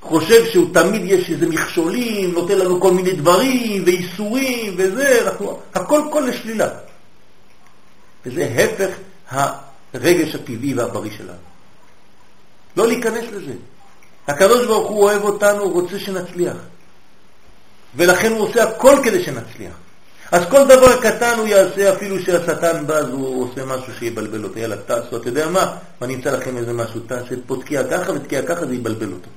[0.00, 6.00] חושב שהוא תמיד יש איזה מכשולים, נותן לנו כל מיני דברים ואיסורים וזה, אנחנו, הכל
[6.10, 6.68] כל לשלילה.
[8.26, 8.94] וזה הפך
[9.94, 11.52] הרגש הטבעי והבריא שלנו.
[12.76, 13.52] לא להיכנס לזה.
[14.28, 16.56] הקדוש ברוך הוא אוהב אותנו, הוא רוצה שנצליח.
[17.96, 19.74] ולכן הוא עושה הכל כדי שנצליח.
[20.32, 24.58] אז כל דבר קטן הוא יעשה, אפילו שהשטן בא, אז הוא עושה משהו שיבלבל אותו.
[24.58, 25.76] יאללה, תעשו, אתה יודע מה?
[26.02, 29.28] אני אמצא לכם איזה משהו, תעשה פה תקיעה ככה ותקיעה ככה, זה יבלבל אותו.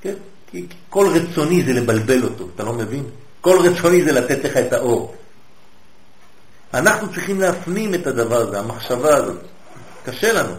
[0.00, 0.14] כן?
[0.50, 3.04] כי כל רצוני זה לבלבל אותו, אתה לא מבין?
[3.40, 5.14] כל רצוני זה לתת לך את האור.
[6.76, 9.36] אנחנו צריכים להפנים את הדבר הזה, המחשבה הזאת.
[10.04, 10.52] קשה לנו.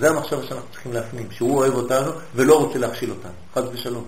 [0.00, 4.04] זה המחשבה שאנחנו צריכים להפנים, שהוא אוהב אותנו ולא רוצה להכשיל אותנו, חס ושלום.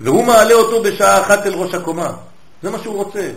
[0.00, 2.12] והוא מעלה אותו בשעה אחת אל ראש הקומה.
[2.62, 3.30] זה מה שהוא רוצה.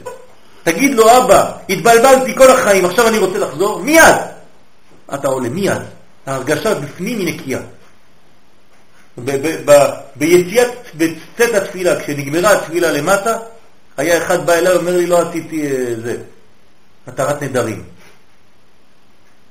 [0.63, 4.15] תגיד לו, אבא, התבלבלתי כל החיים, עכשיו אני רוצה לחזור, מיד!
[5.13, 5.81] אתה עולה, מיד.
[6.25, 7.59] ההרגשה בפנים היא נקייה.
[10.15, 13.37] ביציאת, בצאת התפילה, כשנגמרה התפילה למטה,
[13.97, 16.17] היה אחד בא אליי, אומר לי, לא עשיתי אה, זה,
[17.07, 17.83] התרת נדרים.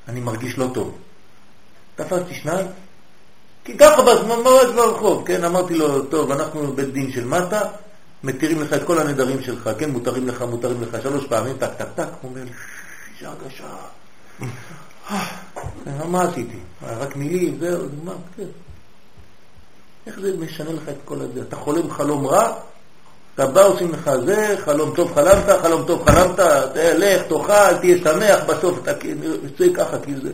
[0.09, 0.99] אני מרגיש לא טוב.
[1.97, 2.67] תפסתי שניים,
[3.65, 7.61] כי ככה ממש ברחוב, כן, אמרתי לו, טוב, אנחנו בית דין של מטה,
[8.25, 11.89] מתירים לך את כל הנדרים שלך, כן, מותרים לך, מותרים לך, שלוש פעמים, טק, טק,
[11.95, 12.51] טק, הוא אומר לי,
[13.27, 13.65] הרגשה.
[15.11, 16.59] אה, מה עשיתי?
[16.83, 18.47] רק מילים, זהו, מה, כן.
[20.07, 21.43] איך זה משנה לך את כל הזה?
[21.43, 22.55] אתה חולם חלום רע,
[23.37, 26.39] אתה בא עושים לך זה, חלום טוב חלמת, חלום טוב חלמת,
[26.75, 28.93] לך, תאכל, תהיה שמח, בסוף אתה
[29.23, 30.31] יוצא ככה, כי זה...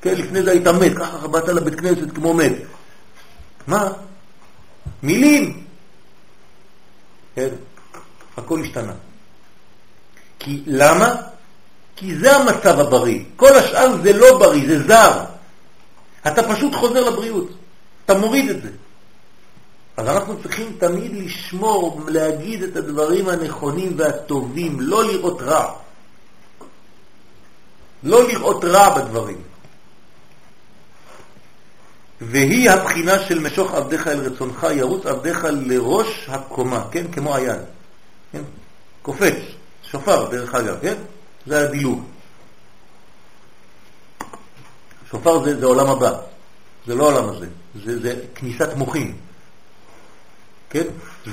[0.00, 2.52] כן, לפני זה היית מת, ככה באת לבית כנסת כמו מת.
[3.66, 3.92] מה?
[5.02, 5.64] מילים.
[7.34, 7.48] כן,
[8.36, 8.92] הכל השתנה.
[10.38, 11.14] כי למה?
[11.96, 13.20] כי זה המצב הבריא.
[13.36, 15.24] כל השאר זה לא בריא, זה זר.
[16.26, 17.48] אתה פשוט חוזר לבריאות.
[18.04, 18.68] אתה מוריד את זה.
[19.96, 25.72] אז אנחנו צריכים תמיד לשמור, להגיד את הדברים הנכונים והטובים, לא לראות רע.
[28.02, 29.42] לא לראות רע בדברים.
[32.20, 37.12] והיא הבחינה של משוך עבדיך אל רצונך, ירוץ עבדיך לראש הקומה, כן?
[37.12, 37.60] כמו היד.
[38.32, 38.42] כן?
[39.02, 39.36] קופץ,
[39.82, 40.94] שופר דרך אגב, כן?
[41.46, 42.04] זה הדילוג.
[45.10, 46.12] שופר זה, זה עולם הבא,
[46.86, 47.46] זה לא עולם הזה,
[47.84, 49.25] זה, זה כניסת מוחים.
[50.70, 50.84] כן?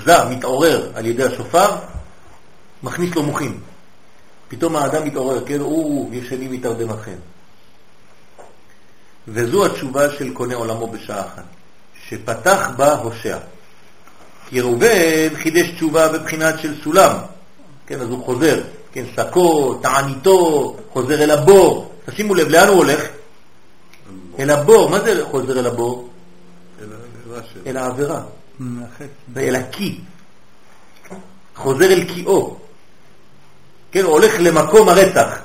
[0.05, 1.75] זה מתעורר על ידי השופר,
[2.83, 3.59] מכניס לו מוחים.
[4.47, 5.59] פתאום האדם מתעורר, כן?
[5.59, 7.15] הוא ישנים מתרדמתכם.
[9.27, 11.43] וזו התשובה של קונה עולמו בשעה אחת,
[12.07, 13.37] שפתח בה הושע.
[14.49, 17.15] כי ראובן חידש תשובה בבחינת של סולם,
[17.87, 18.61] כן, אז הוא חוזר,
[18.91, 21.91] כן, שקו, תעניתו, חוזר אל הבור.
[22.05, 23.01] תשימו לב, לאן הוא הולך?
[24.39, 26.09] אל הבור, מה זה חוזר אל הבור?
[27.67, 28.21] אל העבירה.
[29.33, 29.99] ואל הקי.
[31.55, 32.57] חוזר אל קיאו.
[33.91, 35.39] כן, הולך למקום הרצח.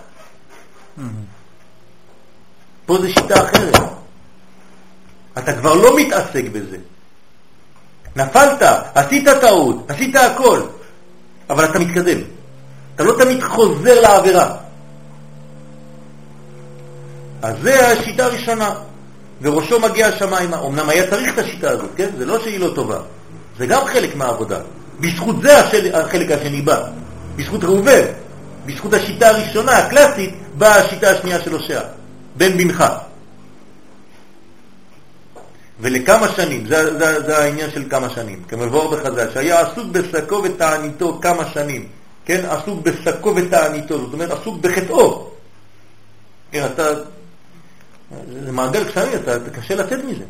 [2.86, 3.74] פה זו שיטה אחרת.
[5.38, 6.76] אתה כבר לא מתעסק בזה.
[8.16, 8.62] נפלת,
[8.94, 10.62] עשית טעות, עשית הכל,
[11.50, 12.18] אבל אתה מתקדם.
[12.94, 14.56] אתה לא תמיד חוזר לעבירה.
[17.42, 18.74] אז זה השיטה הראשונה.
[19.42, 20.66] וראשו מגיע השמיימה.
[20.66, 22.08] אמנם היה צריך את השיטה הזאת, כן?
[22.18, 22.98] זה לא שהיא לא טובה.
[23.58, 24.58] זה גם חלק מהעבודה.
[25.00, 25.94] בזכות זה השל...
[25.94, 26.84] החלק השני בא.
[27.36, 28.04] בזכות ראובן.
[28.66, 31.80] בזכות השיטה הראשונה, הקלאסית, באה השיטה השנייה של הושע.
[32.36, 32.84] בן בנך.
[35.80, 41.18] ולכמה שנים, זה, זה, זה העניין של כמה שנים, כמבואר בחז"ל, שהיה עסוק בשקו ותעניתו
[41.22, 41.86] כמה שנים,
[42.24, 45.30] כן, עסוק בשקו ותעניתו, זאת אומרת עסוק בחטאו.
[46.52, 46.82] כן, אתה,
[48.44, 50.24] זה מעגל קשרים, אתה, אתה קשה לצאת מזה.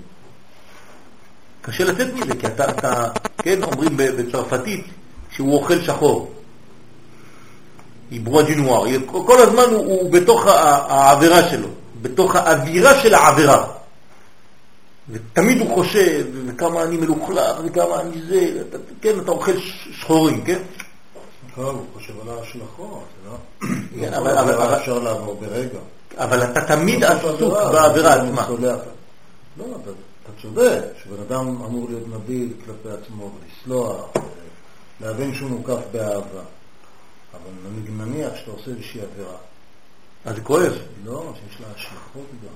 [1.62, 3.04] קשה לצאת מזה, כי אתה, אתה
[3.38, 4.86] כן, אומרים בצרפתית
[5.30, 6.32] שהוא אוכל שחור.
[8.12, 11.68] איברוע דינואר, כל הזמן הוא, הוא בתוך העבירה שלו.
[12.02, 13.66] בתוך האווירה של העבירה.
[15.10, 20.58] ותמיד הוא חושב, וכמה אני מלוכלך, וכמה אני זה, אתה, כן, אתה אוכל שחורים, כן?
[21.54, 23.66] טוב, הוא חושב על ההשלכות, לא?
[24.00, 25.78] כן, אבל, אבל, אפשר לעבור ברגע.
[26.18, 28.48] אבל אתה תמיד עסוק בעבירה עצמה.
[29.56, 34.10] לא, אתה צודק, שבן אדם אמור להיות נביל כלפי עצמו, ולסלוח,
[35.00, 36.42] להבין שהוא מוקף באהבה.
[37.32, 39.36] אבל נניח שאתה עושה איזושהי עבירה,
[40.24, 40.72] אז זה כואב.
[41.04, 42.54] לא, שיש לה השלכות גם.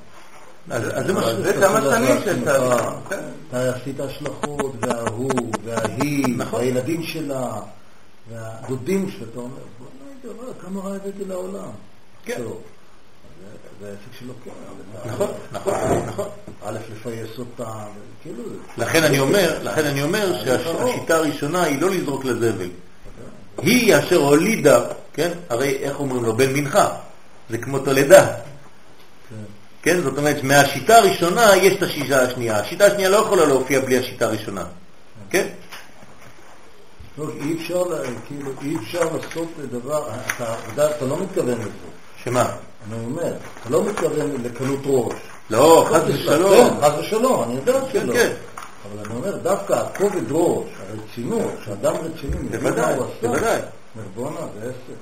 [0.70, 2.88] אז זה מה זה כמה שנים שאתה...
[3.48, 6.60] אתה עשית השלכות, וההוא, וההיא, נכון.
[6.60, 7.60] והילדים שלה,
[8.30, 9.56] והדודים שלה, אתה אומר,
[10.22, 11.70] בוא'נה, כמה רע הבאתי לעולם.
[12.24, 12.42] כן.
[13.82, 14.50] זה העסק שלו כן.
[15.10, 15.74] נכון, נכון,
[16.06, 16.28] נכון.
[16.64, 17.70] א', לפייס אותה,
[18.22, 18.42] כאילו...
[18.78, 22.68] לכן אני אומר, לכן אני אומר שהשיטה הראשונה היא לא לזרוק לזבל.
[23.58, 25.30] היא אשר הולידה, כן?
[25.48, 26.36] הרי איך אומרים לו?
[26.36, 26.88] בן מנחה.
[27.50, 28.26] זה כמו תולדה.
[29.82, 32.60] כן, זאת אומרת, מהשיטה הראשונה יש את השיטה השנייה.
[32.60, 34.64] השיטה השנייה לא יכולה להופיע בלי השיטה הראשונה.
[35.30, 35.46] כן?
[37.18, 37.84] לא, אי אפשר,
[38.26, 41.70] כאילו, אי אפשר לעשות דבר, אתה, אתה לא מתכוון לזה.
[42.24, 42.56] שמה?
[42.86, 45.14] אני אומר, אתה לא מתכוון לקלות ראש.
[45.50, 46.80] לא, חס ושלום.
[46.80, 48.12] חס ושלום, אני יודע כן, שלא.
[48.12, 48.32] כן.
[48.84, 52.58] אבל אני אומר, דווקא הכובד ראש, הרצינות, שאדם רציני, עשה.
[52.58, 52.94] בוודאי.
[52.94, 54.98] אומר, בואנה, זה עסק.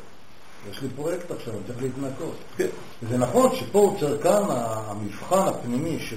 [0.71, 2.35] יש לי פרויקט עכשיו, אני צריך להתנקות.
[2.57, 2.67] כן.
[3.11, 6.17] זה נכון שפה צריך כאן המבחן הפנימי של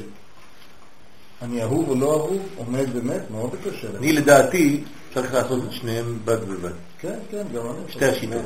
[1.41, 3.87] אני אהוב או לא אהוב, עומד באמת מאוד קשה.
[3.97, 4.83] אני לדעתי
[5.13, 6.71] צריך לעשות את שניהם בד בבד.
[6.99, 7.91] כן, כן, גם אני.
[7.91, 8.41] שתי השיטות.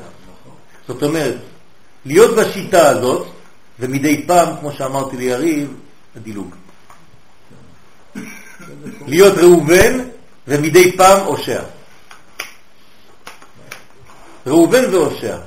[0.87, 1.35] זאת אומרת,
[2.05, 3.27] להיות בשיטה הזאת,
[3.79, 5.73] ומדי פעם, כמו שאמרתי ליריב,
[6.15, 6.55] הדילוג.
[9.07, 9.99] להיות ראובן,
[10.47, 11.63] ומדי פעם הושע.
[14.47, 15.37] ראובן והושע.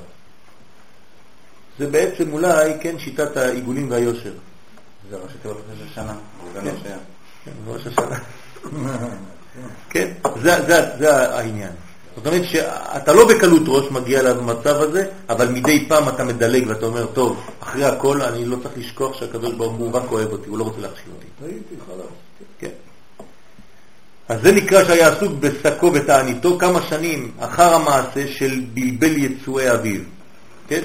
[1.79, 4.33] זה בעצם אולי, כן, שיטת העיגולים והיושר.
[5.11, 6.15] זה ראשי תיבות ראש השנה,
[6.45, 6.97] ראובן והושע.
[7.45, 8.19] כן, ראש השנה.
[9.91, 10.13] כן,
[10.43, 11.73] זה, זה, זה העניין.
[12.17, 16.87] זאת אומרת שאתה לא בקלות ראש מגיע למצב הזה, אבל מדי פעם אתה מדלג ואתה
[16.87, 20.59] אומר, טוב, אחרי הכל אני לא צריך לשכוח שהקדוש ברוך הוא רק אוהב אותי, הוא
[20.59, 21.27] לא רוצה להכשיל אותי.
[22.59, 22.69] כן.
[24.29, 30.01] אז זה נקרא שהיה עסוק בשקו ותעניתו כמה שנים אחר המעשה של בלבל יצואי אביו.
[30.69, 30.83] כן?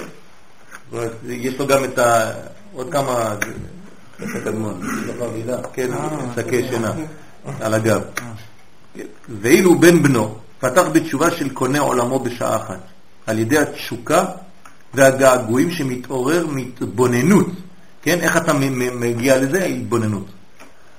[1.28, 2.32] יש לו גם את ה...
[2.74, 3.36] עוד כמה
[5.74, 5.92] כן,
[6.36, 6.92] שקי שינה,
[7.62, 8.02] על הגב.
[9.42, 10.36] ואילו בן בנו
[10.66, 12.80] פתח בתשובה של קונה עולמו בשעה אחת,
[13.28, 14.26] על ידי התשוקה
[14.94, 17.48] והגעגועים שמתעורר מהתבוננות,
[18.02, 18.20] כן?
[18.20, 18.54] איך אתה
[19.00, 19.66] מגיע לזה?
[19.66, 20.26] התבוננות.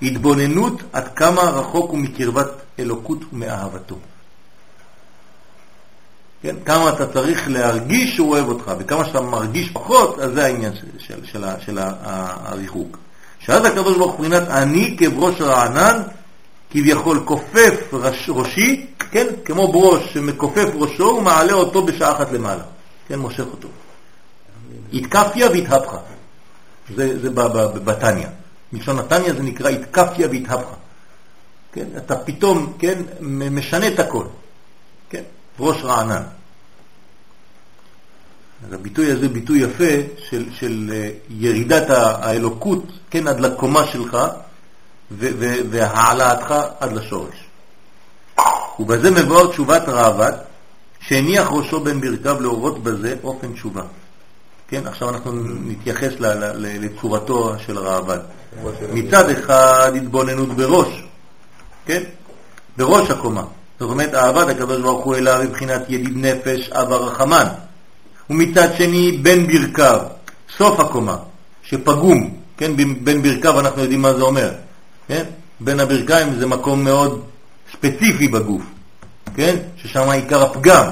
[0.02, 2.48] התבוננות עד כמה רחוק הוא מקרבת
[2.78, 3.96] אלוקות ומאהבתו.
[6.42, 6.56] כן?
[6.64, 10.86] כמה אתה צריך להרגיש שהוא אוהב אותך, וכמה שאתה מרגיש פחות, אז זה העניין של,
[10.98, 12.98] של, של, של הריחוק.
[13.38, 16.02] שאז הקדוש ברוך הוא מבחינת אני כבראש רענן,
[16.70, 19.26] כביכול כופף ראש, ראשי, כן?
[19.44, 22.62] כמו ברוש שמכופף ראשו ומעלה אותו בשעה אחת למעלה,
[23.08, 23.18] כן?
[23.18, 23.68] מושך אותו.
[24.92, 25.96] התקפיה והתהפכה,
[26.94, 27.30] זה, זה
[27.84, 28.26] בתניא.
[28.72, 30.74] מלשון נתניה זה נקרא התקפיה והתהפכה.
[31.72, 31.86] כן?
[31.96, 33.02] אתה פתאום, כן,
[33.50, 34.24] משנה את הכל.
[35.10, 35.22] כן?
[35.60, 36.22] ראש רענן.
[38.66, 39.94] אז הביטוי הזה ביטוי יפה
[40.30, 44.18] של, של אה, ירידת האלוקות, כן, עד לקומה שלך,
[45.70, 47.45] והעלאתך עד לשורש.
[48.78, 50.32] ובזה מבואר תשובת ראב"ד,
[51.00, 53.82] שהניח ראשו בין ברכיו להורות בזה אופן תשובה.
[54.68, 55.32] כן, עכשיו אנחנו
[55.64, 56.12] נתייחס
[56.54, 58.18] לצורתו של ראב"ד.
[58.92, 61.04] מצד אחד התבוננות בראש,
[61.86, 62.02] כן?
[62.76, 63.44] בראש הקומה.
[63.80, 67.46] זאת אומרת, אהבת הקדוש ברוך הוא אליו מבחינת ידיד נפש, אב הרחמן.
[68.30, 70.00] ומצד שני, בין ברכיו,
[70.56, 71.16] סוף הקומה,
[71.62, 72.76] שפגום, כן?
[73.04, 74.50] בין ברכיו אנחנו יודעים מה זה אומר,
[75.08, 75.24] כן?
[75.60, 77.22] בין הברכיים זה מקום מאוד
[77.86, 78.62] ספציפי בגוף,
[79.36, 79.56] כן?
[79.76, 80.86] ששם עיקר הפגם,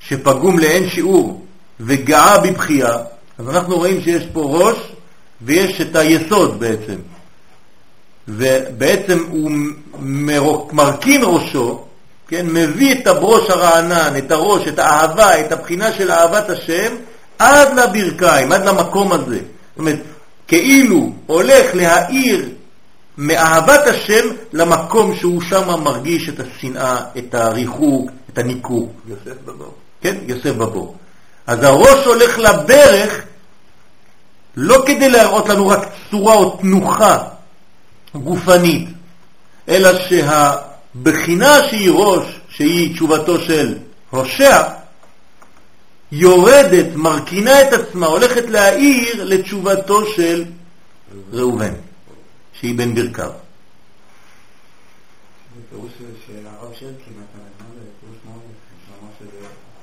[0.00, 1.46] שפגום לאין שיעור
[1.80, 2.92] וגאה בבחייה,
[3.38, 4.76] אז אנחנו רואים שיש פה ראש
[5.42, 6.96] ויש את היסוד בעצם.
[8.28, 9.50] ובעצם הוא
[10.72, 11.84] מרכין ראשו,
[12.28, 16.94] כן, מביא את הברוש הרענן, את הראש, את האהבה, את הבחינה של אהבת השם,
[17.38, 19.38] עד לברכיים, עד למקום הזה.
[19.38, 19.98] זאת אומרת,
[20.48, 22.48] כאילו הולך להאיר
[23.18, 28.92] מאהבת השם למקום שהוא שם מרגיש את השנאה, את הריחוק, את הניכור.
[29.08, 29.74] יוסף בבור.
[30.00, 30.96] כן, יוסף בבור.
[31.46, 33.22] אז הראש הולך לברך
[34.56, 37.18] לא כדי להראות לנו רק צורה או תנוחה
[38.14, 38.88] גופנית,
[39.68, 43.74] אלא שהבחינה שהיא ראש, שהיא תשובתו של
[44.10, 44.62] הושע,
[46.12, 50.44] יורדת, מרכינה את עצמה, הולכת להעיר לתשובתו של
[51.32, 51.72] ראובן,
[52.60, 53.30] שהיא בן ברכיו.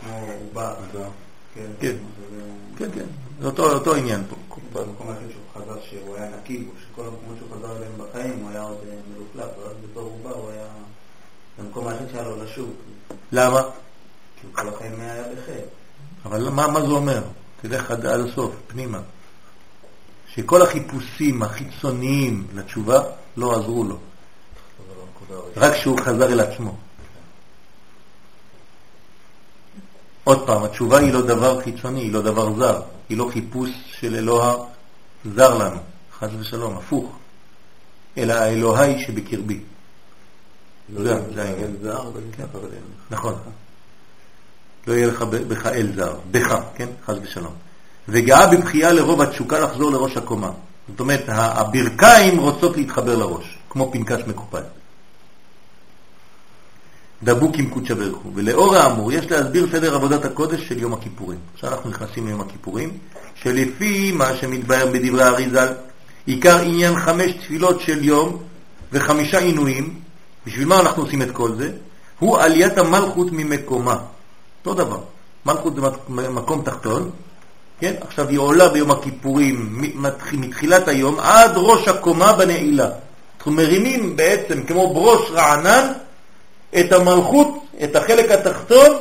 [0.02, 0.76] כמו עובר.
[1.56, 1.96] כן,
[2.78, 3.06] כן, כן,
[3.40, 4.36] זה אותו עניין פה.
[4.74, 8.62] במקום היחיד שהוא חזר שהוא היה נקי, שכל המקומות שהוא חזר אליהם בחיים הוא היה
[8.62, 10.68] עוד אה, מלוכלך, ורק בתור עובר הוא היה
[11.60, 12.74] במקום היחיד שהיה לו לשוב.
[13.32, 13.62] למה?
[14.42, 15.66] כי כל החיים היה בחטא.
[16.26, 17.24] אבל מה זה אומר?
[17.62, 19.02] תלך עד הסוף, פנימה.
[20.36, 23.04] שכל החיפושים החיצוניים לתשובה
[23.38, 23.98] לא עזרו לו.
[25.58, 26.76] רק כשהוא חזר אל עצמו.
[30.24, 33.70] עוד פעם, התשובה היא לא דבר חיצוני, היא לא דבר זר, היא לא חיפוש
[34.00, 34.66] של אלוה
[35.36, 35.80] זר לנו,
[36.20, 37.16] חס ושלום, הפוך,
[38.18, 39.60] אלא האלוהי שבקרבי.
[40.90, 41.04] לא
[41.34, 41.76] זה העניין.
[42.38, 42.46] כן.
[43.10, 43.36] נכון.
[44.88, 46.90] לא יהיה לך בך אל זר, בך, כן?
[47.06, 47.54] חס ושלום.
[48.10, 50.52] וגאה בבחייה לרוב התשוקה לחזור לראש הקומה.
[50.88, 54.62] זאת אומרת, הברכיים רוצות להתחבר לראש, כמו פנקס מקופל.
[57.24, 58.30] דבוק עם קודשא ברכו.
[58.36, 61.40] ולאור האמור יש להסביר סדר עבודת הקודש של יום הכיפורים.
[61.54, 62.98] עכשיו אנחנו נכנסים ליום הכיפורים,
[63.36, 65.74] שלפי מה שמתבהר בדברי האריזל,
[66.26, 68.38] עיקר עניין חמש תפילות של יום
[68.92, 70.00] וחמישה עינויים,
[70.46, 71.72] בשביל מה אנחנו עושים את כל זה?
[72.20, 73.98] הוא עליית המלכות ממקומה.
[74.60, 75.00] אותו דבר.
[75.46, 75.82] מלכות זה
[76.30, 77.10] מקום תחתון,
[77.84, 77.94] כן?
[78.02, 79.82] עכשיו היא עולה ביום הכיפורים
[80.34, 82.90] מתחילת היום עד ראש הקומה בנעילה.
[83.38, 85.92] אנחנו מרימים בעצם כמו ברוש רענן
[86.80, 88.96] את המלכות, את החלק התחתון,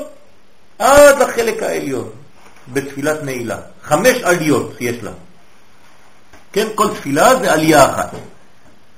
[0.78, 2.10] עד לחלק העליון,
[2.72, 3.58] בתפילת נעילה.
[3.82, 5.10] חמש עליות יש לה.
[6.52, 8.10] כן, כל תפילה זה עלייה אחת.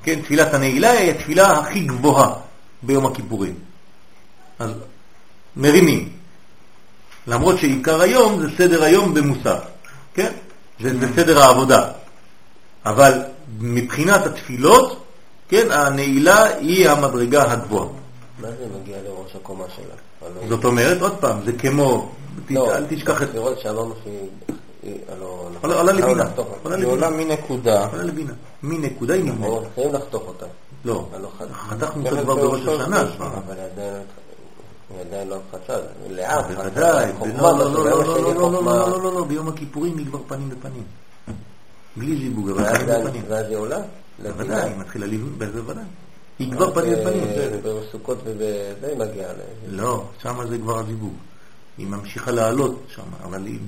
[0.02, 2.32] כן, תפילת הנעילה היא התפילה הכי גבוהה
[2.82, 3.54] ביום הכיפורים.
[4.58, 4.70] אז
[5.56, 6.08] מרימים.
[7.26, 9.73] למרות שעיקר היום זה סדר היום במוסף,
[10.14, 10.32] כן?
[10.80, 11.90] זה, זה סדר העבודה.
[12.86, 13.22] אבל
[13.60, 15.04] מבחינת התפילות,
[15.48, 17.88] כן, הנעילה היא המדרגה הגבוהה.
[18.38, 20.30] מה זה מגיע לראש הקומה שלה?
[20.48, 22.12] זאת אומרת, עוד פעם, זה כמו,
[22.50, 23.28] לא, אל תשכח את...
[23.34, 24.28] לראות שאמרנו שהיא...
[25.62, 26.24] עולה לבינה.
[26.64, 27.86] היא עולה מנקודה.
[27.86, 28.32] עולה לבינה.
[28.62, 29.62] מנקודה היא נגמרת.
[29.74, 30.46] חייבים לחתוך אותה.
[30.84, 31.06] לא,
[31.52, 33.00] חתכנו אותה כבר בראש השנה.
[33.00, 33.54] אבל
[34.90, 35.76] היא עדיין לא חצה,
[36.10, 36.44] לאט.
[36.50, 40.82] בוודאי, לא, לא, לא, לא, לא, לא, לא, ביום הכיפורים היא כבר פנים בפנים.
[41.96, 43.22] בלי זיווג, אבל פנים בפנים.
[43.28, 43.78] ואז זה עולה?
[44.22, 45.84] בוודאי, היא מתחילה לבנות, בוודאי.
[46.38, 47.24] היא כבר פנים בפנים.
[47.62, 49.36] בסוכות ובזה היא מגיעה ל...
[49.68, 51.12] לא, שם זה כבר הזיווג.
[51.78, 53.58] היא ממשיכה לעלות שם, אבל היא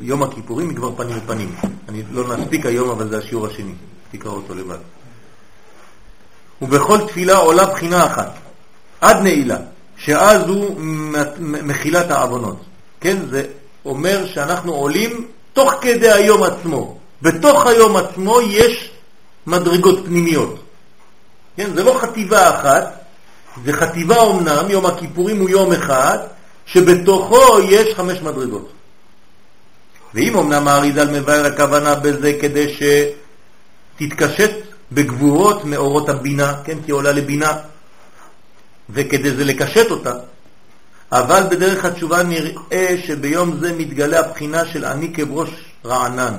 [0.00, 1.54] ביום הכיפורים היא כבר פנים בפנים.
[1.88, 3.74] אני לא נספיק היום, אבל זה השיעור השני.
[4.10, 4.78] תקרא אותו לבד.
[6.62, 8.34] ובכל תפילה עולה בחינה אחת,
[9.00, 9.58] עד נעילה,
[9.98, 12.56] שאז הוא מ- מ- מחילת העוונות.
[13.00, 13.44] כן, זה
[13.84, 16.98] אומר שאנחנו עולים תוך כדי היום עצמו.
[17.22, 18.90] בתוך היום עצמו יש
[19.46, 20.58] מדרגות פנימיות.
[21.56, 23.04] כן, זה לא חטיבה אחת,
[23.64, 26.18] זה חטיבה אומנם, יום הכיפורים הוא יום אחד,
[26.66, 28.68] שבתוכו יש חמש מדרגות.
[30.14, 32.76] ואם אמנם האריזל מבאר הכוונה בזה כדי
[33.98, 34.50] שתתקשט
[34.92, 37.52] בגבורות מאורות הבינה, כן, כי עולה לבינה,
[38.90, 40.12] וכדי זה לקשט אותה,
[41.12, 45.50] אבל בדרך התשובה נראה שביום זה מתגלה הבחינה של אני כבראש
[45.84, 46.34] רענן.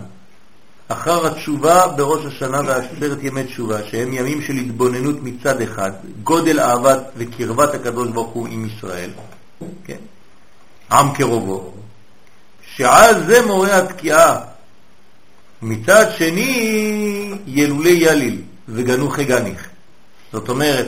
[0.87, 5.91] אחר התשובה בראש השנה ועשרת ימי תשובה, שהם ימים של התבוננות מצד אחד,
[6.23, 9.09] גודל אהבת וקרבת הקדוש ברוך הוא עם ישראל,
[9.85, 9.97] כן?
[10.91, 11.73] עם קרובו,
[12.75, 14.39] שעל זה מורה התקיעה.
[15.61, 19.67] מצד שני, ילולי יליל וגנוחי גניך.
[20.33, 20.87] זאת אומרת,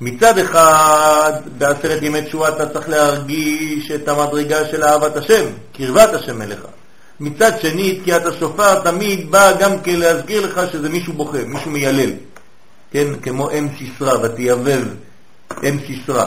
[0.00, 6.42] מצד אחד, בעשרת ימי תשובה אתה צריך להרגיש את המדרגה של אהבת השם, קרבת השם
[6.42, 6.60] אליך.
[7.20, 12.10] מצד שני, תקיעת השופר תמיד בא גם כן להזכיר לך שזה מישהו בוכה, מישהו מיילל.
[12.90, 14.84] כן, כמו אם סיסרא, ותיאבב
[15.62, 16.26] אם סיסרא.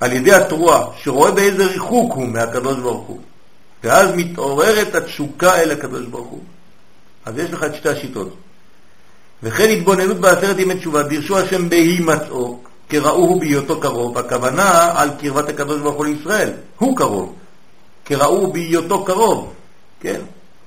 [0.00, 3.20] על ידי התרועה, שרואה באיזה ריחוק הוא מהקדוש ברוך הוא.
[3.84, 6.42] ואז מתעוררת התשוקה אל הקדוש ברוך הוא.
[7.24, 8.36] אז יש לך את שתי השיטות.
[9.42, 12.58] וכן התבוננות בעשרת ימי תשובה, דירשו השם בהימצאו,
[12.88, 17.34] כראוהו בהיותו קרוב, הכוונה על קרבת הקדוש ברוך הוא לישראל, הוא קרוב,
[18.04, 19.52] כראוהו בהיותו קרוב,
[20.00, 20.20] כן?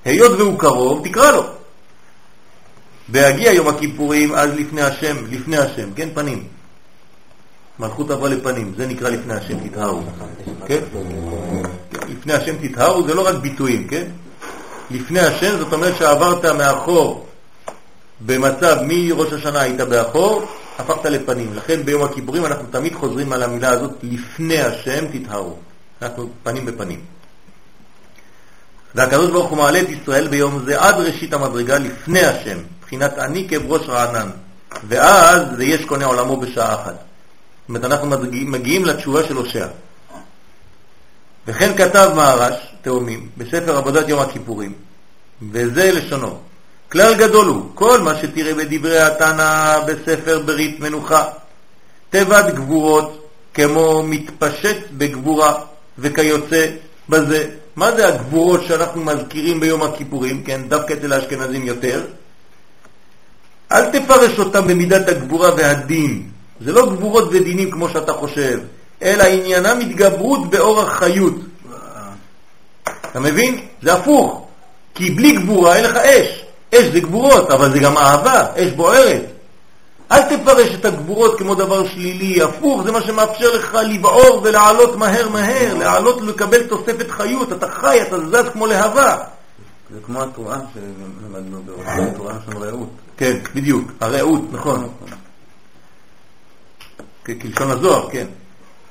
[0.04, 1.42] היות והוא קרוב, תקרא לו.
[3.08, 6.44] בהגיע יום הכיפורים, אז לפני השם, לפני השם, כן, פנים.
[7.78, 10.02] מלכות עברה לפנים, זה נקרא לפני השם תתהרו,
[10.66, 10.80] כן?
[12.08, 14.04] לפני השם תתהרו זה לא רק ביטויים, כן?
[14.90, 17.25] לפני השם זאת אומרת שעברת מאחור
[18.20, 20.46] במצב מראש השנה היית באחור,
[20.78, 21.54] הפכת לפנים.
[21.54, 25.56] לכן ביום הכיפורים אנחנו תמיד חוזרים על המילה הזאת, לפני השם תתהרו.
[26.02, 27.00] אנחנו פנים בפנים.
[28.94, 33.48] והקדוש ברוך הוא מעלה את ישראל ביום זה עד ראשית המדרגה לפני השם, מבחינת אני
[33.48, 34.30] כבראש רענן.
[34.88, 36.94] ואז זה יש קונה עולמו בשעה אחת.
[36.94, 39.66] זאת אומרת, אנחנו מגיעים, מגיעים לתשובה של הושע.
[41.46, 44.72] וכן כתב מהרש, תאומים, בספר עבודת יום הכיפורים,
[45.52, 46.38] וזה לשונו.
[46.92, 51.24] כלל גדול הוא, כל מה שתראה בדברי התנא בספר ברית מנוחה,
[52.10, 55.54] תיבת גבורות כמו מתפשט בגבורה
[55.98, 56.66] וכיוצא
[57.08, 57.48] בזה.
[57.76, 62.04] מה זה הגבורות שאנחנו מזכירים ביום הכיפורים, כן, דווקא אצל האשכנזים יותר?
[63.72, 66.28] אל תפרש אותם במידת הגבורה והדין.
[66.60, 68.60] זה לא גבורות ודינים כמו שאתה חושב,
[69.02, 71.34] אלא עניינם התגברות באורח חיות.
[73.10, 73.60] אתה מבין?
[73.82, 74.46] זה הפוך.
[74.94, 76.45] כי בלי גבורה אין לך אש.
[76.74, 79.22] אש זה גבורות, אבל זה גם אהבה, אש בוערת.
[80.12, 85.28] אל תפרש את הגבורות כמו דבר שלילי, הפוך, זה מה שמאפשר לך לבעור ולעלות מהר
[85.28, 89.16] מהר, לעלות ולקבל תוספת חיות, אתה חי, אתה זז כמו להבה.
[89.90, 92.88] זה כמו התרועה שלמדנו באורחים, התרועה של רעות.
[93.16, 94.88] כן, בדיוק, הרעות, נכון.
[97.26, 98.26] כלשון הזוהר, כן.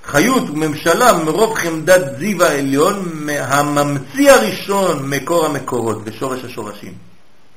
[0.05, 6.93] חיות וממשלה מרוב חמדת זיו העליון, הממציא הראשון מקור המקורות ושורש השורשים.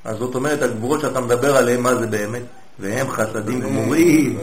[0.08, 2.42] אז זאת אומרת, הגבורות שאתה מדבר עליהן, מה זה באמת?
[2.78, 4.38] והם חסדים גמורים,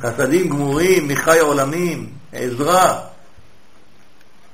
[0.00, 3.00] חסדים גמורים מחי העולמים, עזרה.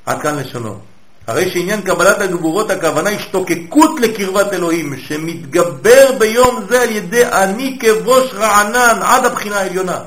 [0.07, 0.79] עד כאן לשונו.
[1.27, 8.35] הרי שעניין קבלת הגבורות הכוונה השתוקקות לקרבת אלוהים, שמתגבר ביום זה על ידי אני כבוש
[8.35, 10.01] רענן עד הבחינה העליונה.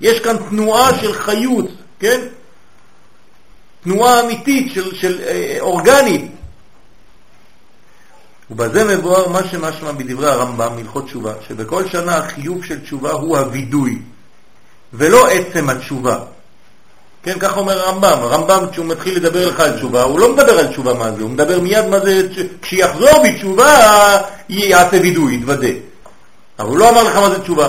[0.00, 2.20] יש כאן תנועה של חיות, כן?
[3.84, 6.35] תנועה אמיתית, של, של אה, אורגנית.
[8.50, 13.98] ובזה מבואר מה שמשמע בדברי הרמב"ם, מלכות תשובה, שבכל שנה החיוב של תשובה הוא הווידוי,
[14.92, 16.18] ולא עצם התשובה.
[17.22, 18.18] כן, ככה אומר הרמב"ם.
[18.22, 21.30] הרמב"ם, כשהוא מתחיל לדבר לך על תשובה, הוא לא מדבר על תשובה מה זה, הוא
[21.30, 22.28] מדבר מיד מה זה,
[22.62, 23.76] כשיחזור בתשובה,
[24.48, 25.68] יעשה וידוי, יתוודה.
[26.58, 27.68] אבל הוא לא אמר לך מה זה תשובה.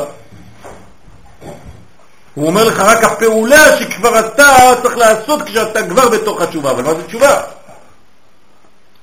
[2.36, 6.94] הוא אומר לך רק הפעולה שכבר אתה צריך לעשות כשאתה כבר בתוך התשובה, אבל מה
[6.94, 7.42] זה תשובה?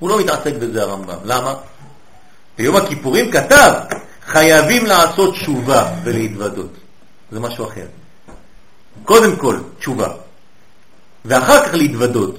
[0.05, 1.17] הוא לא מתעסק בזה הרמב"ם.
[1.25, 1.55] למה?
[2.59, 3.73] ביום הכיפורים כתב,
[4.27, 6.71] חייבים לעשות תשובה ולהתוודות.
[7.33, 7.87] זה משהו אחר.
[9.05, 10.09] קודם כל, תשובה.
[11.25, 12.39] ואחר כך להתוודות.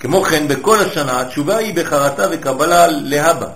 [0.00, 3.48] כמו כן, בכל השנה התשובה היא בחרטה וקבלה להבא.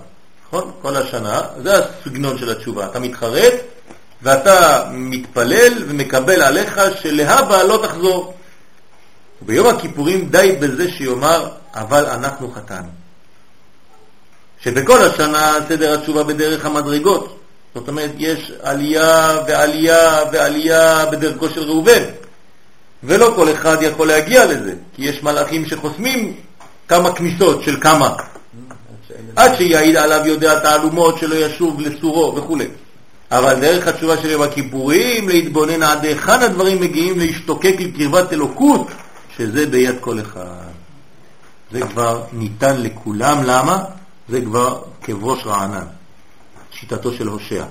[0.47, 0.71] נכון?
[0.83, 2.87] כל השנה, זה הסגנון של התשובה.
[2.87, 3.55] אתה מתחרט
[4.23, 8.35] ואתה מתפלל ומקבל עליך שלהבא לא תחזור.
[9.47, 12.89] ביום הכיפורים די בזה שיאמר, אבל אנחנו חטאנו.
[14.60, 17.39] שבכל השנה סדר התשובה בדרך המדרגות.
[17.74, 22.02] זאת אומרת, יש עלייה ועלייה ועלייה בדרכו של ראובן.
[23.05, 26.36] ולא כל אחד יכול להגיע לזה, כי יש מלאכים שחוסמים
[26.89, 28.14] כמה כניסות של כמה,
[29.36, 32.59] עד שיעיד עליו יודע תעלומות שלא ישוב לסורו וכו'.
[33.31, 38.86] אבל דרך התשובה של יום הכיפורים, להתבונן עד היכן הדברים מגיעים להשתוקק לקרבת אלוקות,
[39.37, 40.71] שזה ביד כל אחד.
[41.71, 43.85] זה כבר ניתן לכולם, למה?
[44.29, 45.87] זה כבר כברוש רענן,
[46.71, 47.65] שיטתו של הושע.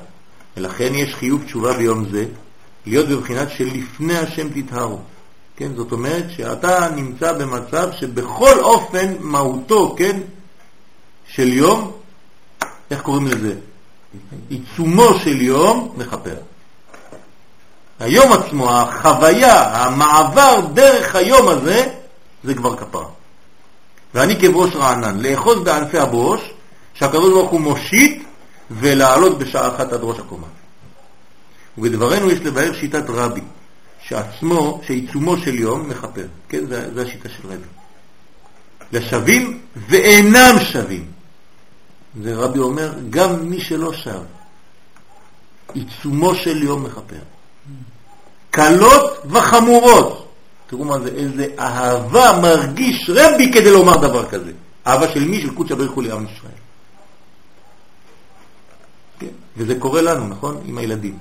[0.58, 2.26] ולכן יש חיוב תשובה ביום זה,
[2.86, 5.00] להיות בבחינת שלפני השם תתהרו.
[5.56, 10.20] כן, זאת אומרת שאתה נמצא במצב שבכל אופן מהותו, כן,
[11.28, 11.92] של יום,
[12.92, 13.56] איך קוראים לזה?
[14.50, 16.36] עיצומו של יום מכפר.
[18.02, 21.94] היום עצמו, החוויה, המעבר דרך היום הזה,
[22.44, 23.06] זה כבר כפר.
[24.14, 26.41] ואני כברוש רענן, לאחוז בענפי הברוש,
[26.94, 28.23] שהקדוש ברוך הוא מושיט
[28.72, 30.48] ולעלות בשעה אחת עד ראש הקומה.
[31.78, 33.41] ובדברנו יש לבאר שיטת רבי,
[34.03, 36.26] שעצמו, שעיצומו של יום מכפר.
[36.49, 37.68] כן, זה, זה השיטה של רבי.
[38.91, 39.60] לשווים
[39.90, 41.06] ואינם שווים.
[42.23, 44.22] זה רבי אומר, גם מי שלא שב,
[45.73, 47.22] עיצומו של יום מכפר.
[48.52, 50.28] קלות וחמורות.
[50.68, 54.52] תראו מה זה, איזה אהבה מרגיש רבי כדי לומר דבר כזה.
[54.88, 55.41] אהבה של מי?
[55.41, 56.52] של קודשא בריך הוא לעם ישראל.
[59.19, 59.28] כן?
[59.57, 60.61] וזה קורה לנו, נכון?
[60.65, 61.18] עם הילדים.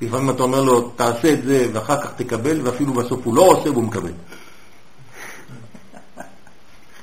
[0.00, 3.70] לפעמים אתה אומר לו, תעשה את זה ואחר כך תקבל, ואפילו בסוף הוא לא עושה
[3.70, 4.12] והוא מקבל.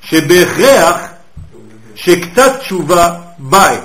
[0.02, 1.00] שבהכרח
[1.94, 3.80] שקצת תשובה בית.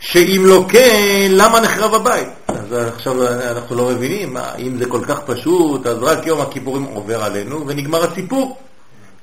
[0.00, 2.28] שאם לא כן, למה נחרב הבית?
[2.64, 7.24] אז עכשיו אנחנו לא מבינים, אם זה כל כך פשוט, אז רק יום הכיפורים עובר
[7.24, 8.58] עלינו ונגמר הסיפור.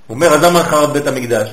[0.09, 1.49] אומר, אז למה חרב בית המקדש?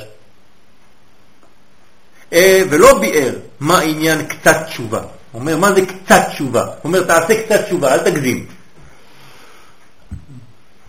[2.33, 5.03] אה, ולא ביאר מה עניין קצת תשובה.
[5.35, 6.67] אומר, מה זה קצת תשובה?
[6.85, 8.47] אומר, תעשה קצת תשובה, אל תגזים.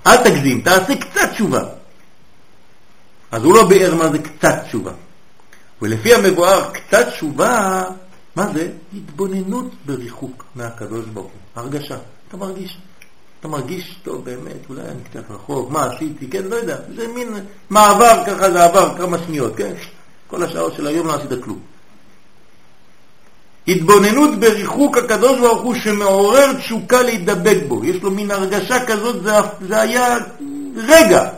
[0.07, 1.63] אל תגזים, תעשה קצת תשובה.
[3.31, 4.91] אז הוא לא ביאר מה זה קצת תשובה.
[5.81, 7.83] ולפי המבואר, קצת תשובה,
[8.39, 8.67] מה זה?
[8.93, 11.63] התבוננות בריחוק מהקדוש ברוך הוא.
[11.63, 11.97] הרגשה.
[12.27, 12.77] אתה מרגיש.
[13.39, 16.77] אתה מרגיש, טוב, באמת, אולי אני קצת רחוק, מה עשיתי, כן, לא יודע.
[16.95, 17.27] זה מין
[17.69, 19.73] מעבר ככה, זה עבר כמה שניות, כן?
[20.27, 21.59] כל השעות של היום לא עשית כלום.
[23.67, 27.85] התבוננות בריחוק הקדוש ברוך הוא שמעורר תשוקה להידבק בו.
[27.85, 29.31] יש לו מין הרגשה כזאת, זה,
[29.67, 30.17] זה היה
[30.75, 31.29] רגע.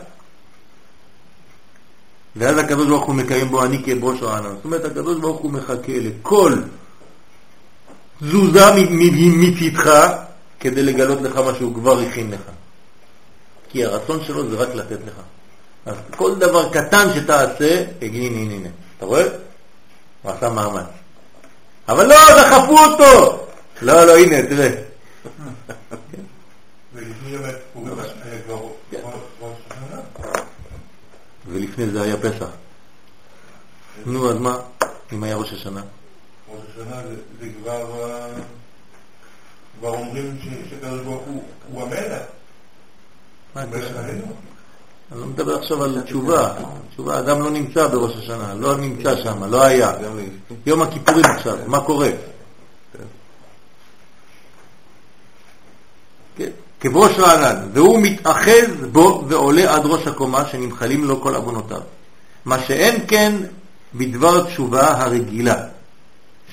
[2.36, 4.54] ואז הקדוש ברוך הוא מקיים בו אני כבוש רענן.
[4.54, 6.52] זאת אומרת, הקדוש ברוך הוא מחכה לכל
[8.22, 8.60] תזוזה
[9.16, 9.90] מצדך
[10.60, 12.40] כדי לגלות לך מה שהוא כבר הכין לך.
[13.68, 15.14] כי הרצון שלו זה רק לתת לך.
[15.86, 18.68] אז כל דבר קטן שתעשה, הנה, הנה, הנה.
[18.96, 19.24] אתה רואה?
[20.22, 20.86] הוא עשה מאמץ.
[21.88, 23.46] אבל לא, דחפו אותו!
[23.82, 24.70] לא, לא, הנה, תראה.
[31.46, 32.48] ולפני זה היה פסח.
[34.06, 34.58] נו, אז מה?
[35.12, 35.82] אם היה ראש השנה?
[36.72, 37.00] השנה
[37.40, 37.86] זה כבר...
[39.78, 40.38] כבר אומרים
[40.70, 41.22] שקדוש ברוך
[41.72, 42.22] הוא המלך.
[43.54, 43.98] מה הקשר?
[45.12, 46.54] אני לא מדבר עכשיו על תשובה.
[46.92, 49.92] תשובה, אדם לא נמצא בראש השנה, לא נמצא שם, לא היה.
[50.66, 52.08] יום הכיפורים עכשיו, מה קורה?
[56.36, 56.50] כן,
[56.80, 61.80] כבראש רענן, והוא מתאחז בו ועולה עד ראש הקומה שנמחלים לו כל עוונותיו.
[62.44, 63.36] מה שאין כן
[63.94, 65.64] בדבר תשובה הרגילה,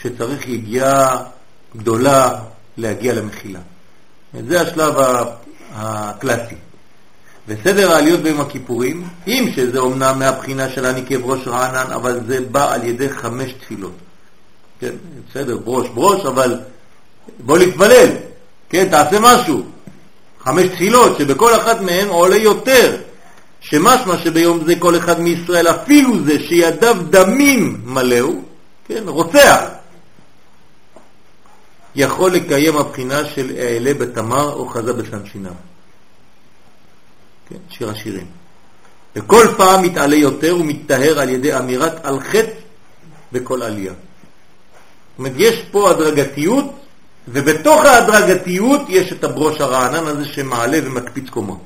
[0.02, 1.24] שצריך יגיעה
[1.78, 2.36] גדולה
[2.78, 3.60] להגיע למחילה.
[4.48, 4.94] זה השלב
[5.74, 6.56] הקלאסי.
[7.48, 12.74] וסדר העליות ביום הכיפורים, אם שזה אומנם מהבחינה של אני כבראש רענן, אבל זה בא
[12.74, 13.94] על ידי חמש תפילות.
[14.80, 14.92] כן,
[15.30, 16.60] בסדר, ברוש, ברוש, אבל
[17.40, 18.08] בוא להתפלל,
[18.70, 19.64] כן, תעשה משהו.
[20.44, 22.98] חמש תפילות, שבכל אחת מהן עולה יותר,
[23.62, 28.34] שמשמע שביום זה כל אחד מישראל, אפילו זה שידיו דמים מלאו,
[28.88, 29.60] כן, רוצח,
[31.96, 35.54] יכול לקיים הבחינה של אעלה בתמר או חזה בסנצ'ינם.
[37.50, 38.26] כן, שיר השירים.
[39.16, 42.52] וכל פעם מתעלה יותר ומתטהר על ידי אמירת על חטא
[43.32, 43.94] בכל עלייה.
[43.94, 46.66] זאת אומרת, יש פה הדרגתיות,
[47.28, 51.64] ובתוך ההדרגתיות יש את הברוש הרענן הזה שמעלה ומקפיץ קומות.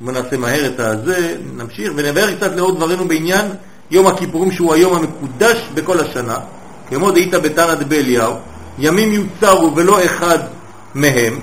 [0.00, 3.46] בואו נעשה מהר את הזה, נמשיך ונבהר קצת לעוד דברינו בעניין
[3.90, 6.38] יום הכיפורים שהוא היום המקודש בכל השנה,
[6.88, 8.34] כמו דאית בתנא דבליהו,
[8.78, 10.38] ימים יוצרו ולא אחד
[10.94, 11.40] מהם,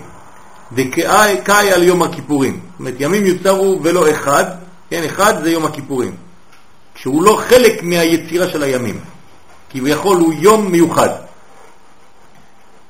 [0.72, 2.60] וקאי על יום הכיפורים.
[2.72, 4.46] זאת אומרת, ימים יוצרו ולא אחד,
[4.90, 6.16] כן, אחד זה יום הכיפורים,
[6.96, 9.00] שהוא לא חלק מהיצירה של הימים,
[9.70, 11.10] כביכול הוא יום מיוחד.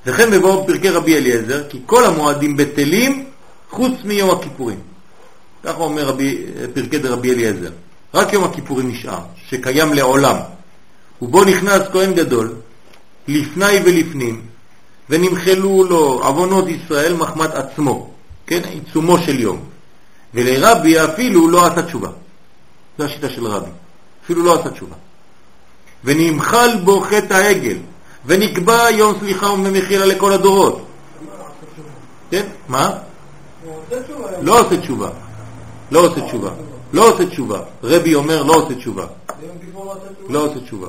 [0.06, 3.26] וכן מבואו פרקי רבי אליעזר, כי כל המועדים בטלים
[3.70, 4.80] חוץ מיום הכיפורים.
[5.64, 7.70] ככה אומר רבי, פרקי דרבי אליעזר.
[8.14, 10.36] רק יום הכיפורים נשאר, שקיים לעולם.
[11.22, 12.54] ובו נכנס כהן גדול,
[13.28, 14.42] לפני ולפנים,
[15.10, 18.10] ונמחלו לו עוונות ישראל מחמת עצמו,
[18.48, 19.60] כן, עיצומו של יום.
[20.34, 22.10] ולרבי אפילו לא עשה תשובה.
[22.98, 23.70] זו השיטה של רבי.
[24.26, 24.96] אפילו לא עשה תשובה.
[26.04, 27.78] ונמחל בו חטא העגל,
[28.26, 30.86] ונקבע יום סליחה ומחילה לכל הדורות.
[32.30, 32.46] כן?
[32.68, 32.92] מה?
[34.42, 35.10] לא עושה תשובה.
[35.92, 36.50] לא עושה תשובה.
[36.94, 37.60] לא עושה תשובה.
[37.84, 39.06] רבי אומר לא עושה תשובה.
[40.30, 40.88] לא עושה תשובה.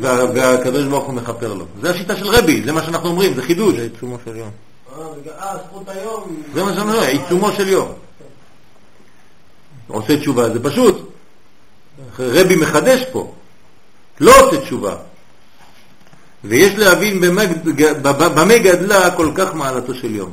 [0.00, 1.66] והקדוש ברוך הוא מכפר לו.
[1.82, 3.74] זה השיטה של רבי, זה מה שאנחנו אומרים, זה חידוש.
[3.74, 4.50] זה עיצומו של יום.
[4.98, 6.42] אה, זכות היום.
[6.54, 7.92] זה מה שאנחנו אומרים, עיצומו של יום.
[9.88, 11.10] עושה תשובה, זה פשוט.
[12.18, 13.32] רבי מחדש פה.
[14.20, 14.96] לא עושה תשובה.
[16.44, 17.20] ויש להבין
[18.34, 20.30] במה גדלה כל כך מעלתו של יום.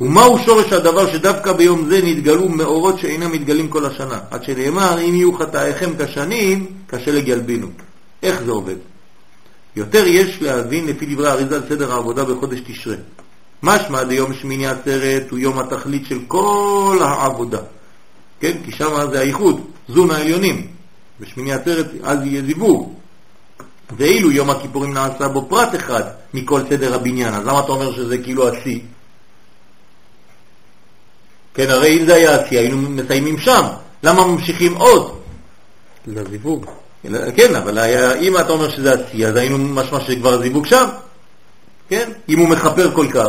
[0.00, 5.14] ומהו שורש הדבר שדווקא ביום זה נתגלו מאורות שאינם מתגלים כל השנה, עד שנאמר אם
[5.14, 7.66] יהיו חטאיכם כשנים, כשלג ילבינו.
[8.22, 8.76] איך זה עובד?
[9.76, 12.96] יותר יש להבין לפי דברי האריזה סדר העבודה בחודש תשרה.
[13.62, 17.60] משמע דיום שמיני עצרת הוא יום התכלית של כל העבודה.
[18.40, 18.52] כן?
[18.64, 20.66] כי שם זה הייחוד, זון העליונים.
[21.20, 22.94] בשמיני עצרת אז יהיה זיווג.
[23.96, 26.02] ואילו יום הכיפורים נעשה בו פרט אחד
[26.34, 28.80] מכל סדר הבניין, אז למה אתה אומר שזה כאילו השיא?
[31.54, 33.62] כן, הרי אם זה היה השיא, היינו מסיימים שם.
[34.02, 35.20] למה ממשיכים עוד?
[36.06, 36.66] לזיווג.
[37.36, 40.86] כן, אבל היה, אם אתה אומר שזה השיא, אז היינו משמע שכבר זיווג שם.
[41.88, 42.10] כן?
[42.28, 43.28] אם הוא מחפר כל כך.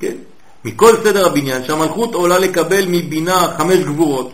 [0.00, 0.14] כן?
[0.64, 4.30] מכל סדר הבניין שהמלכות עולה לקבל מבינה חמש גבורות,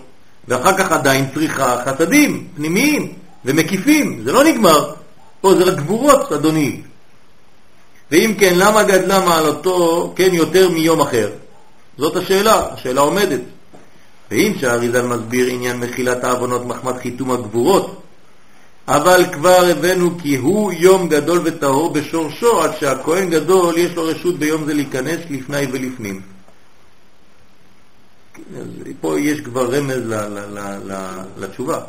[0.48, 3.12] ואחר כך עדיין צריכה חסדים פנימיים
[3.44, 4.92] ומקיפים, זה לא נגמר.
[5.40, 6.80] פה זה רק גבורות, אדוני.
[8.10, 11.30] ואם כן, למה גדלה מעלתו, כן, יותר מיום אחר?
[11.98, 13.40] זאת השאלה, השאלה עומדת.
[14.30, 18.01] ואם שהאריזל מסביר עניין מחילת העוונות מחמת חיתום הגבורות,
[18.88, 24.38] אבל כבר הבאנו כי הוא יום גדול וטהור בשורשו, עד שהכהן גדול יש לו רשות
[24.38, 26.22] ביום זה להיכנס לפני ולפנים.
[28.58, 28.66] אז
[29.00, 31.80] פה יש כבר רמז ל, ל, ל, ל, לתשובה.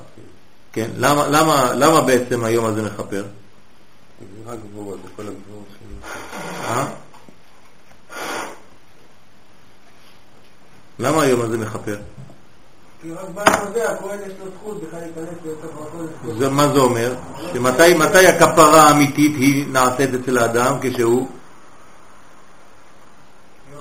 [0.74, 0.90] כן?
[0.98, 3.26] למה, למה, למה בעצם היום הזה מכפר?
[4.20, 6.10] זה רק גבורות, זה כל הגבורות שלו.
[6.64, 6.88] אה?
[11.00, 11.98] למה היום הזה מכפר?
[16.38, 17.16] זה, מה זה אומר?
[17.54, 21.20] שמתי מתי הכפרה האמיתית היא נעשית אצל האדם כשהוא?
[21.20, 21.28] הוא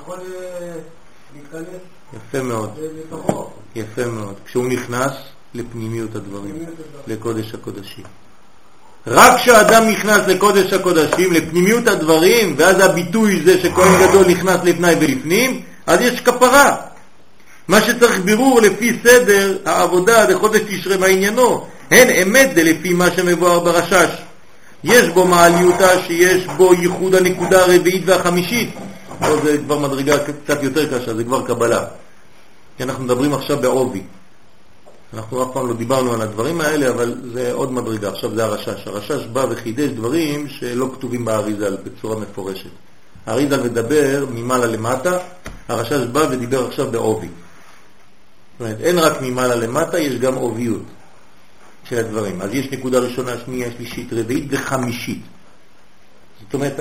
[0.00, 0.74] יכול אה,
[1.34, 1.80] להתכנס
[2.12, 2.70] יפה מאוד.
[3.74, 4.34] יפה מאוד.
[4.46, 5.12] כשהוא נכנס
[5.54, 6.64] לפנימיות הדברים,
[7.06, 8.04] לקודש הקודשים.
[9.06, 15.62] רק כשאדם נכנס לקודש הקודשים, לפנימיות הדברים, ואז הביטוי זה שכהן גדול נכנס לפני ולפנים,
[15.86, 16.91] אז יש כפרה.
[17.68, 23.10] מה שצריך בירור לפי סדר העבודה לחודש תשרה מה עניינו, הן אמת זה לפי מה
[23.10, 24.10] שמבואר ברשש.
[24.84, 28.70] יש בו מעליותה שיש בו ייחוד הנקודה הרביעית והחמישית.
[29.18, 31.84] פה זה כבר מדרגה קצת יותר קשה, זה כבר קבלה.
[32.76, 34.02] כי אנחנו מדברים עכשיו בעובי.
[35.14, 38.86] אנחנו אף פעם לא דיברנו על הדברים האלה, אבל זה עוד מדרגה, עכשיו זה הרשש.
[38.86, 42.70] הרשש בא וחידש דברים שלא כתובים באריזל בצורה מפורשת.
[43.26, 45.18] האריזל מדבר ממעלה למטה,
[45.68, 47.28] הרשש בא ודיבר עכשיו בעובי.
[48.60, 50.82] אומרת, אין רק ממעלה למטה, יש גם עוביות
[51.88, 52.42] של הדברים.
[52.42, 55.22] אז יש נקודה ראשונה, שנייה, שלישית, רביעית וחמישית.
[56.40, 56.74] זאת אומרת,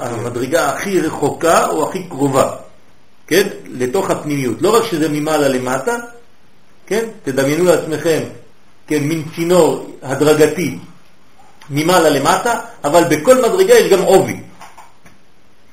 [0.00, 2.56] המדרגה הכי רחוקה או הכי קרובה,
[3.26, 3.48] כן?
[3.66, 4.62] לתוך הפנימיות.
[4.62, 5.96] לא רק שזה ממעלה למטה,
[6.86, 7.04] כן?
[7.22, 8.22] תדמיינו לעצמכם,
[8.86, 10.78] כן, מין צינור הדרגתי
[11.70, 14.40] ממעלה למטה, אבל בכל מדרגה יש גם עובי.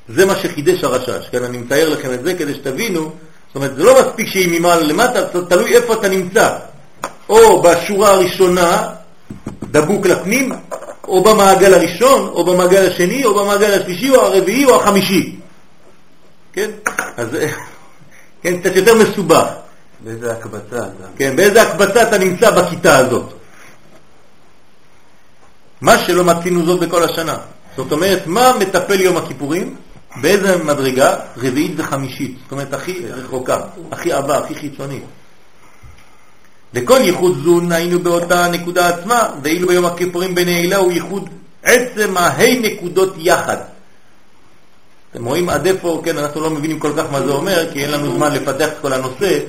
[0.09, 1.43] זה מה שחידש הרשש, כן?
[1.43, 3.11] אני מתאר לכם את זה כדי שתבינו,
[3.47, 6.57] זאת אומרת, זה לא מספיק שהיא ממעלה למטה, תלוי איפה אתה נמצא.
[7.29, 8.89] או בשורה הראשונה,
[9.63, 10.51] דבוק לפנים,
[11.07, 15.35] או במעגל הראשון, או במעגל השני, או במעגל השלישי, או הרביעי, או החמישי.
[16.53, 16.71] כן?
[17.17, 17.27] אז
[18.41, 19.45] כן, קצת יותר מסובך.
[20.03, 21.07] באיזה הקבצה אתה.
[21.17, 23.33] כן, באיזה הקבצה אתה נמצא בכיתה הזאת.
[25.81, 27.37] מה שלא מצינו זאת בכל השנה.
[27.77, 29.75] זאת אומרת, מה מטפל יום הכיפורים?
[30.21, 31.15] באיזה מדרגה?
[31.37, 33.59] רביעית וחמישית, זאת אומרת הכי רחוקה,
[33.91, 35.03] הכי עבה, הכי חיצונית.
[36.73, 41.29] וכל ייחוד זון היינו באותה נקודה עצמה, ואילו ביום הכיפורים בנעילה הוא ייחוד
[41.63, 43.57] עצם ההי נקודות יחד.
[45.11, 47.91] אתם רואים עד איפה, כן, אנחנו לא מבינים כל כך מה זה אומר, כי אין
[47.91, 49.39] לנו זמן לפתח את כל הנושא.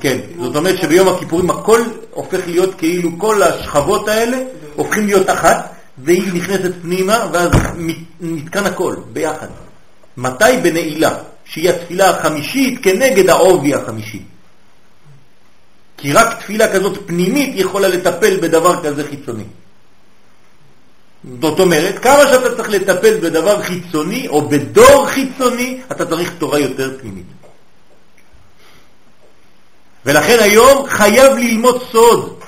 [0.00, 1.80] כן, זאת אומרת שביום הכיפורים הכל
[2.10, 4.38] הופך להיות כאילו כל השכבות האלה
[4.76, 7.50] הופכים להיות אחת, והיא נכנסת פנימה, ואז
[8.20, 9.46] נתקן הכל ביחד.
[10.16, 11.14] מתי בנעילה?
[11.44, 14.22] שהיא התפילה החמישית כנגד העובי החמישי.
[15.96, 19.44] כי רק תפילה כזאת פנימית יכולה לטפל בדבר כזה חיצוני.
[21.40, 26.98] זאת אומרת, כמה שאתה צריך לטפל בדבר חיצוני או בדור חיצוני, אתה צריך תורה יותר
[27.00, 27.26] פנימית.
[30.06, 32.40] ולכן היום חייב ללמוד סוד,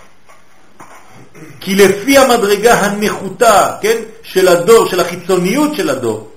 [1.61, 6.34] כי לפי המדרגה הנחותה, כן, של הדור, של החיצוניות של הדור,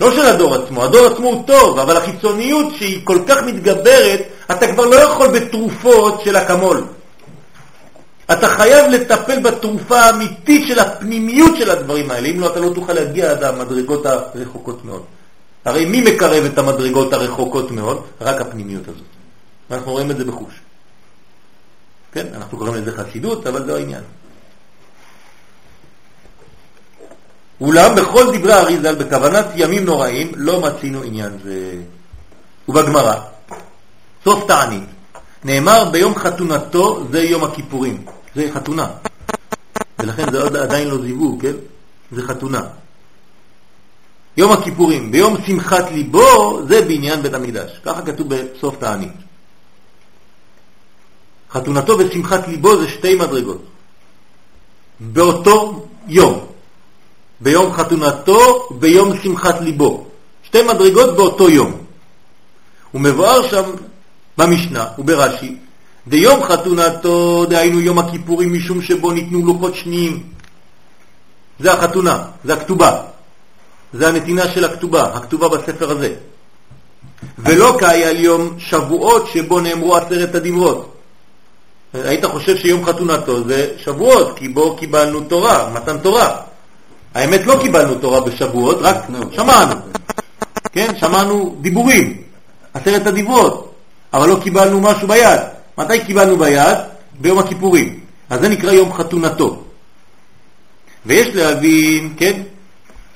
[0.00, 4.20] לא של הדור עצמו, הדור עצמו הוא טוב, אבל החיצוניות שהיא כל כך מתגברת,
[4.50, 6.84] אתה כבר לא יכול בתרופות של אקמול.
[8.32, 12.92] אתה חייב לטפל בתרופה האמיתית של הפנימיות של הדברים האלה, אם לא אתה לא תוכל
[12.92, 15.02] להגיע עד המדרגות הרחוקות מאוד.
[15.64, 18.02] הרי מי מקרב את המדרגות הרחוקות מאוד?
[18.20, 19.06] רק הפנימיות הזאת.
[19.70, 20.54] ואנחנו רואים את זה בחוש.
[22.12, 24.02] כן, אנחנו קוראים לזה חסידות, אבל זה העניין.
[27.60, 31.72] אולם בכל דברי אריזל בכוונת ימים נוראים לא מצינו עניין זה.
[32.68, 33.14] ובגמרא,
[34.24, 34.82] סוף תענית,
[35.44, 38.04] נאמר ביום חתונתו זה יום הכיפורים.
[38.34, 38.90] זה חתונה.
[39.98, 41.52] ולכן זה עוד עדיין לא זיווג, כן?
[42.12, 42.62] זה חתונה.
[44.36, 47.80] יום הכיפורים, ביום שמחת ליבו, זה בעניין בית המקדש.
[47.84, 49.12] ככה כתוב בסוף תענית.
[51.50, 53.64] חתונתו ושמחת ליבו זה שתי מדרגות.
[55.00, 56.46] באותו יום.
[57.40, 60.06] ביום חתונתו, ביום שמחת ליבו.
[60.42, 61.72] שתי מדרגות באותו יום.
[62.92, 63.62] הוא מבואר שם
[64.38, 65.56] במשנה וברש"י
[66.06, 70.22] ויום חתונתו, דהיינו יום הכיפורים, משום שבו ניתנו לוחות שניים.
[71.60, 73.02] זה החתונה, זה הכתובה.
[73.92, 76.14] זה הנתינה של הכתובה, הכתובה בספר הזה.
[77.38, 80.92] ולא כהי יום שבועות שבו נאמרו עשרת הדברות.
[81.94, 86.36] היית חושב שיום חתונתו זה שבועות, כי בו קיבלנו תורה, מתן תורה.
[87.16, 88.96] האמת לא קיבלנו תורה בשבועות, רק
[89.32, 89.74] שמענו.
[90.72, 92.16] כן, שמענו דיבורים,
[92.74, 93.74] עשרת הדברות,
[94.12, 95.40] אבל לא קיבלנו משהו ביד.
[95.78, 96.76] מתי קיבלנו ביד?
[97.20, 98.00] ביום הכיפורים.
[98.30, 99.62] אז זה נקרא יום חתונתו.
[101.06, 102.42] ויש להבין, כן,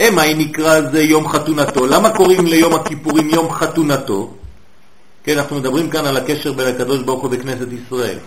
[0.01, 1.87] אמה אם נקרא זה יום חתונתו.
[1.87, 4.35] למה קוראים ליום הכיפורים יום חתונתו?
[5.25, 8.19] כן, אנחנו מדברים כאן על הקשר בין הקדוש ברוך הוא בכנסת ישראל.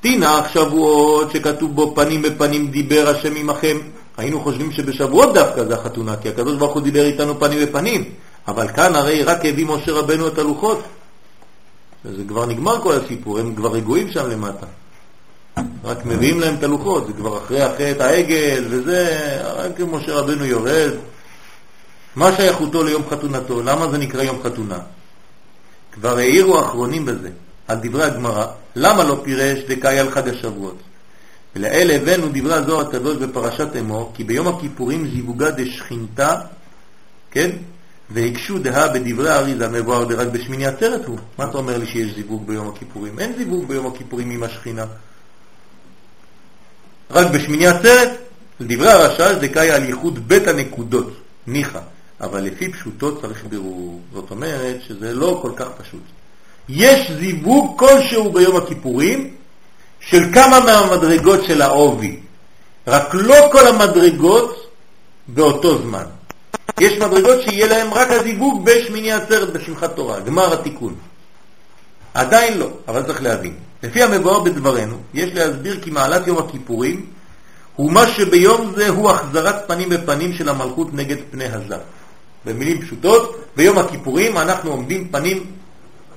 [0.00, 3.78] תינח שבועות שכתוב בו פנים בפנים דיבר השם עמכם.
[4.16, 8.04] היינו חושבים שבשבועות דווקא זה החתונה, כי הקדוש ברוך הוא דיבר איתנו פנים בפנים.
[8.48, 10.82] אבל כאן הרי רק הביא משה רבנו את הלוחות.
[12.04, 14.66] זה כבר נגמר כל הסיפור, הם כבר רגועים שם למטה.
[15.84, 20.90] רק מביאים להם את הלוחות, זה כבר אחרי החטא העגל וזה, רק משה רבנו יורד.
[22.16, 23.62] מה שייכותו ליום חתונתו?
[23.62, 24.78] למה זה נקרא יום חתונה?
[25.92, 27.30] כבר העירו האחרונים בזה,
[27.68, 30.76] על דברי הגמרא, למה לא פירש דקאי על חג השבועות?
[31.56, 36.40] ולאלה הבאנו דברי הזוהר הקדוש בפרשת אמור, כי ביום הכיפורים זיווגה דשכינתה,
[37.30, 37.50] כן?
[38.10, 41.18] והקשו דהה בדברי האריזה מבואר רק בשמיני עצרת הוא.
[41.38, 43.18] מה אתה אומר לי שיש זיווג ביום הכיפורים?
[43.18, 44.84] אין זיווג ביום הכיפורים עם השכינה.
[47.10, 48.08] רק בשמיני עצרת,
[48.60, 51.12] לדברי הרש"ש דקאי על ייחוד בית הנקודות,
[51.46, 51.80] ניחא,
[52.20, 54.00] אבל לפי פשוטו צריך בירור.
[54.12, 56.02] זאת אומרת שזה לא כל כך פשוט.
[56.68, 59.34] יש זיווג כלשהו ביום הכיפורים
[60.10, 62.16] של כמה מהמדרגות של העובי,
[62.86, 64.70] רק לא כל המדרגות
[65.28, 66.04] באותו זמן.
[66.80, 70.94] יש מדרגות שיהיה להם רק הזיווג בשמיני עצרת בשמחת תורה, גמר התיקון.
[72.14, 73.54] עדיין לא, אבל צריך להבין.
[73.82, 77.06] לפי המבואר בדברנו, יש להסביר כי מעלת יום הכיפורים
[77.76, 81.78] הוא מה שביום זה הוא החזרת פנים בפנים של המלכות נגד פני הזר.
[82.44, 85.46] במילים פשוטות, ביום הכיפורים אנחנו עומדים פנים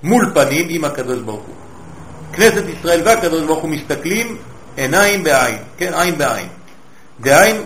[0.04, 1.69] מול פנים עם הקדוש ברוך הוא.
[2.34, 4.38] כנסת ישראל והקדוש ברוך הוא מסתכלים
[4.76, 6.48] עיניים בעין, כן, עין בעין.
[7.22, 7.64] דהיינו,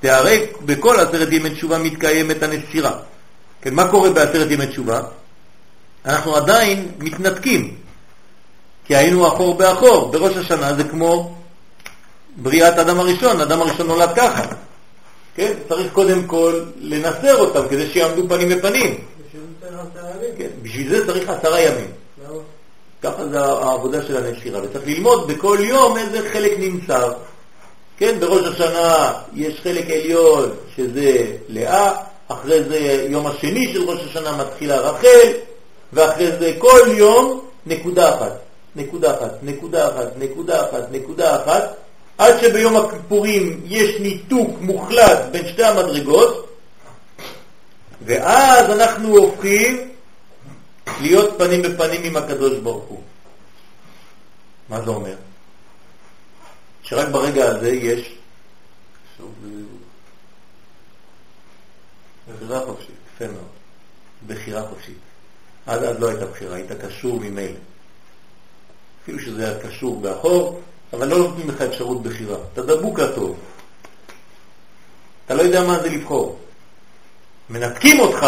[0.00, 2.92] תהרי בכל עשרת ימי תשובה מתקיימת הנסירה.
[3.62, 5.00] כן, מה קורה בעשרת ימי תשובה?
[6.06, 7.74] אנחנו עדיין מתנתקים,
[8.84, 10.10] כי היינו אחור באחור.
[10.12, 11.34] בראש השנה זה כמו
[12.36, 14.44] בריאת אדם הראשון, אדם הראשון נולד ככה.
[15.34, 15.52] כן?
[15.68, 18.94] צריך קודם כל לנסר אותם כדי שיעמדו פנים בפנים.
[20.38, 21.90] כן, בשביל זה צריך עשרה ימים.
[23.02, 27.08] ככה זה העבודה של הנשירה, וצריך ללמוד בכל יום איזה חלק נמצא.
[27.98, 31.92] כן, בראש השנה יש חלק עליון שזה לאה,
[32.28, 35.32] אחרי זה יום השני של ראש השנה מתחילה רחל,
[35.92, 38.38] ואחרי זה כל יום נקודה אחת,
[38.76, 41.74] נקודה אחת, נקודה אחת, נקודה אחת, נקודה אחת,
[42.18, 46.48] עד שביום הכיפורים יש ניתוק מוחלט בין שתי המדרגות,
[48.06, 49.88] ואז אנחנו הופכים
[51.00, 53.02] להיות פנים בפנים עם הקדוש ברוך הוא.
[54.68, 55.16] מה זה אומר?
[56.82, 58.18] שרק ברגע הזה יש
[62.28, 63.48] בחירה חופשית, יפה מאוד.
[64.26, 64.98] בחירה חופשית.
[65.66, 67.58] עד אז לא הייתה בחירה, היית קשור ממילא.
[69.02, 70.60] אפילו שזה היה קשור באחור,
[70.92, 72.38] אבל לא נותנים לך אפשרות בחירה.
[72.52, 73.38] אתה דבוק הטוב.
[75.26, 76.38] אתה לא יודע מה זה לבחור.
[77.50, 78.26] מנתקים אותך,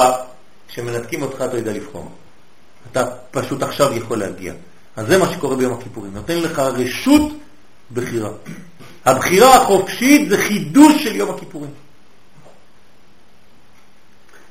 [0.68, 2.08] כשמנתקים אותך אתה יודע לבחור.
[2.92, 4.52] אתה פשוט עכשיו יכול להגיע.
[4.96, 6.14] אז זה מה שקורה ביום הכיפורים.
[6.14, 7.32] נותן לך רשות
[7.92, 8.30] בחירה.
[9.04, 11.70] הבחירה החופשית זה חידוש של יום הכיפורים.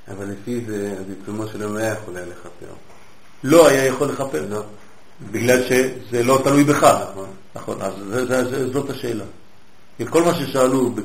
[0.07, 2.73] אבל לפי זה, בעיצומו של יום היה יכול היה לכפר.
[3.43, 4.45] לא היה יכול לכפר.
[4.49, 4.63] לא.
[5.31, 6.83] בגלל שזה לא תלוי בך.
[6.83, 7.29] נכון.
[7.55, 9.23] נכון, אז זה, זה, זה, זאת השאלה.
[10.09, 10.95] כל מה ששאלו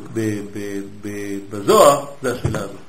[1.51, 2.84] בזוהר, זה השאלה הזאת.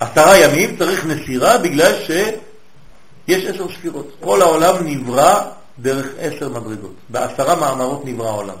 [0.00, 4.16] עשרה ימים צריך נסירה בגלל שיש עשר ספירות.
[4.20, 6.94] כל העולם נברא דרך עשר מדרגות.
[7.08, 8.56] בעשרה מאמרות נברא העולם.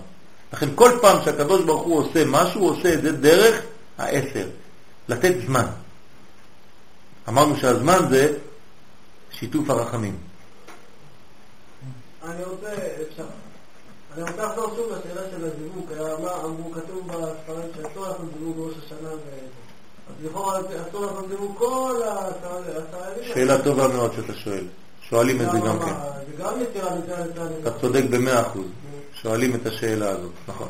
[0.52, 3.62] לכן כל פעם שהקדוש ברוך הוא עושה משהו, הוא עושה את זה דרך
[3.98, 4.46] העשר.
[5.08, 5.66] לתת זמן.
[7.28, 8.32] אמרנו שהזמן זה
[9.30, 10.16] שיתוף הרחמים.
[12.24, 12.72] אני רוצה,
[13.10, 13.24] אפשר.
[14.14, 15.92] אני רוצה לחזור שוב לשאלה של הזיווג.
[16.22, 19.18] מה אמרו, כתוב בספרים שאסור לעשות זיווג בראש השנה אז
[23.34, 24.64] שאלה טובה מאוד שאתה שואל.
[25.08, 25.92] שואלים את זה גם כן.
[27.62, 28.66] אתה צודק במאה אחוז.
[29.22, 30.68] שואלים את השאלה הזאת, נכון.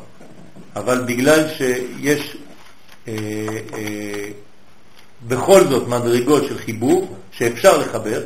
[0.75, 2.37] אבל בגלל שיש
[3.07, 3.13] אה,
[3.73, 4.29] אה,
[5.27, 8.23] בכל זאת מדרגות של חיבור שאפשר לחבר,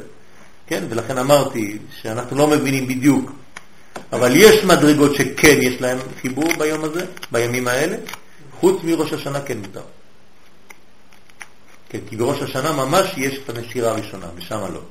[0.68, 0.84] כן?
[0.90, 3.32] ולכן אמרתי שאנחנו לא מבינים בדיוק,
[4.14, 7.98] אבל יש מדרגות שכן יש להם חיבור ביום הזה, בימים האלה,
[8.60, 9.82] חוץ מראש השנה כן מותר.
[11.92, 14.82] כן, כי בראש השנה ממש יש את הנסירה הראשונה, ושם לא.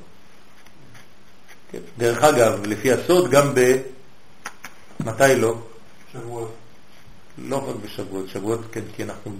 [1.71, 1.79] כן.
[1.97, 3.77] דרך אגב, לפי הסוד, גם ב...
[4.99, 5.55] מתי לא?
[6.13, 6.55] שבועות.
[7.37, 9.31] לא רק בשבועות, שבועות כן, כי אנחנו,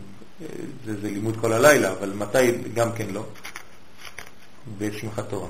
[0.85, 3.25] זה, זה לימוד כל הלילה, אבל מתי גם כן לא?
[4.77, 5.49] בשמחת תורה.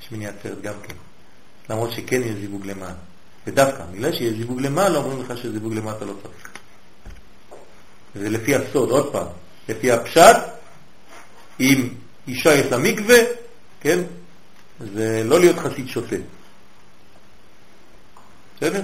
[0.00, 0.94] שמיני עצרת גם כן.
[1.70, 2.94] למרות שכן יש זיווג למעלה.
[3.46, 6.50] ודווקא, בגלל שיש זיווג למעלה, אומרים לך שזיווג למטה לא צריך.
[8.14, 9.26] זה לפי הסוד, עוד פעם,
[9.68, 10.36] לפי הפשט,
[11.60, 11.88] אם
[12.28, 13.18] אישה יש לה מקווה,
[13.80, 13.98] כן,
[14.94, 16.16] זה לא להיות חסיד שוטה.
[18.56, 18.82] בסדר?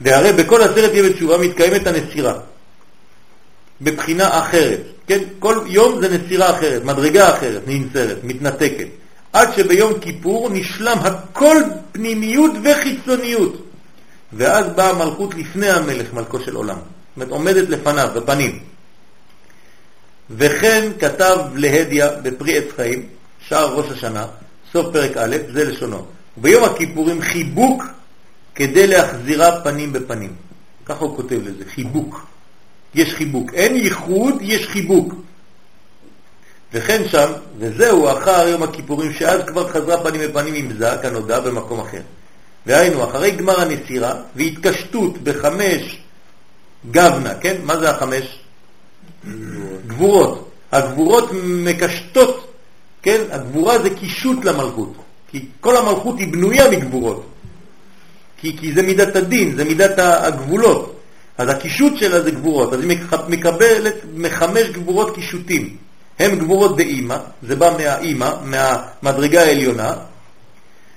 [0.00, 2.38] והרי בכל עשרת ימי תשובה מתקיימת הנסירה,
[3.80, 5.18] בבחינה אחרת, כן?
[5.38, 8.88] כל יום זה נסירה אחרת, מדרגה אחרת, ננסרת, מתנתקת.
[9.32, 11.56] עד שביום כיפור נשלם הכל
[11.92, 13.64] פנימיות וחיצוניות.
[14.32, 16.76] ואז באה המלכות לפני המלך, מלכו של עולם.
[16.76, 18.58] זאת אומרת, עומדת לפניו, בפנים.
[20.30, 23.06] וכן כתב להדיה בפרי עץ חיים,
[23.48, 24.26] שער ראש השנה,
[24.72, 26.06] סוף פרק א', זה לשונו.
[26.36, 27.84] ביום הכיפורים חיבוק
[28.54, 30.32] כדי להחזירה פנים בפנים.
[30.86, 32.26] ככה הוא כותב לזה, חיבוק.
[32.94, 33.54] יש חיבוק.
[33.54, 35.14] אין ייחוד, יש חיבוק.
[36.72, 41.80] וכן שם, וזהו אחר יום הכיפורים, שאז כבר חזרה פנים בפנים עם זה, כנודע במקום
[41.80, 42.00] אחר.
[42.66, 45.98] והיינו, אחרי גמר הנסירה והתקשטות בחמש
[46.90, 47.56] גבנה, כן?
[47.62, 48.38] מה זה החמש?
[49.94, 50.50] גבורות.
[50.72, 52.52] הגבורות מקשטות,
[53.02, 53.20] כן?
[53.30, 54.92] הגבורה זה קישוט למלכות,
[55.30, 57.26] כי כל המלכות היא בנויה מגבורות,
[58.36, 60.90] כי, כי זה מידת הדין, זה מידת הגבולות.
[61.38, 62.98] אז הקישוט שלה זה גבורות, אז היא
[63.28, 65.76] מקבלת מחמש גבורות קישוטים.
[66.18, 69.94] הם גבורות דאימא, זה בא מהאימא, מהמדרגה העליונה,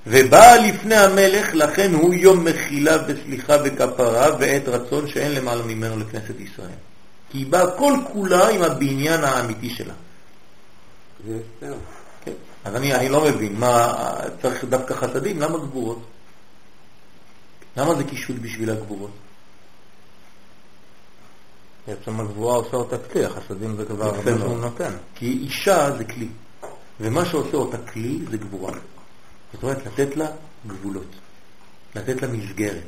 [0.07, 6.39] ובא לפני המלך, לכן הוא יום מחילה וסליחה וכפרה ועת רצון שאין למעלה ממנו לכנסת
[6.39, 6.86] ישראל.
[7.29, 9.93] כי היא באה כל כולה עם הבניין האמיתי שלה.
[11.59, 12.31] כן.
[12.65, 13.93] אז אני, אני לא מבין, מה,
[14.41, 15.39] צריך דווקא חסדים?
[15.39, 15.99] למה גבורות?
[17.77, 19.11] למה זה קישוט בשביל הגבורות?
[21.87, 24.93] בעצם הגבורה עושה אותה כלי, החסדים זה כבר הרבה שהוא נותן.
[25.15, 26.27] כי אישה זה כלי,
[26.99, 28.73] ומה שעושה אותה כלי זה גבורה.
[29.53, 30.27] זאת אומרת, לתת לה
[30.67, 31.15] גבולות,
[31.95, 32.87] לתת לה מסגרת.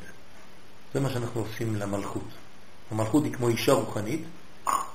[0.93, 2.27] זה מה שאנחנו עושים למלכות.
[2.91, 4.21] המלכות היא כמו אישה רוחנית,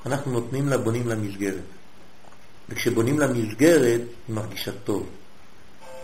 [0.07, 1.63] אנחנו נותנים לה, בונים לה מסגרת.
[2.69, 5.07] וכשבונים לה מסגרת, היא מרגישה טוב.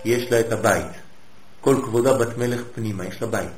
[0.05, 0.87] יש לה את הבית.
[1.61, 3.51] כל כבודה בת מלך פנימה, יש לה בית.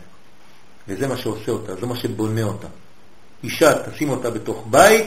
[0.88, 2.66] וזה מה שעושה אותה, זה מה שבונה אותה.
[3.44, 5.06] אישה, תשים אותה בתוך בית,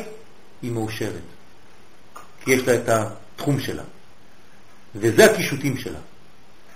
[0.62, 1.22] היא מאושרת.
[2.44, 3.84] כי יש לה את התחום שלה.
[4.96, 6.00] וזה הקישוטים שלה.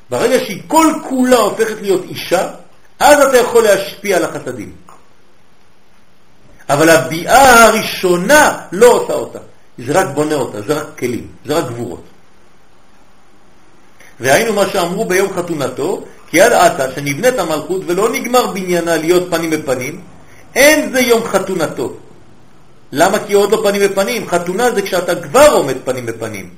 [0.10, 2.52] ברגע שהיא כל כולה הופכת להיות אישה,
[3.00, 4.76] אז אתה יכול להשפיע על החסדים.
[6.70, 9.40] אבל הביאה הראשונה לא עושה אותה,
[9.78, 12.04] זה רק בונה אותה, זה רק כלים, זה רק גבורות.
[14.20, 19.50] והיינו מה שאמרו ביום חתונתו, כי עד עתה שנבנית המלכות ולא נגמר בניינה להיות פנים
[19.50, 20.02] בפנים,
[20.56, 21.94] אין זה יום חתונתו.
[22.92, 23.20] למה?
[23.20, 24.28] כי עוד לא פנים בפנים.
[24.28, 26.50] חתונה זה כשאתה כבר עומד פנים בפנים.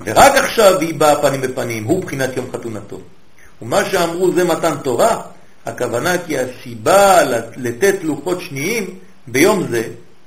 [0.00, 3.00] ורק עכשיו היא באה פנים בפנים, הוא בחינת יום חתונתו.
[3.62, 5.20] ומה שאמרו זה מתן תורה,
[5.66, 7.22] הכוונה כי הסיבה
[7.56, 9.82] לתת לוחות שניים ביום זה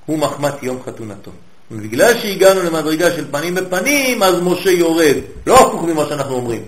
[0.06, 1.32] הוא מחמת יום חתונתו.
[1.72, 5.16] ובגלל שהגענו למדרגה של פנים בפנים, אז משה יורד.
[5.48, 6.62] לא הפוך ממה שאנחנו אומרים.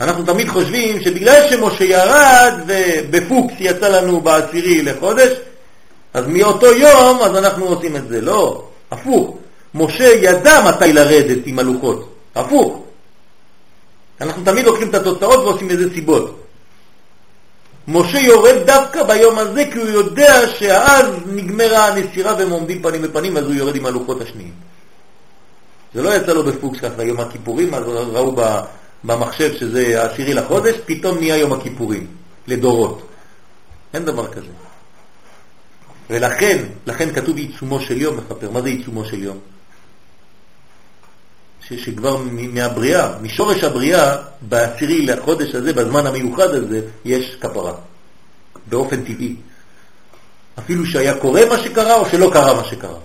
[0.00, 5.30] אנחנו תמיד חושבים שבגלל שמשה ירד ובפוקס יצא לנו בעשירי לחודש,
[6.14, 8.20] אז מאותו יום אז אנחנו עושים את זה.
[8.20, 9.36] לא, הפוך.
[9.74, 12.14] משה ידע מתי לרדת עם הלוחות.
[12.34, 12.82] הפוך.
[14.20, 16.41] אנחנו תמיד לוקחים את התוצאות ועושים איזה סיבות.
[17.88, 23.36] משה יורד דווקא ביום הזה כי הוא יודע שאז נגמרה הנסירה והם עומדים פנים בפנים
[23.36, 24.52] אז הוא יורד עם הלוחות השניים.
[25.94, 28.36] זה לא יצא לו בפוקס ככה יום הכיפורים, אז ראו
[29.04, 32.06] במחשב שזה העשירי לחודש, פתאום נהיה יום הכיפורים,
[32.46, 33.02] לדורות.
[33.94, 34.46] אין דבר כזה.
[36.10, 38.50] ולכן, לכן כתוב עיצומו של יום מכפר.
[38.50, 39.38] מה זה עיצומו של יום?
[41.68, 42.16] שכבר
[42.52, 47.72] מהבריאה, משורש הבריאה, בעשירי לחודש הזה, בזמן המיוחד הזה, יש כפרה.
[48.66, 49.34] באופן טבעי.
[50.58, 52.98] אפילו שהיה קורה מה שקרה או שלא קרה מה שקרה.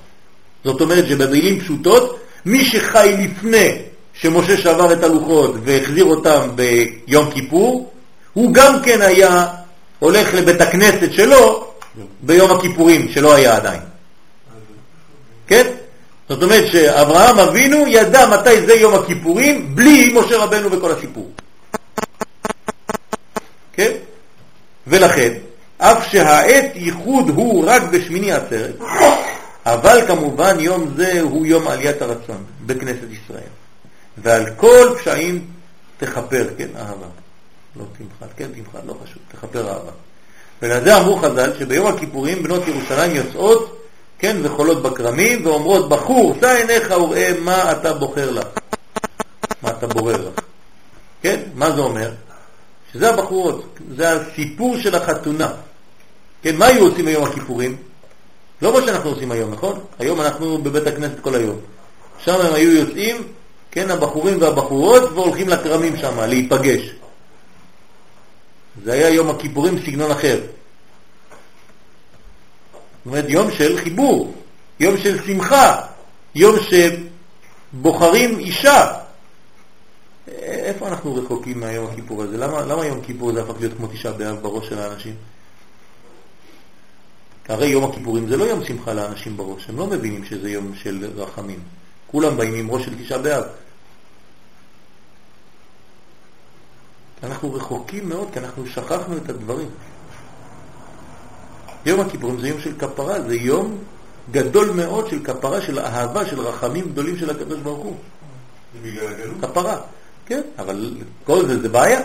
[0.63, 3.81] זאת אומרת שבמילים פשוטות, מי שחי לפני
[4.13, 7.91] שמשה שבר את הלוחות והחזיר אותם ביום כיפור,
[8.33, 9.47] הוא גם כן היה
[9.99, 11.67] הולך לבית הכנסת שלו
[12.21, 13.81] ביום הכיפורים, שלא היה עדיין.
[15.47, 15.67] כן?
[16.29, 21.31] זאת אומרת שאברהם אבינו ידע מתי זה יום הכיפורים בלי משה רבנו וכל הסיפור.
[23.73, 23.91] כן?
[24.87, 25.33] ולכן,
[25.77, 28.75] אף שהעת ייחוד הוא רק בשמיני עצרת,
[29.65, 33.49] אבל כמובן יום זה הוא יום עליית הרצון בכנסת ישראל.
[34.17, 35.45] ועל כל פשעים
[35.97, 37.07] תכפר, כן, אהבה.
[37.75, 39.91] לא תמחת, כן, תמחת, לא חשוב, תכפר אהבה.
[40.61, 43.76] ולזה אמרו חז"ל שביום הכיפורים בנות ירושלים יוצאות
[44.19, 48.47] כן, וחולות בכרמים, ואומרות, בחור, שא עיניך וראה מה אתה בוחר לך,
[49.61, 50.41] מה אתה בורר לך.
[51.21, 52.11] כן, מה זה אומר?
[52.93, 55.51] שזה הבחורות, זה הסיפור של החתונה.
[56.41, 57.77] כן, מה היו עושים היום הכיפורים?
[58.61, 59.79] לא מה שאנחנו עושים היום, נכון?
[59.99, 61.59] היום אנחנו בבית הכנסת כל היום.
[62.19, 63.23] שם הם היו יוצאים,
[63.71, 66.81] כן, הבחורים והבחורות, והולכים לכרמים שם, להיפגש.
[68.83, 70.39] זה היה יום הכיפורים סגנון אחר.
[73.07, 74.33] אומרת, יום של חיבור,
[74.79, 75.81] יום של שמחה,
[76.35, 76.55] יום
[77.73, 78.93] שבוחרים אישה.
[80.27, 82.37] איפה אנחנו רחוקים מהיום הכיפור הזה?
[82.37, 85.15] למה, למה יום כיפור זה הפך להיות כמו תשעה באב בראש של האנשים?
[87.47, 91.11] הרי יום הכיפורים זה לא יום שמחה לאנשים בראש, הם לא מבינים שזה יום של
[91.15, 91.59] רחמים.
[92.07, 93.43] כולם באים עם ראש של תשעה באב.
[97.23, 99.69] אנחנו רחוקים מאוד כי אנחנו שכחנו את הדברים.
[101.85, 103.77] יום הכיפורים זה יום של כפרה, זה יום
[104.31, 107.95] גדול מאוד של כפרה, של אהבה, של רחמים גדולים של הקדוש ברוך הוא.
[108.73, 109.35] זה בגלל הגלות?
[109.41, 109.77] כפרה,
[110.25, 110.91] כן, אבל
[111.23, 112.01] כל זה זה בעיה.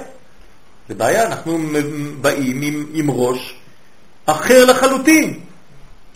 [0.89, 1.59] זה בעיה, אנחנו
[2.21, 3.55] באים עם, עם ראש
[4.27, 5.41] אחר לחלוטין.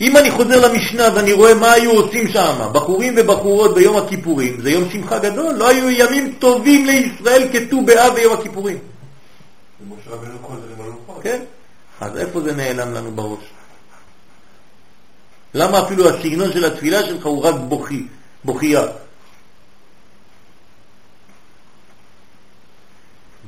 [0.01, 4.71] אם אני חוזר למשנה ואני רואה מה היו עושים שם, בחורים ובחורות ביום הכיפורים, זה
[4.71, 8.77] יום שמחה גדול, לא היו ימים טובים לישראל כט"ו באב ביום הכיפורים.
[11.21, 11.41] כן,
[12.01, 13.43] אז איפה זה נעלם לנו בראש?
[15.53, 18.07] למה אפילו הסגנון של התפילה שלך הוא רק בוכי,
[18.43, 18.85] בוכייה?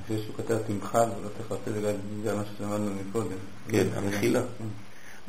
[0.10, 1.06] זה שהוא כתב תמחל
[1.38, 3.38] צריך לתת בגלל מה שלמדנו מקודם.
[3.70, 4.42] כן, המחילה.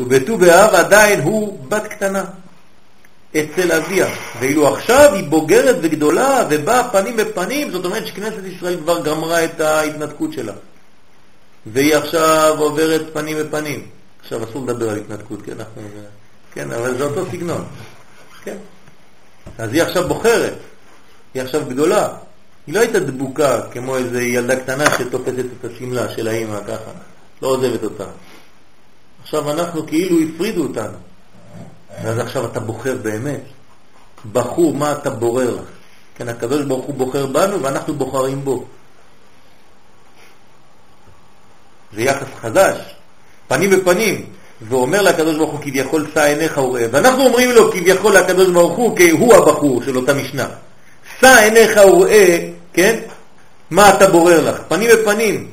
[0.00, 2.24] ובט"ו באב עדיין הוא בת קטנה
[3.36, 4.06] אצל אביה,
[4.40, 9.60] ואילו עכשיו היא בוגרת וגדולה ובאה פנים בפנים, זאת אומרת שכנסת ישראל כבר גמרה את
[9.60, 10.52] ההתנתקות שלה.
[11.66, 13.86] והיא עכשיו עוברת פנים בפנים.
[14.22, 15.82] עכשיו אסור לדבר על התנתקות, כי אנחנו...
[16.52, 17.64] כן, אבל זה אותו סגנון.
[18.44, 18.56] כן.
[19.58, 20.54] אז היא עכשיו בוחרת,
[21.34, 22.08] היא עכשיו גדולה.
[22.66, 26.90] היא לא הייתה דבוקה כמו איזו ילדה קטנה שתופסת את השמלה של האימא ככה,
[27.42, 28.04] לא עוזבת אותה.
[29.22, 30.98] עכשיו אנחנו כאילו הפרידו אותנו.
[32.02, 33.40] ואז עכשיו אתה בוחר באמת.
[34.32, 35.58] בחור, מה אתה בורר?
[36.14, 38.64] כן, הקדוש ברוך הוא בוחר בנו ואנחנו בוחרים בו.
[41.94, 42.76] זה יחס חדש,
[43.48, 44.26] פנים בפנים.
[44.68, 48.96] ואומר לקדוש ברוך הוא כביכול שא עיניך וראה, ואנחנו אומרים לו כביכול לקדוש ברוך הוא
[48.96, 50.48] כי הוא הבחור של אותה משנה.
[51.20, 53.00] שא עיניך וראה, כן?
[53.70, 54.60] מה אתה בורר לך?
[54.68, 55.48] פנים בפנים.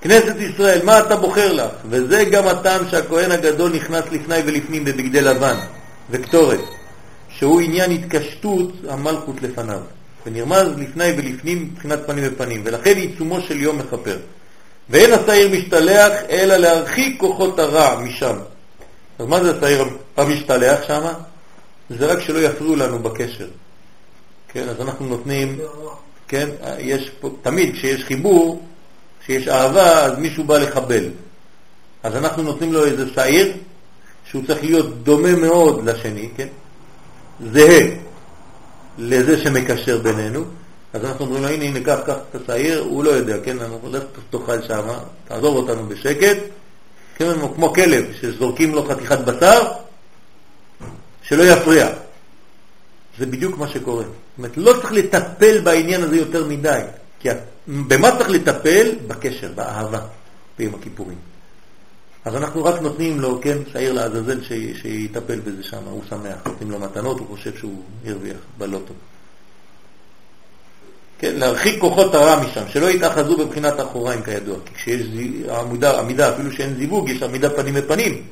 [0.00, 1.70] כנסת ישראל, מה אתה בוחר לך?
[1.90, 5.56] וזה גם הטעם שהכהן הגדול נכנס לפני ולפנים בבגדי לבן
[6.10, 6.60] וקטורת,
[7.28, 9.80] שהוא עניין התקשטות המלכות לפניו,
[10.26, 14.18] ונרמז לפני ולפנים מבחינת פנים ופנים, ולכן עיצומו של יום מכפר.
[14.90, 18.36] ואין השעיר משתלח אלא להרחיק כוחות הרע משם.
[19.18, 19.84] אז מה זה השעיר
[20.16, 21.06] המשתלח שם?
[21.90, 23.48] זה רק שלא יפריעו לנו בקשר.
[24.48, 25.58] כן, אז אנחנו נותנים,
[26.28, 28.62] כן, יש פה, תמיד כשיש חיבור,
[29.20, 31.04] כשיש אהבה, אז מישהו בא לחבל.
[32.02, 33.52] אז אנחנו נותנים לו איזה שעיר
[34.24, 36.48] שהוא צריך להיות דומה מאוד לשני, כן?
[37.52, 37.80] זהה
[38.98, 40.44] לזה שמקשר בינינו.
[40.92, 43.58] אז אנחנו אומרים לו, הנה, הנה, קח, קח את השעיר, הוא לא יודע, כן?
[43.58, 44.86] אנחנו לך תאכל שם,
[45.28, 46.36] תעזוב אותנו בשקט.
[47.16, 49.62] כן, כמו כלב, שזורקים לו חתיכת בשר,
[51.22, 51.88] שלא יפריע.
[53.18, 54.02] זה בדיוק מה שקורה.
[54.02, 56.80] זאת אומרת, לא צריך לטפל בעניין הזה יותר מדי.
[57.20, 57.28] כי
[57.66, 58.94] במה צריך לטפל?
[59.06, 60.00] בקשר, באהבה,
[60.58, 61.18] ביום הכיפורים.
[62.24, 64.40] אז אנחנו רק נותנים לו, כן, שעיר לעזאזל
[64.82, 68.94] שיטפל בזה שם, הוא שמח, נותנים לו מתנות, הוא חושב שהוא הרוויח בלוטו.
[71.18, 75.06] כן, להרחיק כוחות הרע משם, שלא יתאחזו בבחינת אחוריים כידוע, כי כשיש
[75.60, 78.22] עמידה, עמידה, אפילו שאין זיווג, יש עמידה פנים בפנים.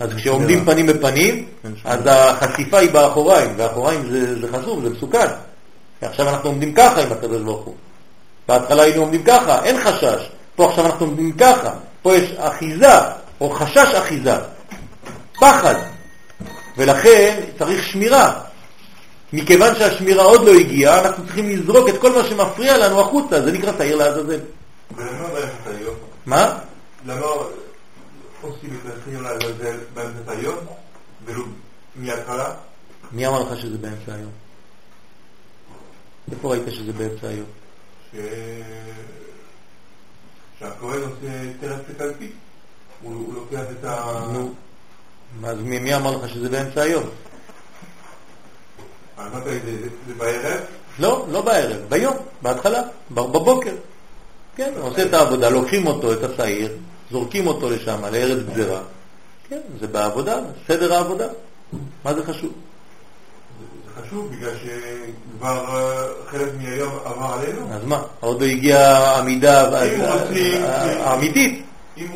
[0.00, 1.46] אז כשעומדים פנים בפנים,
[1.84, 5.26] אז החשיפה היא באחוריים, והאחוריים זה, זה חשוב, זה מסוכן.
[6.02, 7.74] עכשיו אנחנו עומדים ככה עם הקדוש ברוך הוא.
[8.48, 10.30] בהתחלה היינו עומדים ככה, אין חשש.
[10.56, 11.74] פה עכשיו אנחנו עומדים ככה.
[12.02, 12.92] פה יש אחיזה,
[13.40, 14.34] או חשש אחיזה.
[15.40, 15.74] פחד.
[16.76, 18.40] ולכן צריך שמירה.
[19.32, 23.52] מכיוון שהשמירה עוד לא הגיעה, אנחנו צריכים לזרוק את כל מה שמפריע לנו החוצה, זה
[23.52, 24.40] נקרא תאיר לעזאזל.
[24.96, 25.94] ולמה באמצע היום?
[26.26, 26.58] מה?
[27.06, 27.26] למה
[28.40, 30.56] עושים את התאיר לעזאזל באמצע היום,
[31.24, 31.44] ולא
[31.96, 32.54] מההתחלה?
[33.12, 34.30] מי אמר לך שזה באמצע היום?
[36.32, 37.46] איפה ראית שזה באמצע היום?
[40.62, 42.32] שהכהן עושה תרס לקלפי,
[43.02, 44.20] הוא לוקח את ה...
[44.32, 44.52] נו,
[45.44, 47.04] אז מי אמר לך שזה באמצע היום?
[49.18, 49.44] אמרת
[50.06, 50.60] זה בערב?
[50.98, 53.74] לא, לא בערב, ביום, בהתחלה, בבוקר.
[54.56, 56.72] כן, הוא עושה את העבודה, לוקחים אותו, את השעיר,
[57.10, 58.82] זורקים אותו לשם, לארץ גזירה.
[59.48, 61.26] כן, זה בעבודה, סדר העבודה.
[62.04, 62.52] מה זה חשוב?
[64.00, 67.72] חשוב, בגלל שכבר אה, חלק מהיום עבר עלינו.
[67.72, 68.02] אז מה?
[68.20, 69.70] עוד לא הגיעה עמידה
[71.04, 71.62] האמיתית.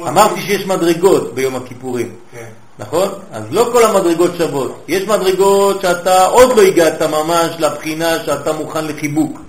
[0.09, 2.15] אמרתי שיש מדרגות ביום הכיפורים.
[2.33, 2.49] כן.
[2.79, 3.09] נכון?
[3.33, 4.85] אז לא כל המדרגות שוות.
[4.89, 9.41] יש מדרגות שאתה עוד לא הגעת ממש לבחינה שאתה מוכן לחיבוק.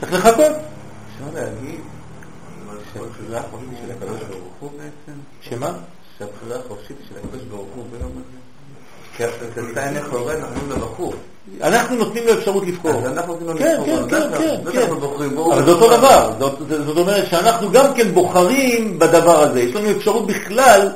[0.00, 0.36] צריך לחכות.
[0.46, 1.80] אפשר להגיד
[2.92, 5.18] שהבחירה החופשית של הקדוש ברוך הוא בעצם?
[5.40, 5.72] שמה?
[6.18, 8.38] שהבחירה החופשית של הקדוש ברוך הוא ביום הזה.
[9.16, 11.14] כי אנחנו נותנים לבחור.
[11.62, 12.90] אנחנו נותנים לו אפשרות לבחור.
[12.92, 14.08] אז אנחנו נותנים לו כן, לבחור.
[14.10, 14.86] כן, כן, כן, כן.
[15.52, 16.32] אבל זה אותו דבר.
[16.38, 19.60] זאת- אומרת שאנחנו גם כן בוחרים בדבר הזה.
[19.60, 20.88] יש לנו אפשרות בכלל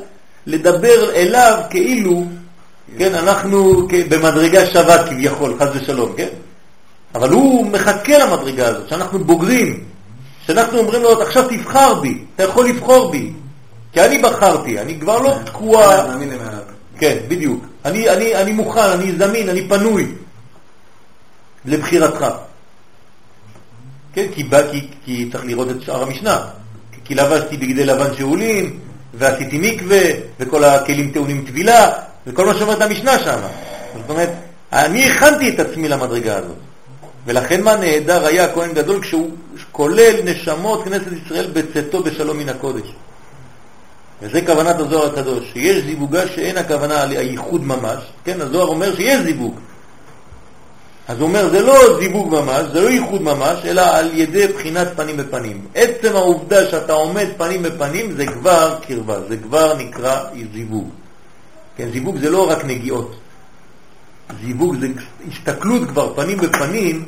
[0.46, 2.24] לדבר אליו כאילו,
[2.98, 6.28] כן, אנחנו במדרגה שווה כביכול, חס ושלום, כן?
[7.14, 9.84] אבל הוא מחכה למדרגה הזאת, שאנחנו בוגרים,
[10.46, 13.32] שאנחנו אומרים לו, עכשיו תבחר בי, אתה יכול לבחור בי,
[13.92, 16.58] כי אני בחרתי, אני כבר לא תקוע, מאמין למעלה.
[17.00, 17.64] כן, בדיוק.
[17.84, 20.06] אני, אני, אני מוכן, אני זמין, אני פנוי
[21.64, 22.26] לבחירתך.
[24.12, 26.46] כן, כי, בא, כי, כי צריך לראות את שאר המשנה.
[27.04, 28.78] כי, לבשתי בגדי לבן שאולים,
[29.14, 30.02] ועשיתי מקווה,
[30.40, 31.92] וכל הכלים טעונים טבילה,
[32.26, 33.40] וכל מה שאומרת המשנה שם.
[33.96, 34.30] זאת אומרת,
[34.72, 36.56] אני הכנתי את עצמי למדרגה הזאת.
[37.26, 39.30] ולכן מה נהדר היה הכהן גדול כשהוא
[39.72, 42.92] כולל נשמות כנסת ישראל בצאתו בשלום מן הקודש.
[44.22, 49.20] וזה כוונת הזוהר הקדוש, שיש זיווגה שאין הכוונה על הייחוד ממש, כן, הזוהר אומר שיש
[49.20, 49.54] זיווג.
[51.08, 54.88] אז הוא אומר, זה לא זיווג ממש, זה לא ייחוד ממש, אלא על ידי בחינת
[54.96, 55.66] פנים בפנים.
[55.74, 60.88] עצם העובדה שאתה עומד פנים בפנים זה כבר קרבה, זה כבר נקרא זיווג.
[61.76, 63.16] כן, זיווג זה לא רק נגיעות.
[64.44, 64.86] זיווג זה
[65.28, 67.04] הסתכלות כבר פנים בפנים,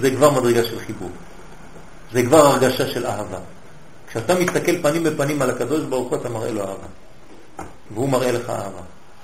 [0.00, 1.10] זה כבר מדרגה של חיבור.
[2.12, 3.38] זה כבר הרגשה של אהבה.
[4.16, 6.86] כשאתה מסתכל פנים בפנים על הקדוש ברוך הוא, אתה מראה לו אהבה.
[7.94, 8.80] והוא מראה לך אהבה.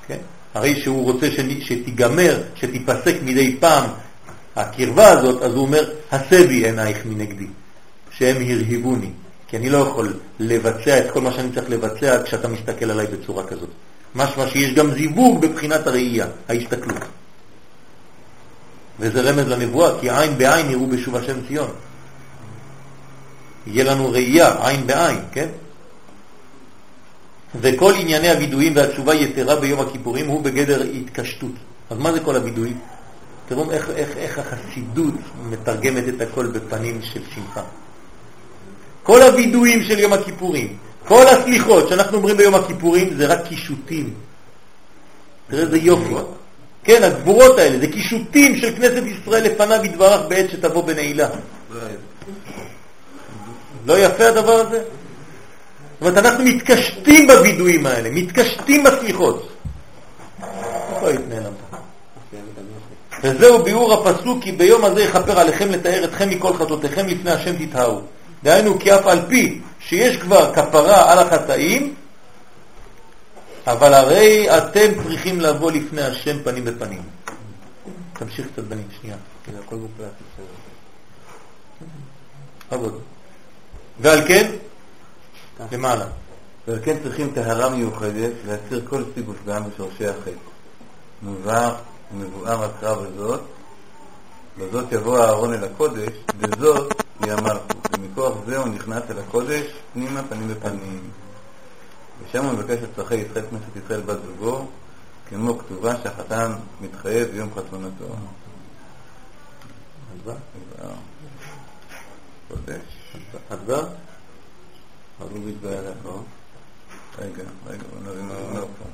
[0.07, 0.19] כן?
[0.55, 1.27] הרי שהוא רוצה
[1.61, 3.91] שתיגמר, שתיפסק מדי פעם
[4.57, 7.47] הקרבה הזאת, אז הוא אומר, הסבי עינייך מנגדי,
[8.11, 9.11] שהם הרהיבוני.
[9.49, 13.45] כי אני לא יכול לבצע את כל מה שאני צריך לבצע כשאתה מסתכל עליי בצורה
[13.45, 13.71] כזאת.
[14.15, 17.03] משמע שיש גם זיווג בבחינת הראייה, ההסתכלות.
[19.01, 21.71] וזה רמז לנבואה, כי עין בעין יראו בשוב השם ציון.
[23.67, 25.49] יהיה לנו ראייה, עין בעין, כן?
[27.61, 31.53] וכל ענייני הווידויים והתשובה יתרה ביום הכיפורים הוא בגדר התקשטות.
[31.91, 32.79] אז מה זה כל הווידויים?
[33.49, 35.15] תראו איך, איך, איך החסידות
[35.51, 37.63] מתרגמת את הכל בפנים של שמחה.
[39.03, 44.15] כל הווידויים של יום הכיפורים, כל הסליחות שאנחנו אומרים ביום הכיפורים זה רק קישוטים.
[45.51, 46.15] תראה איזה יופי.
[46.85, 51.29] כן, הגבורות האלה, זה קישוטים של כנסת ישראל לפניו יתברך בעת שתבוא בנעילה.
[53.87, 54.83] לא יפה הדבר הזה?
[56.01, 59.49] זאת אומרת, אנחנו מתקשטים בווידויים האלה, מתקשטים בסליחות.
[60.95, 61.21] איפה היית?
[63.25, 68.01] וזהו ביאור הפסוק, כי ביום הזה יכפר עליכם לתאר אתכם מכל חטאותיכם לפני השם תתהאו.
[68.43, 71.95] דהיינו, כי אף על פי שיש כבר כפרה על החטאים,
[73.67, 77.03] אבל הרי אתם צריכים לבוא לפני השם פנים בפנים.
[78.13, 79.17] תמשיך קצת בנים, שנייה.
[79.67, 80.13] הכל מוקלט.
[82.71, 83.01] עבוד.
[84.03, 84.51] ועל כן,
[85.73, 86.07] למעלה.
[86.69, 90.31] ועל כן צריכים טהרה מיוחדת להסיר כל סיג ופגם בשורשי החטא.
[91.23, 91.75] מובהר
[92.13, 93.41] ומבואר הקרב הזאת,
[94.59, 100.49] בזאת יבוא אהרון אל הקודש, בזאת המלכות, ומכוח זה הוא נכנס אל הקודש פנימה פנים
[100.49, 101.11] בפנים.
[102.25, 104.67] ושם הוא מבקש לצרכי ישראל כנסת ישראל בת זוגו,
[105.29, 108.17] כמו כתובה שהחתן מתחייב ביום חתונתו.
[112.49, 113.02] קודש.
[113.51, 113.87] הדבר?
[115.21, 116.25] אז הוא לעבור.
[117.19, 118.85] רגע, רגע, בוא נבין מה הוא אומר פה.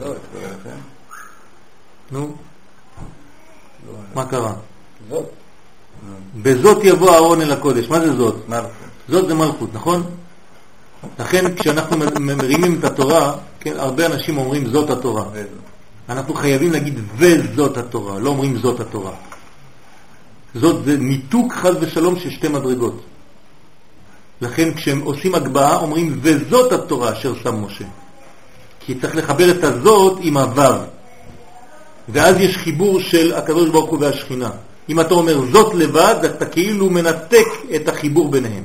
[0.00, 0.76] לא, תקרא לכם.
[2.10, 2.36] נו,
[4.14, 4.54] מה קרה?
[5.08, 5.26] זאת.
[6.42, 7.88] בזאת יבוא אהרון אל הקודש.
[7.88, 8.48] מה זה זאת?
[8.48, 8.70] מלכות.
[9.08, 10.02] זאת זה מלכות, נכון?
[11.18, 15.24] לכן כשאנחנו מרימים את התורה, כן, הרבה אנשים אומרים זאת התורה.
[16.08, 19.12] אנחנו חייבים להגיד וזאת התורה, לא אומרים זאת התורה.
[20.54, 23.00] זאת זה ניתוק חז ושלום של שתי מדרגות.
[24.40, 27.84] לכן כשהם עושים הגבהה אומרים וזאת התורה אשר שם משה.
[28.80, 30.74] כי צריך לחבר את הזאת עם הוו.
[32.08, 34.50] ואז יש חיבור של הקדוש ברוך הוא והשכינה.
[34.88, 37.46] אם אתה אומר זאת לבד, אתה כאילו מנתק
[37.76, 38.62] את החיבור ביניהם.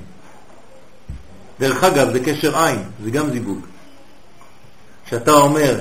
[1.60, 3.60] דרך אגב, זה קשר עין, זה גם זיווג.
[5.06, 5.80] כשאתה אומר,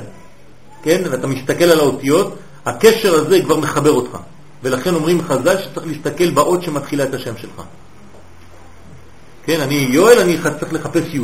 [0.83, 2.35] כן, ואתה מסתכל על האותיות,
[2.67, 4.19] הקשר הזה כבר מחבר אותך.
[4.63, 7.63] ולכן אומרים חז"ל שצריך להסתכל באות שמתחילה את השם שלך.
[9.45, 11.21] כן, אני יואל, אני צריך לחפש י'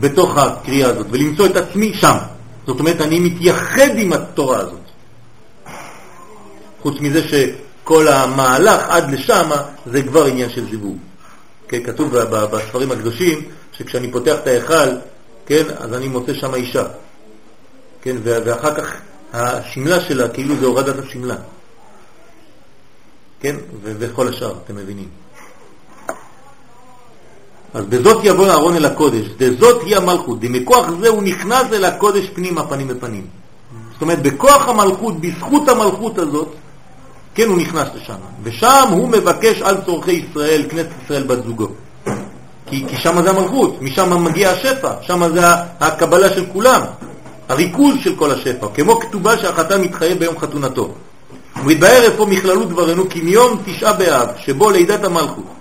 [0.00, 2.16] בתוך הקריאה הזאת, ולמצוא את עצמי שם.
[2.66, 4.80] זאת אומרת, אני מתייחד עם התורה הזאת.
[6.82, 9.50] חוץ מזה שכל המהלך עד לשם
[9.86, 10.96] זה כבר עניין של זיווג.
[11.68, 13.42] כן, כתוב בספרים הקדושים
[13.72, 14.88] שכשאני פותח את ההיכל,
[15.46, 16.84] כן, אז אני מוצא שם אישה.
[18.02, 18.94] כן, ואחר כך
[19.32, 21.36] השמלה שלה כאילו זה הורדת השמלה.
[23.40, 25.08] כן, וכל השאר, אתם מבינים.
[27.74, 32.26] אז בזאת יבוא אהרון אל הקודש, דזאת היא המלכות, דמכוח זה הוא נכנס אל הקודש
[32.34, 33.26] פנימה פנים בפנים.
[33.92, 36.48] זאת אומרת, בכוח המלכות, בזכות המלכות הזאת,
[37.34, 38.14] כן, הוא נכנס לשם.
[38.42, 41.68] ושם הוא מבקש על צורכי ישראל, כנסת ישראל בת זוגו.
[42.66, 45.40] כי, כי שם זה המלכות, משם מגיע השפע, שם זה
[45.80, 46.80] הקבלה של כולם,
[47.48, 50.94] הריכוז של כל השפע, כמו כתובה שהחתן מתחייב ביום חתונתו.
[51.62, 55.57] ומתבהר איפה מכללות דברנו כי מיום תשעה באב, שבו לידת המלכות,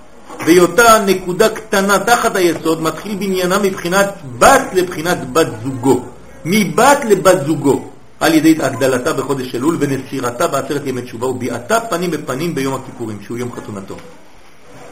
[0.48, 6.06] והיותה נקודה קטנה תחת היסוד, מתחיל בניינה מבחינת בת לבחינת בת זוגו.
[6.46, 12.56] מבת לבת זוגו, על ידי הגדלתה בחודש אלול ונסירתה בעשרת ימי תשובה וביעתה פנים בפנים
[12.56, 13.96] ביום הכיפורים, שהוא יום חתונתו.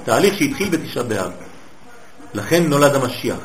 [0.05, 1.31] תהליך שהתחיל בתשעה באב.
[2.33, 3.37] לכן נולד המשיח.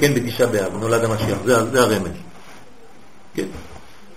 [0.00, 2.10] כן, בתשעה באב נולד המשיח, זה, זה הרמז.
[3.34, 3.46] כן.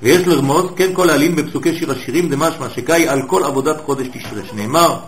[0.02, 4.42] ויש לרמוז, כן כל העלים בפסוקי שיר השירים דמשמע שקאי על כל עבודת חודש תשרה,
[4.50, 5.00] שנאמר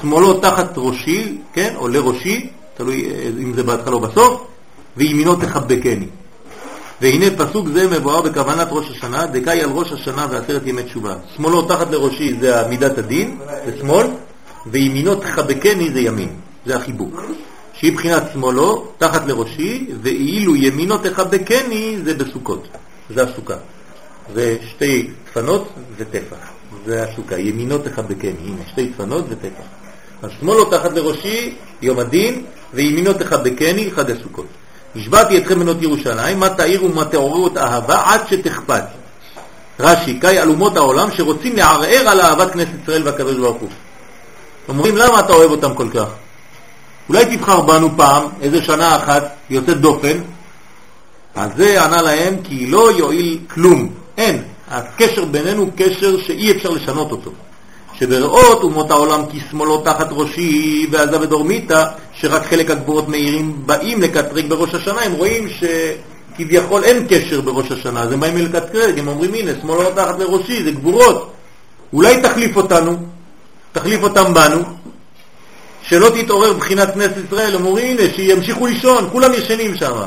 [0.00, 4.42] שמאלו תחת ראשי, כן, או לראשי, תלוי אה, אם זה בהתחלה או בסוף,
[4.96, 6.06] וימינו תחבקני.
[7.00, 11.14] והנה פסוק זה מבואר בכוונת ראש השנה, דקאי על ראש השנה ועשרת ימי תשובה.
[11.36, 14.06] שמאלו תחת לראשי זה מידת הדין, זה שמאל,
[14.66, 16.28] וימינו תחבקני זה ימין,
[16.66, 17.20] זה החיבוק.
[17.72, 22.68] שהיא בחינת שמאלו, תחת לראשי, ואילו ימינו תחבקני זה בסוכות,
[23.14, 23.56] זה הסוכה.
[24.34, 26.51] זה שתי דפנות וטפח.
[26.86, 29.64] זה הסוכה, ימינו תחבקני, הנה, שתי צפנות וטפח.
[30.22, 32.44] אז שמאלו תחת לראשי, יום הדין,
[32.74, 34.46] וימינו תחבקני, חג הסוכות.
[34.96, 38.84] השבעתי אתכם בנות ירושלים, מה תאירו ומה תעוררו את אהבה עד שתכפת.
[39.80, 43.68] רש"י, קאי על אומות העולם שרוצים לערער על אהבת כנסת ישראל והקדוש ברוך הוא.
[44.68, 46.06] אומרים, למה אתה אוהב אותם כל כך?
[47.08, 50.18] אולי תבחר בנו פעם, איזה שנה אחת, יוצאת דופן.
[51.34, 53.88] אז זה ענה להם, כי לא יועיל כלום,
[54.18, 54.42] אין.
[54.72, 57.30] הקשר בינינו הוא קשר שאי אפשר לשנות אותו.
[57.98, 61.84] שבראות אומות העולם כי שמאלו תחת ראשי ועזב את דורמיתא,
[62.14, 68.02] שרק חלק הגבורות מאירים באים לקטרג בראש השנה, הם רואים שכביכול אין קשר בראש השנה,
[68.02, 71.32] אז הם באים לקטרג, הם אומרים הנה, שמאל לא תחת לראשי, זה גבורות,
[71.92, 72.96] אולי תחליף אותנו,
[73.72, 74.62] תחליף אותם בנו,
[75.82, 80.02] שלא תתעורר בחינת כנסת ישראל, הם אומרים הנה, שימשיכו לישון, כולם ישנים שם.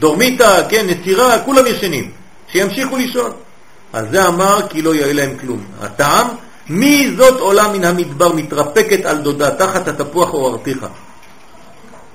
[0.00, 2.10] דורמיטה, כן, נסירה, כולם ישנים,
[2.52, 3.30] שימשיכו לישון.
[3.92, 5.64] אז זה אמר כי לא יהיה להם כלום.
[5.80, 6.26] הטעם,
[6.68, 10.86] מי זאת עולה מן המדבר מתרפקת על דודה תחת התפוח או ארתיך.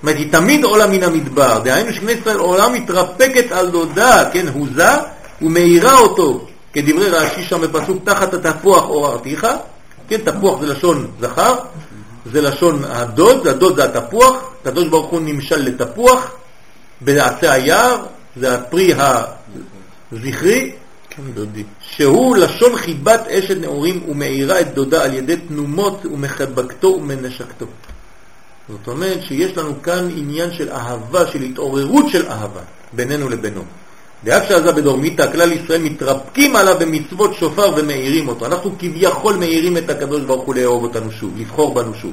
[0.05, 4.89] אומרת, היא תמיד עולה מן המדבר, דהיינו שכנסת ישראל עולה מתרפקת על דודה, כן, הוזה,
[5.41, 9.47] ומאירה אותו, כדברי רש"י שם בפסוק, תחת התפוח או ארתיך,
[10.07, 11.55] כן, תפוח זה לשון זכר,
[12.31, 16.31] זה לשון הדוד, הדוד זה התפוח, הקדוש ברוך הוא נמשל לתפוח,
[17.01, 17.97] בעצי היער,
[18.35, 18.93] זה הפרי
[20.11, 20.71] הזכרי,
[21.33, 21.63] דודי.
[21.81, 27.65] שהוא לשון חיבת אשת נעורים ומאירה את דודה על ידי תנומות ומחבקתו ומנשקתו.
[28.69, 32.61] זאת אומרת שיש לנו כאן עניין של אהבה, של התעוררות של אהבה
[32.93, 33.63] בינינו לבינו.
[34.23, 38.45] דאק שעזה בדורמיתא, כלל ישראל מתרפקים עליו במצוות שופר ומאירים אותו.
[38.45, 42.11] אנחנו כביכול מאירים את הקדוש ברוך הוא לאהוב אותנו שוב, לבחור בנו שוב.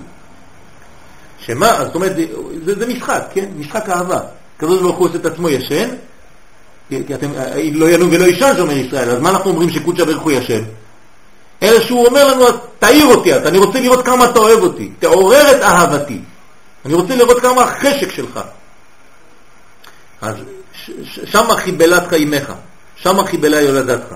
[1.38, 2.26] שמה, זאת אומרת, זה,
[2.64, 3.48] זה, זה משחק, כן?
[3.56, 4.20] משחק אהבה.
[4.56, 5.88] הקדוש ברוך הוא עושה את עצמו ישן,
[7.06, 7.30] כי אתם,
[7.72, 10.62] לא ינום ולא ישן, שאומר ישראל, אז מה אנחנו אומרים שקודשא ברך הוא ישן?
[11.62, 12.44] אלא שהוא אומר לנו,
[12.78, 16.18] תאיר אותי, אני רוצה לראות כמה אתה אוהב אותי, תעורר את אהבתי,
[16.84, 18.40] אני רוצה לראות כמה החשק שלך.
[20.20, 20.36] אז
[21.24, 22.52] שמה חיבלתך אימך,
[22.96, 24.14] שמה חיבלה יולדתך.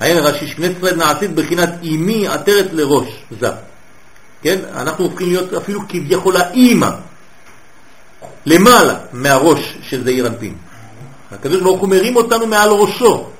[0.00, 3.08] העין רש"י, שכנסת ישראל נעשית בחינת אימי עטרת לראש
[3.40, 3.50] זה.
[4.42, 4.58] כן?
[4.74, 6.90] אנחנו הופכים להיות אפילו כביכול האימא,
[8.46, 10.54] למעלה מהראש של זעיר אנפין.
[11.32, 13.30] הקדוש ברוך הוא מרים אותנו מעל ראשו.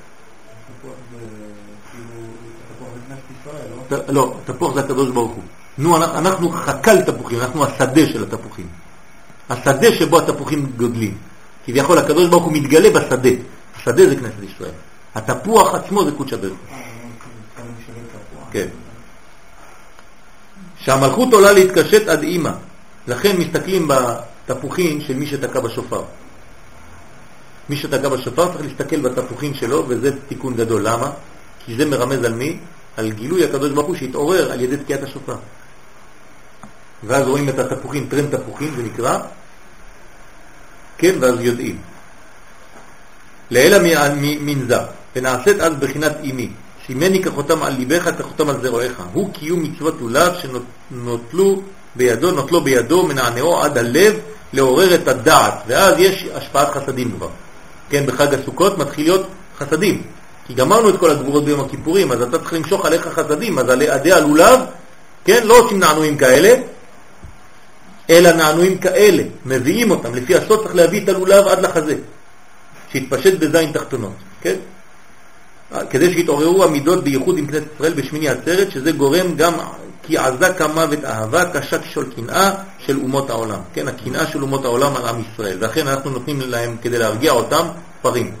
[4.07, 5.43] לא, תפוח זה הקדוש ברוך הוא.
[5.77, 8.67] נו, אנחנו חקל תפוחים, אנחנו השדה של התפוחים.
[9.49, 11.17] השדה שבו התפוחים גודלים.
[11.65, 13.29] כביכול הקדוש ברוך הוא מתגלה בשדה.
[13.75, 14.71] השדה זה כנסת ישראל.
[15.15, 16.53] התפוח עצמו זה קודשא בריך
[18.51, 18.67] כן.
[20.77, 22.51] שהמלכות עולה להתקשט עד אימא.
[23.07, 26.03] לכן מסתכלים בתפוחים של מי שתקע בשופר.
[27.69, 30.81] מי שתקע בשופר צריך להסתכל בתפוחים שלו, וזה תיקון גדול.
[30.87, 31.11] למה?
[31.65, 32.57] כי זה מרמז על מי?
[32.97, 35.35] על גילוי הקדוש ברוך הוא שהתעורר על ידי תקיעת השופר.
[37.03, 39.19] ואז רואים את התפוחים, טרם תפוחים זה נקרא,
[40.97, 41.77] כן, ואז יודעים.
[43.51, 43.77] לאלה
[44.19, 44.77] מנזה,
[45.15, 46.49] ונעשית אז בחינת אימי,
[46.85, 49.01] שימני כחותם על ליבך, כחותם על זרועיך.
[49.13, 51.61] הוא קיום מצוות לולב שנוטלו
[51.95, 54.19] בידו, נוטלו בידו, מנענעו עד הלב,
[54.53, 57.29] לעורר את הדעת, ואז יש השפעת חסדים כבר.
[57.89, 59.27] כן, בחג הסוכות מתחיל להיות
[59.57, 60.01] חסדים.
[60.47, 63.81] כי גמרנו את כל הגבורות ביום הכיפורים, אז אתה צריך למשוך עליך חסדים, אז על
[63.81, 64.59] עדי הלולב,
[65.25, 66.55] כן, לא עושים נענועים כאלה,
[68.09, 71.95] אלא נענועים כאלה, מביאים אותם, לפי הסוד צריך להביא את הלולב עד לחזה,
[72.91, 74.55] שיתפשט בזין תחתונות, כן?
[75.89, 79.53] כדי שיתעוררו המידות בייחוד עם כנסת ישראל בשמיני עצרת, שזה גורם גם
[80.07, 83.59] כי עזה כמוות אהבה קשה כשול קנאה של אומות העולם.
[83.73, 85.57] כן, הקנאה של אומות העולם על עם ישראל.
[85.61, 87.67] ואכן אנחנו נותנים להם, כדי להרגיע אותם,
[88.01, 88.31] פרים.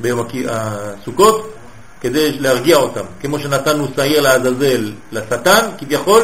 [0.00, 1.54] ביום הסוכות,
[2.00, 3.04] כדי להרגיע אותם.
[3.20, 6.22] כמו שנתנו שעיר לעזאזל לשטן, כביכול,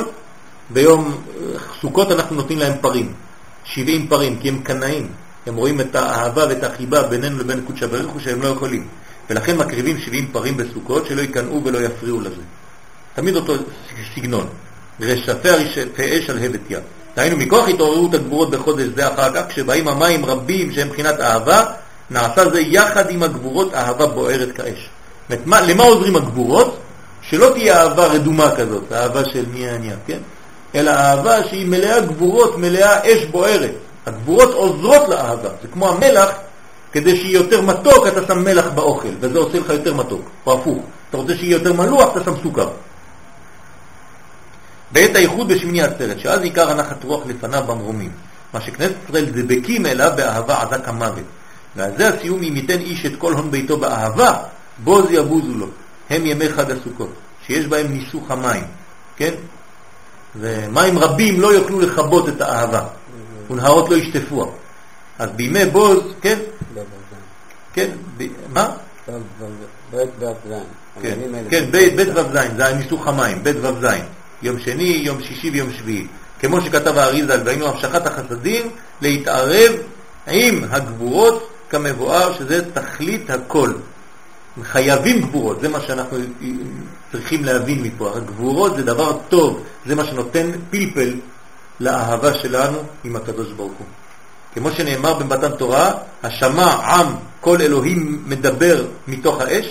[0.70, 1.22] ביום
[1.80, 3.12] סוכות אנחנו נותנים להם פרים.
[3.64, 5.09] 70 פרים, כי הם קנאים.
[5.47, 8.86] הם רואים את האהבה ואת החיבה בינינו לבין קודשא בריך הוא שהם לא יכולים.
[9.30, 12.43] ולכן מקריבים 70 פרים בסוכות שלא יקנאו ולא יפריעו לזה.
[13.16, 13.55] תמיד אותו
[14.14, 14.47] סגנון.
[15.01, 16.82] רשפי הרשפי אש על הבט יד.
[17.16, 21.64] דהיינו, מכוח התעוררות הגבורות בחודש זה אחר כך, כשבאים המים רבים שהם מבחינת אהבה,
[22.10, 24.88] נעשה זה יחד עם הגבורות אהבה בוערת כאש.
[25.28, 26.78] זאת אומרת, למה עוזרים הגבורות?
[27.22, 30.18] שלא תהיה אהבה רדומה כזאת, אהבה של מי העניין, כן?
[30.74, 33.72] אלא אהבה שהיא מלאה גבורות, מלאה אש בוערת.
[34.06, 36.30] הגבורות עוזרות לאהבה, זה כמו המלח,
[36.93, 40.78] כדי שיהיה יותר מתוק אתה שם מלח באוכל, וזה עושה לך יותר מתוק, או הפוך.
[41.10, 42.68] אתה רוצה שיהיה יותר מלוח, אתה שם סוכר.
[44.92, 48.10] בעת הייחוד בשמיני עצרת, שאז עיקר הנחת רוח לפניו במרומים.
[48.52, 51.24] מה שכנסת ישראל דבקים אליו באהבה עזק המוות.
[51.76, 54.32] ועל זה הסיום אם ייתן איש את כל הון ביתו באהבה,
[54.78, 55.66] בוז יבוזו לו.
[56.10, 57.12] הם ימי חג הסוכות,
[57.46, 58.64] שיש בהם ניסוך המים,
[59.16, 59.34] כן?
[60.36, 62.82] ומים רבים לא יוכלו לכבות את האהבה,
[63.50, 64.46] ונהרות לא ישטפוה.
[65.18, 66.38] אז בימי בוז, כן?
[67.72, 67.90] כן,
[68.52, 68.70] מה?
[69.90, 70.52] בית ו"ז.
[71.02, 71.18] כן,
[71.50, 73.86] כן, בית ו"ז, זה הניסוך המים, בית ו"ז.
[74.42, 76.06] יום שני, יום שישי ויום שביעי.
[76.40, 78.68] כמו שכתב האריזה, והיינו המשכת החסדים
[79.00, 79.72] להתערב
[80.26, 83.72] עם הגבורות כמבואר שזה תכלית הכל.
[84.62, 86.18] חייבים גבורות, זה מה שאנחנו
[87.12, 88.12] צריכים להבין מפה.
[88.16, 91.14] הגבורות זה דבר טוב, זה מה שנותן פלפל
[91.80, 93.86] לאהבה שלנו עם הקדוש ברוך הוא.
[94.54, 95.92] כמו שנאמר במתן תורה,
[96.22, 97.06] השמע עם
[97.40, 99.66] כל אלוהים מדבר מתוך האש.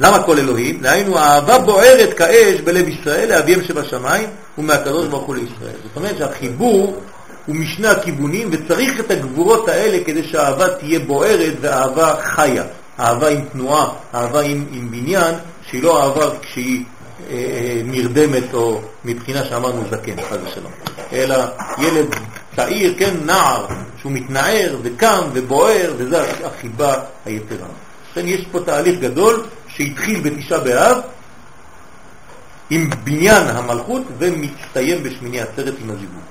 [0.00, 0.80] למה כל אלוהים?
[0.80, 5.76] דהיינו, האהבה בוערת כאש בלב ישראל לאביהם שבשמיים ומהקדוש ברוך הוא לישראל.
[5.82, 6.96] זאת אומרת שהחיבור
[7.46, 12.64] הוא משני הכיוונים וצריך את הגבורות האלה כדי שהאהבה תהיה בוערת ואהבה חיה.
[13.00, 15.34] אהבה עם תנועה, אהבה עם, עם בניין,
[15.70, 16.84] שהיא לא אהבה כשהיא
[17.30, 20.72] אה, אה, נרדמת או מבחינה שאמרנו זקן, חד ושלום,
[21.12, 21.36] אלא
[21.78, 22.06] ילד
[22.56, 23.66] צעיר, כן, נער,
[24.00, 26.94] שהוא מתנער וקם ובוער, וזו החיבה
[27.24, 27.66] היתרה.
[28.18, 30.98] לכן יש פה תהליך גדול שהתחיל בתשעה באב
[32.70, 36.22] עם בניין המלכות ומצטיים בשמיני עצרת עם הזיווג.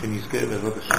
[0.00, 0.94] שנזכה בעזרת השם.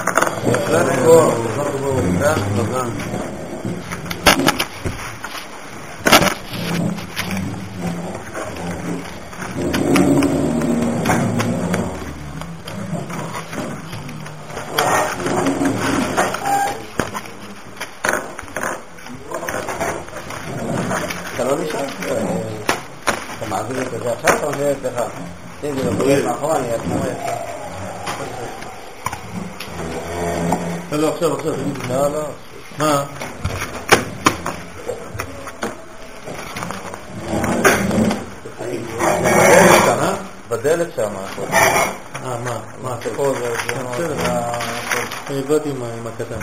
[25.64, 26.98] אם זה מבריח מאחורה, אני אעצמם
[30.92, 31.54] לא, לא, עכשיו, עכשיו.
[31.90, 32.24] לא, לא.
[32.80, 33.06] מה?
[40.50, 41.14] בדלת שם.
[41.54, 42.60] אה, מה?
[42.82, 42.96] מה?
[43.92, 44.14] בסדר.
[45.48, 46.40] באתי עם הקטן.